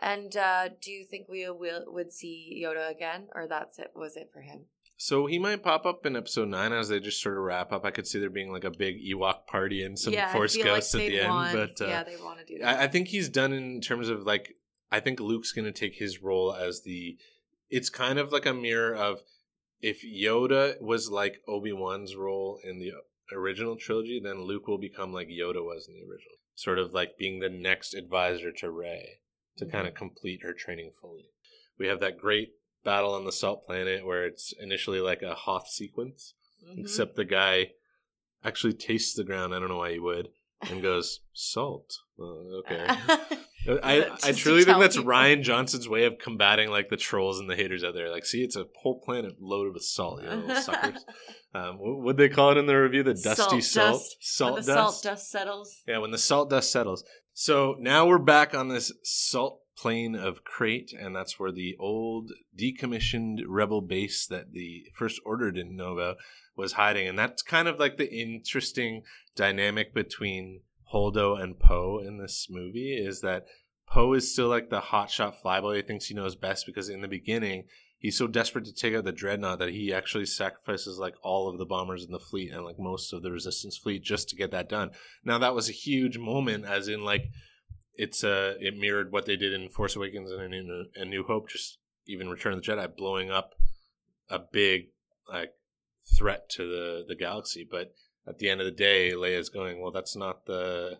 [0.00, 4.16] and uh do you think we will would see Yoda again or that's it was
[4.16, 7.36] it for him So he might pop up in episode nine as they just sort
[7.36, 7.84] of wrap up.
[7.84, 10.94] I could see there being like a big Ewok party and some yeah, Force ghosts
[10.94, 11.28] like at the end.
[11.28, 13.80] want- But uh, yeah they want to do that I, I think he's done in
[13.80, 14.56] terms of like
[14.92, 17.16] I think Luke's going to take his role as the.
[17.70, 19.20] It's kind of like a mirror of
[19.82, 22.92] if Yoda was like Obi Wan's role in the
[23.34, 27.18] original trilogy, then Luke will become like Yoda was in the original, sort of like
[27.18, 29.18] being the next advisor to Rey
[29.58, 31.30] to kind of complete her training fully.
[31.78, 32.52] We have that great
[32.84, 36.34] battle on the Salt Planet where it's initially like a Hoth sequence,
[36.64, 36.80] Mhm.
[36.80, 37.72] except the guy
[38.44, 39.54] actually tastes the ground.
[39.54, 40.28] I don't know why he would,
[40.62, 41.98] and goes salt.
[42.18, 42.86] Oh, okay.
[43.68, 45.10] I, I truly think that's people.
[45.10, 48.10] Rian Johnson's way of combating like the trolls and the haters out there.
[48.10, 51.04] Like, see, it's a whole planet loaded with salt, you know, little suckers.
[51.54, 53.02] Um, what would they call it in the review?
[53.02, 54.16] The dusty Salt salt, dust.
[54.20, 55.02] salt, when the dust.
[55.02, 57.04] salt dust settles Yeah, when the salt dust settles.
[57.34, 62.30] So now we're back on this salt plain of Crait, and that's where the old
[62.58, 66.16] decommissioned rebel base that the First Order didn't know about
[66.56, 67.08] was hiding.
[67.08, 69.02] And that's kind of like the interesting
[69.34, 70.60] dynamic between
[70.92, 73.46] Holdo and Poe in this movie is that
[73.86, 75.76] Poe is still like the hotshot flyboy.
[75.76, 77.64] He thinks he knows best because in the beginning,
[77.98, 81.58] he's so desperate to take out the dreadnought that he actually sacrifices like all of
[81.58, 84.50] the bombers in the fleet and like most of the resistance fleet just to get
[84.50, 84.90] that done.
[85.24, 87.24] Now that was a huge moment, as in like
[87.94, 91.48] it's uh it mirrored what they did in Force Awakens and in A New Hope,
[91.48, 93.50] just even Return of the Jedi, blowing up
[94.28, 94.88] a big
[95.28, 95.52] like
[96.18, 97.66] threat to the the galaxy.
[97.70, 97.94] But
[98.26, 100.98] at the end of the day, Leia's going, well, that's not the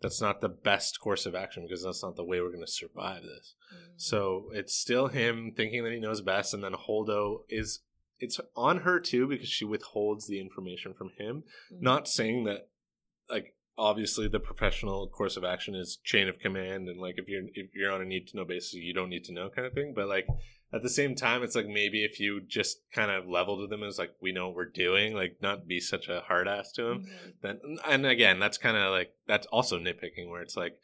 [0.00, 2.70] that's not the best course of action because that's not the way we're going to
[2.70, 3.54] survive this.
[3.96, 7.80] So it's still him thinking that he knows best, and then Holdo is
[8.20, 11.44] it's on her too because she withholds the information from him.
[11.72, 11.82] Mhm.
[11.82, 12.68] Not saying that
[13.28, 17.44] like obviously the professional course of action is chain of command and like if you're
[17.54, 19.72] if you're on a need to know basis you don't need to know kind of
[19.72, 19.92] thing.
[19.94, 20.26] But like
[20.72, 23.82] at the same time it's like maybe if you just kind of leveled with him
[23.82, 26.88] as like we know what we're doing, like not be such a hard ass to
[26.90, 27.32] him Mhm.
[27.42, 30.78] then and again that's kind of like that's also nitpicking where it's like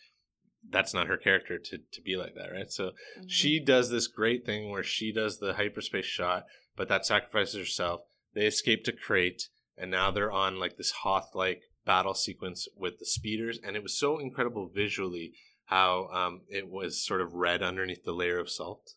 [0.70, 3.24] that's not her character to to be like that right so Mhm.
[3.28, 6.46] she does this great thing where she does the hyperspace shot
[6.76, 8.00] but that sacrifices herself
[8.34, 12.98] they escape to Crait and now they're on like this hoth like battle sequence with
[12.98, 15.34] the speeders and it was so incredible visually
[15.66, 18.94] how um it was sort of red underneath the layer of salt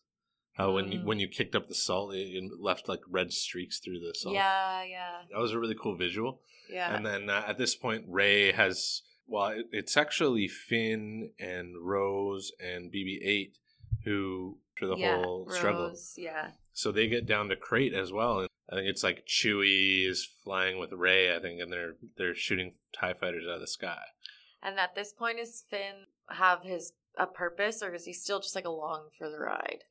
[0.58, 1.04] how when you Mm.
[1.04, 4.34] when you kicked up the salt it it left like red streaks through the salt
[4.34, 8.04] yeah yeah that was a really cool visual yeah and then uh, at this point,
[8.08, 13.52] Rey has well, it, it's actually Finn and Rose and BB-8
[14.04, 15.94] who through the yeah, whole struggle.
[16.16, 20.08] Yeah So they get down to Crait as well, and I think it's like Chewie
[20.08, 21.34] is flying with Rey.
[21.34, 24.02] I think, and they're they're shooting Tie fighters out of the sky.
[24.62, 28.54] and at this point is Finn have his a purpose or is he still just
[28.54, 29.84] like along for the ride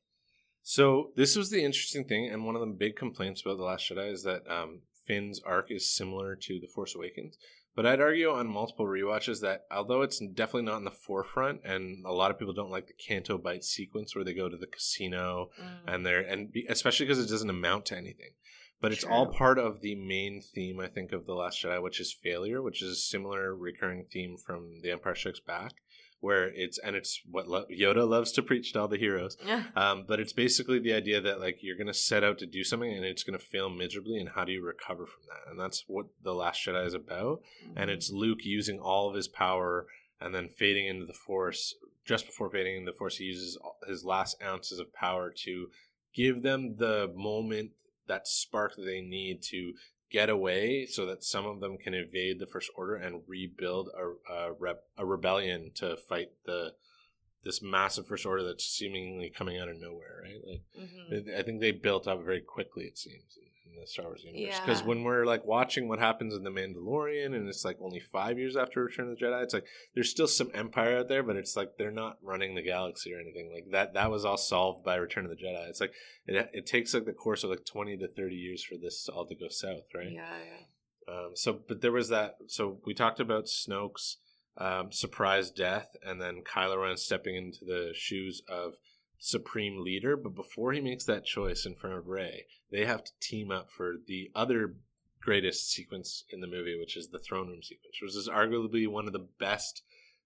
[0.62, 3.90] So this was the interesting thing, and one of the big complaints about the Last
[3.90, 7.38] Jedi is that um, Finn's arc is similar to the Force Awakens.
[7.74, 12.04] But I'd argue on multiple rewatches that although it's definitely not in the forefront, and
[12.04, 14.66] a lot of people don't like the Canto Bight sequence where they go to the
[14.66, 15.94] casino Mm.
[15.94, 18.32] and they're and especially because it doesn't amount to anything.
[18.80, 22.00] But it's all part of the main theme, I think, of the Last Jedi, which
[22.00, 25.72] is failure, which is a similar recurring theme from The Empire Strikes Back,
[26.20, 29.36] where it's and it's what lo- Yoda loves to preach to all the heroes.
[29.46, 32.64] yeah Um, but it's basically the idea that like you're gonna set out to do
[32.64, 35.50] something and it's gonna fail miserably, and how do you recover from that?
[35.50, 37.40] And that's what the Last Jedi is about.
[37.76, 39.86] And it's Luke using all of his power
[40.20, 41.74] and then fading into the Force.
[42.04, 45.68] Just before fading into the Force, he uses his last ounces of power to
[46.14, 47.72] give them the moment,
[48.08, 49.74] that spark that they need to
[50.10, 54.32] get away so that some of them can evade the First Order and rebuild a
[54.32, 56.74] a, rep, a rebellion to fight the
[57.44, 60.40] this massive First Order that's seemingly coming out of nowhere, right?
[60.44, 61.34] Like Mhm.
[61.38, 62.84] I think they built up very quickly.
[62.84, 63.38] It seems
[63.80, 64.86] the Star Wars universe because Yeah.
[64.86, 68.56] when we're like watching what happens in the Mandalorian, and it's like only five years
[68.56, 71.56] after Return of the Jedi, it's like there's still some Empire out there, but it's
[71.56, 73.94] like they're not running the galaxy or anything like that.
[73.94, 75.68] That was all solved by Return of the Jedi.
[75.68, 75.92] It's like
[76.26, 79.26] it it takes like the course of like twenty to thirty years for this all
[79.26, 80.10] to go south, right?
[80.12, 80.64] Yeah, yeah.
[81.14, 82.34] Um, so, but there was that.
[82.48, 84.18] So we talked about Snoke's
[84.58, 88.74] um, surprise death, and then Kylo Ren stepping into the shoes of
[89.18, 90.16] Supreme Leader.
[90.16, 93.70] But before he makes that choice in front of Rey, they have to team up
[93.70, 94.74] for the other
[95.20, 99.06] greatest sequence in the movie, which is the throne room sequence, which is arguably one
[99.06, 99.82] of the best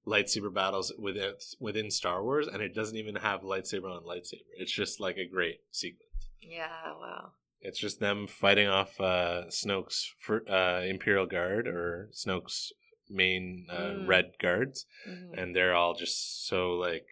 [0.06, 4.44] lightsaber battles within within Star Wars, and it doesn't even have lightsaber on lightsaber.
[4.56, 6.28] It's just like a great sequence.
[6.40, 7.31] Yeah, wow.
[7.60, 12.73] It's just them fighting off uh, Snoke's fir- uh, Imperial Guard or Snoke's
[13.09, 14.09] main uh, Mm.
[14.09, 15.39] Red Guards, Mhm.
[15.40, 17.06] and they're all just so like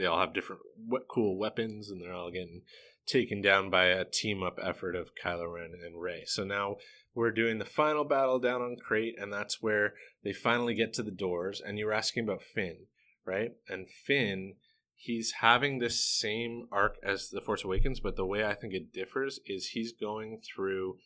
[0.00, 2.62] they all have different we- cool weapons, and they're all getting
[3.06, 6.22] taken down by a team up effort of Kylo Ren and Rey.
[6.24, 6.76] So now
[7.14, 9.92] we're doing the final battle down on Crait, and that's where
[10.24, 11.60] they finally get to the doors.
[11.60, 12.86] And you were asking about Finn,
[13.26, 13.50] right?
[13.68, 14.54] And Finn,
[14.94, 18.94] he's having this same arc as The Force Awakens, but the way I think it
[18.94, 20.96] differs is he's going through.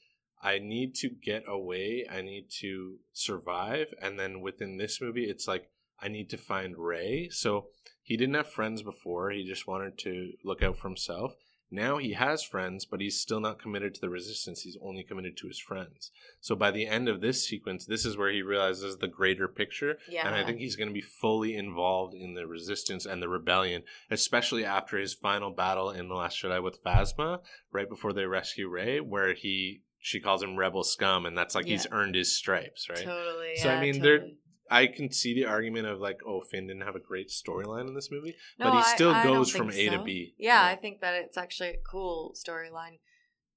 [0.40, 2.06] I need to get away.
[2.08, 6.76] I need to survive, and then within this movie, it's like I need to find
[6.76, 7.28] Rey.
[7.30, 7.68] So
[8.04, 9.30] he didn't have friends before.
[9.30, 11.34] He just wanted to look out for himself.
[11.70, 14.60] Now he has friends, but he's still not committed to the resistance.
[14.60, 16.12] He's only committed to his friends.
[16.40, 19.98] So by the end of this sequence, this is where he realizes the greater picture.
[20.08, 20.26] Yeah.
[20.26, 23.82] And I think he's going to be fully involved in the resistance and the rebellion,
[24.10, 27.40] especially after his final battle in The Last Jedi with Phasma,
[27.72, 31.64] right before they rescue Rey, where he she calls him rebel scum, and that's like
[31.64, 32.98] he's earned his stripes, right?
[33.04, 33.56] Totally.
[33.56, 34.38] So, I yeah, mean, they're- totally.
[34.70, 37.94] I can see the argument of like, oh, Finn didn't have a great storyline in
[37.94, 40.02] this movie, No, but he still I don't goes from A to.
[40.02, 40.34] B.
[40.38, 42.98] Yeah, I think that it's actually a cool storyline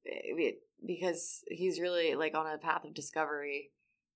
[0.05, 0.51] eh,
[0.85, 3.71] because he's really like on a path of discovery,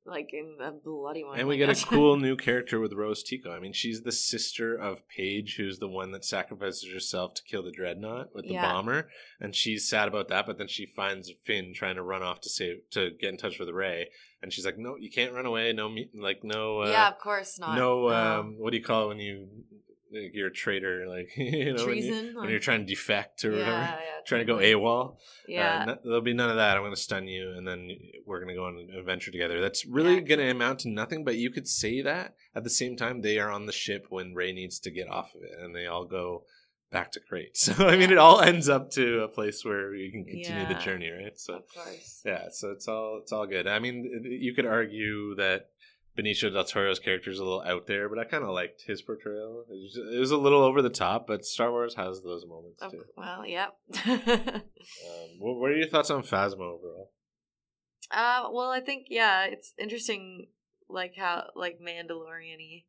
[0.06, 1.40] like in a bloody one.
[1.40, 3.52] And we get a cool new character with Rose Tico.
[3.52, 7.64] I mean, she's the sister of Paige, who's the one that sacrifices herself to kill
[7.64, 8.72] the dreadnought with the Yeah.
[8.72, 9.10] bomber,
[9.40, 10.45] and she's sad about that.
[10.48, 13.60] But then she finds Finn trying to run off to save to get in touch
[13.60, 14.10] with Rey,
[14.41, 15.72] and she's like, "No, you can't run away.
[15.73, 17.76] No, me- like no, uh, yeah, of course not.
[17.76, 18.07] no.
[18.07, 18.10] No.
[18.10, 19.48] Um, what do you call it when you
[20.12, 21.06] like, you're a traitor?
[21.08, 22.36] Like you know, when, you, treason.
[22.36, 24.58] when you're trying to defect or yeah, whatever." yeah, Trying to go.
[24.60, 25.18] AWOL.
[25.48, 26.76] Yeah, Uh, no- there'll be none of that.
[26.78, 27.90] I'm going to stun you, and then
[28.26, 29.60] we're going to go on an adventure together.
[29.62, 30.20] That's really Yeah.
[30.22, 32.36] going to amount to nothing, but you could say that.
[32.56, 35.34] At the same time, they are on the ship when Rey needs to get off
[35.36, 36.44] of it, and they all go
[36.92, 37.52] back to Crait.
[37.58, 40.74] So, I mean, it all ends up to a place where you can continue the
[40.80, 41.40] journey, right?
[41.40, 41.62] So,
[42.26, 43.66] yeah, so it's all it's all good.
[43.68, 45.70] I mean, you could argue that
[46.18, 49.02] Benicio del Toro's character is a little out there, but I kind of liked his
[49.02, 49.64] portrayal.
[49.70, 52.82] It was, it was a little over the top, but Star Wars has those moments
[52.92, 53.04] too.
[53.16, 53.74] well, yep.
[54.08, 54.62] Um,
[55.40, 57.12] what, what are your thoughts on Phasma overall?
[58.10, 60.48] Uh, well, I think yeah, it's interesting,
[60.90, 62.84] like how like Mandalorian-y.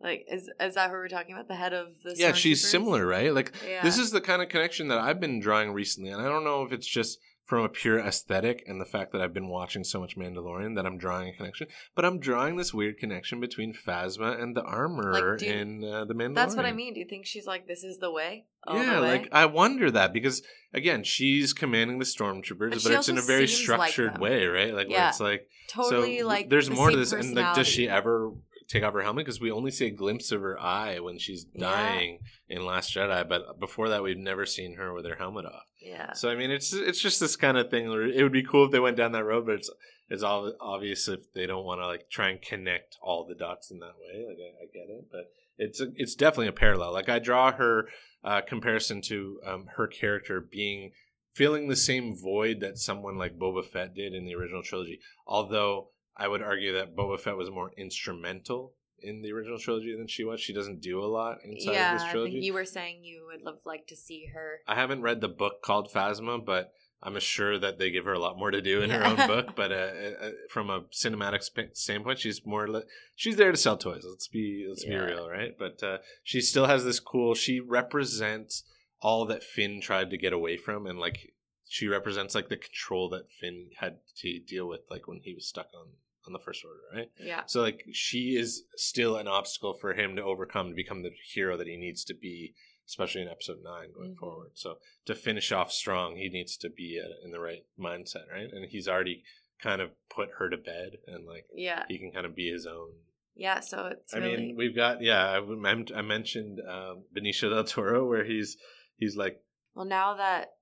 [0.00, 1.46] Like, is is that who we're talking about?
[1.48, 3.32] The head of the yeah, she's similar, right?
[3.32, 3.82] Like Yeah.
[3.82, 6.62] this is the kind of connection that I've been drawing recently, and I don't know
[6.64, 10.00] if it's just from a pure aesthetic and the fact that I've been watching so
[10.00, 14.40] much Mandalorian that I'm drawing a connection, but I'm drawing this weird connection between Phasma
[14.40, 16.34] and the armor Like, you- in uh, the Mandalorian.
[16.34, 16.94] That's what I mean.
[16.94, 18.46] Do you think she's like, this is the way?
[18.66, 19.08] The yeah, way?
[19.08, 20.40] like I wonder that because
[20.72, 24.46] again, she's commanding the stormtroopers, But but, it's in a very seems like structured way,
[24.46, 24.72] right?
[24.72, 25.08] Like where Yeah.
[25.08, 28.32] it's like totally so like there's the more to this, and like, does she ever
[28.72, 29.24] take off her helmet?
[29.26, 31.70] Because we only see a glimpse of her eye when she's Yeah.
[31.70, 32.18] dying
[32.48, 35.64] in Last Jedi, but before that, we've never seen her with her helmet off.
[35.80, 36.12] Yeah.
[36.12, 37.88] So I mean, it's it's just this kind of thing.
[37.88, 39.70] Where it would be cool if they went down that road, but it's
[40.08, 43.70] it's all obvious if they don't want to like try and connect all the dots
[43.70, 44.24] in that way.
[44.26, 46.92] Like I, I get it, but it's a, it's definitely a parallel.
[46.92, 47.88] Like I draw her
[48.24, 50.92] uh, comparison to um, her character being
[51.34, 55.00] feeling the same void that someone like Boba Fett did in the original trilogy.
[55.26, 60.06] Although I would argue that Boba Fett was more instrumental in the original trilogy than
[60.06, 60.40] she was.
[60.40, 62.32] She doesn't do a lot inside yeah, of this I trilogy.
[62.32, 64.60] think you were saying you would love like to see her.
[64.66, 66.72] I haven't read the book called Phasma, but
[67.02, 69.56] I'm sure that they give her a lot more to do in her own book.
[69.56, 72.84] But uh, uh, from a cinematic sp- standpoint, she's more li-
[73.16, 74.04] she's there to sell toys.
[74.08, 75.56] Let's be let's be real, right?
[75.58, 77.34] But uh, she still has this cool.
[77.34, 78.62] She represents
[79.00, 81.32] all that Finn tried to get away from, and like
[81.72, 85.46] she represents like the control that Finn had to deal with, like when he was
[85.48, 85.86] stuck on
[86.26, 87.10] on the First Order, right?
[87.18, 87.44] Yeah.
[87.46, 91.56] So like she is still an obstacle for him to overcome to become the hero
[91.56, 92.52] that he needs to be,
[92.86, 94.18] especially in episode nine going Mhm.
[94.18, 94.50] forward.
[94.52, 98.50] So to finish off strong, he needs to be in the right mindset, right?
[98.52, 99.24] And he's already
[99.58, 101.86] kind of put her to bed and like Yeah.
[101.88, 102.90] he can kind of be his own.
[103.34, 103.60] Yeah.
[103.60, 105.24] So it's I really mean, we've got yeah.
[105.30, 108.58] I, I I mentioned um, Benicio del Toro where he's
[108.98, 109.42] he's like
[109.74, 110.52] well now that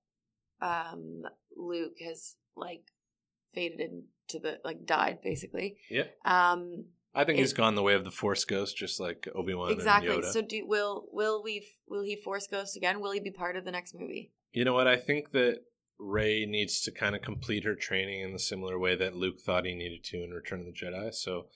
[0.63, 1.23] um
[1.57, 2.83] Luke has like
[3.55, 5.77] faded into the like died basically.
[5.91, 6.05] yeah.
[6.25, 6.85] Um
[7.15, 9.73] I think It- he's gone the way of the Force Ghost, just like Obi Wan
[9.73, 10.15] exactly.
[10.15, 10.33] and Yoda.
[10.33, 13.01] So do will will we will he force ghost again?
[13.01, 14.31] Will he be part of the next movie?
[14.53, 14.87] You know what?
[14.87, 15.63] I think that
[15.99, 19.65] Rey needs to kind of complete her training in the similar way that Luke thought
[19.67, 21.13] he needed to in Return of the Jedi.
[21.15, 21.47] So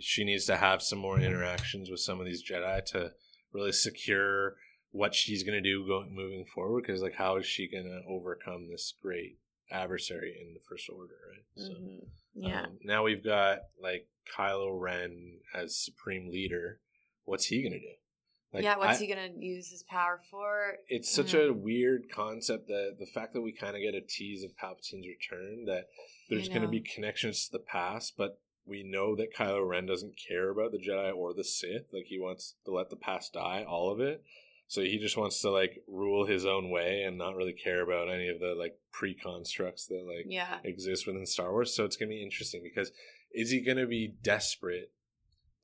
[0.00, 3.12] she needs to have some more interactions with some of these Jedi to
[3.52, 4.56] really secure
[4.92, 6.82] what she's going to do going moving forward.
[6.86, 9.38] Because like, how is she going to overcome this great
[9.70, 11.14] adversary in the First Order?
[11.30, 11.66] Right.
[11.66, 12.06] So Mhm.
[12.34, 12.62] Yeah.
[12.62, 14.06] um, now we've got like
[14.36, 16.78] Kylo Ren as supreme leader.
[17.24, 17.94] What's he going to do?
[18.52, 20.76] Like, yeah, what's I- he gonna use his power for?
[20.86, 21.48] it's such Mhm.
[21.48, 25.06] a weird concept that the fact that we kind of get a tease of Palpatine's
[25.06, 25.88] return that
[26.28, 30.18] there's going to be connections to the past, but we know that Kylo Ren doesn't
[30.18, 31.90] care about the Jedi or the Sith.
[31.94, 34.22] Like he wants to let the past die, all of it.
[34.68, 38.10] So he just wants to like rule his own way and not really care about
[38.10, 40.58] any of the like pre-constructs that like Yeah.
[40.64, 41.74] exist within Star Wars.
[41.74, 42.90] So it's going to be interesting because
[43.32, 44.92] is he going to be desperate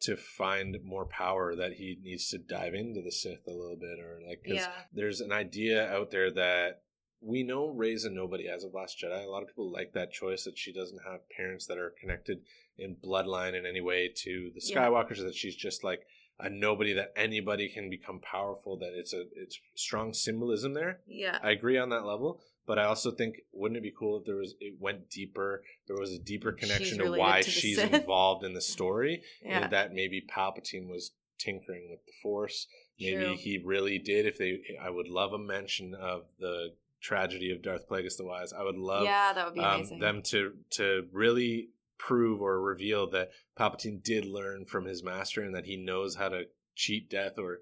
[0.01, 3.99] to find more power that he needs to dive into the Sith a little bit,
[3.99, 4.83] or like 'cause Yeah.
[4.93, 6.83] there's an idea out there that
[7.20, 9.25] we know Rey's a nobody as of Last Jedi.
[9.25, 12.45] A lot of people like that choice that she doesn't have parents that are connected
[12.77, 14.77] in bloodline in any way to the Yeah.
[14.89, 15.16] Skywalkers.
[15.19, 16.07] That she's just like
[16.40, 18.77] a nobody that anybody can become powerful.
[18.78, 21.01] That it's a it's strong symbolism there.
[21.06, 21.39] Yeah.
[21.43, 24.36] I agree on that level, but I also think wouldn't it be cool if there
[24.36, 27.93] was it went deeper, there was a deeper connection to why to she's Sith.
[27.93, 29.62] involved in the story, Yeah.
[29.65, 32.66] and that maybe Palpatine was tinkering with the Force.
[33.01, 33.36] Maybe True.
[33.36, 34.27] he really did.
[34.27, 38.52] If they, I would love a mention of the tragedy of Darth Plagueis the Wise.
[38.52, 40.01] I would love yeah, that would be um, amazing.
[40.01, 41.69] them to to really
[41.99, 46.29] prove or reveal that Palpatine did learn from his master and that he knows how
[46.29, 46.45] to
[46.75, 47.59] cheat death or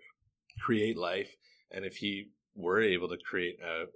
[0.61, 1.37] create life.
[1.71, 3.87] And if he were able to create a,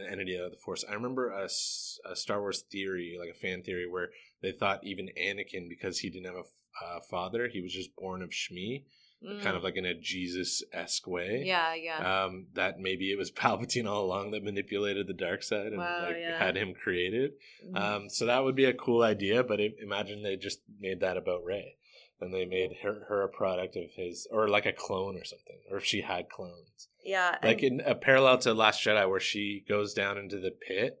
[0.00, 3.62] an entity out of the Force, I remember a Star Wars theory, like a fan
[3.62, 4.10] theory, where
[4.42, 8.22] they thought even Anakin, because he didn't have a, uh, father, he was just born
[8.22, 8.84] of Shmi,
[9.24, 9.40] Mm.
[9.42, 12.24] kind of like in a Jesus esque way Yeah, yeah.
[12.24, 16.04] um, that maybe it was Palpatine all along that manipulated the dark side and Wow,
[16.08, 16.38] like, yeah.
[16.38, 17.32] had him created.
[17.66, 17.76] Mhm.
[17.80, 21.16] Um, so that would be a cool idea, but i imagine they just made that
[21.16, 21.76] about Rey,
[22.20, 25.60] and they made her her a product of his, or like a clone or something,
[25.70, 27.38] or if she had clones, yeah.
[27.42, 30.98] like in a parallel to Last Jedi, where she goes down into the pit,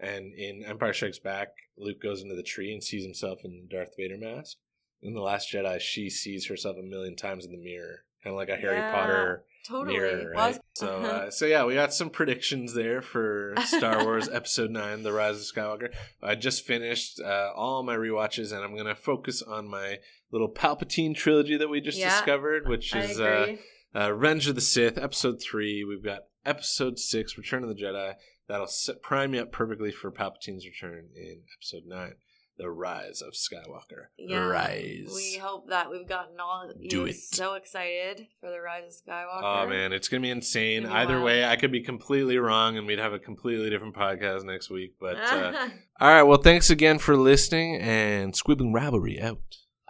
[0.00, 3.76] and in Empire Strikes Back, Luke goes into the tree and sees himself in the
[3.76, 4.56] Darth Vader mask.
[5.02, 8.36] In the Last Jedi, she sees herself a million times in the mirror, kind of
[8.38, 9.96] like a Harry Yeah, Potter totally.
[9.98, 10.48] mirror, right?
[10.54, 15.02] was- So, uh, so yeah, we got some predictions there for Star Wars Episode Nine:
[15.04, 15.94] The Rise of Skywalker.
[16.22, 19.98] I just finished uh, all my rewatches, and I'm gonna focus on my
[20.32, 23.54] little Palpatine trilogy that we just Yeah, discovered, which is uh,
[23.94, 25.84] uh, Revenge of the Sith, Episode Three.
[25.84, 28.14] We've got Episode Six, Return of the Jedi.
[28.48, 32.14] That'll set, prime you up perfectly for Palpatine's return in Episode Nine,
[32.58, 34.06] The Rise of Skywalker.
[34.18, 34.38] yeah.
[34.38, 35.12] Rise.
[35.14, 37.14] We hope that we've gotten all you Do it.
[37.16, 39.64] so excited for the Rise of Skywalker.
[39.64, 40.82] Oh man, it's gonna be insane.
[40.82, 41.24] Gonna be Either wild.
[41.24, 44.94] way, I could be completely wrong, and we'd have a completely different podcast next week.
[45.00, 45.68] But uh,
[46.00, 49.38] all right, well, thanks again for listening, and Squibbling Rivalry out.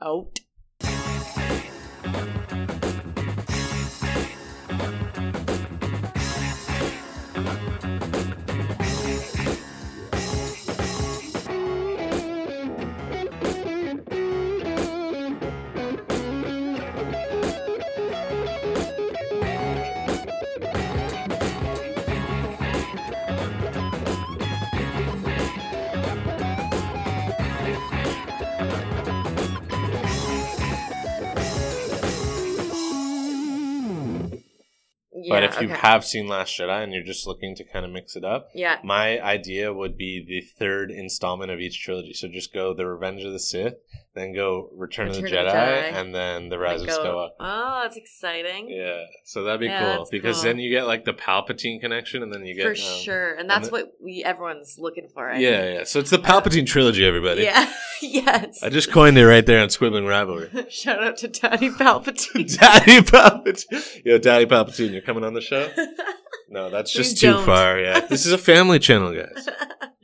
[0.03, 0.39] out.
[35.59, 35.81] If you okay.
[35.87, 38.79] have seen Last Jedi and you're just looking to kind of mix it up, yeah,
[38.83, 42.13] my idea would be the third installment of each trilogy.
[42.13, 43.75] So just go The Revenge of the Sith,
[44.19, 46.01] then go Return, of the Return Jedi, of the Jedi.
[46.01, 47.31] and then The Rise Like of go- Skywalker.
[47.41, 48.69] Oh, that's exciting.
[48.71, 50.45] Yeah, so that'd be Yeah, cool because cool.
[50.45, 53.49] then you get like the Palpatine connection, and then you get for um, sure, and
[53.49, 55.31] that's the- what we everyone's looking for.
[55.31, 55.85] I Yeah, yeah.
[55.85, 57.43] So it's the Palpatine trilogy, everybody.
[57.43, 57.73] Yeah.
[58.03, 58.63] yes.
[58.63, 60.51] I just coined it right there on Squibbling Rivalry.
[60.71, 62.59] Shout out to Daddy Palpatine.
[62.59, 64.05] Daddy Palpatine.
[64.05, 65.69] Yo, Daddy Palpatine, you're coming on the show?
[66.51, 67.45] No, that's just too don't.
[67.45, 67.79] far.
[67.79, 68.01] Yeah.
[68.01, 69.49] This is a family channel, guys.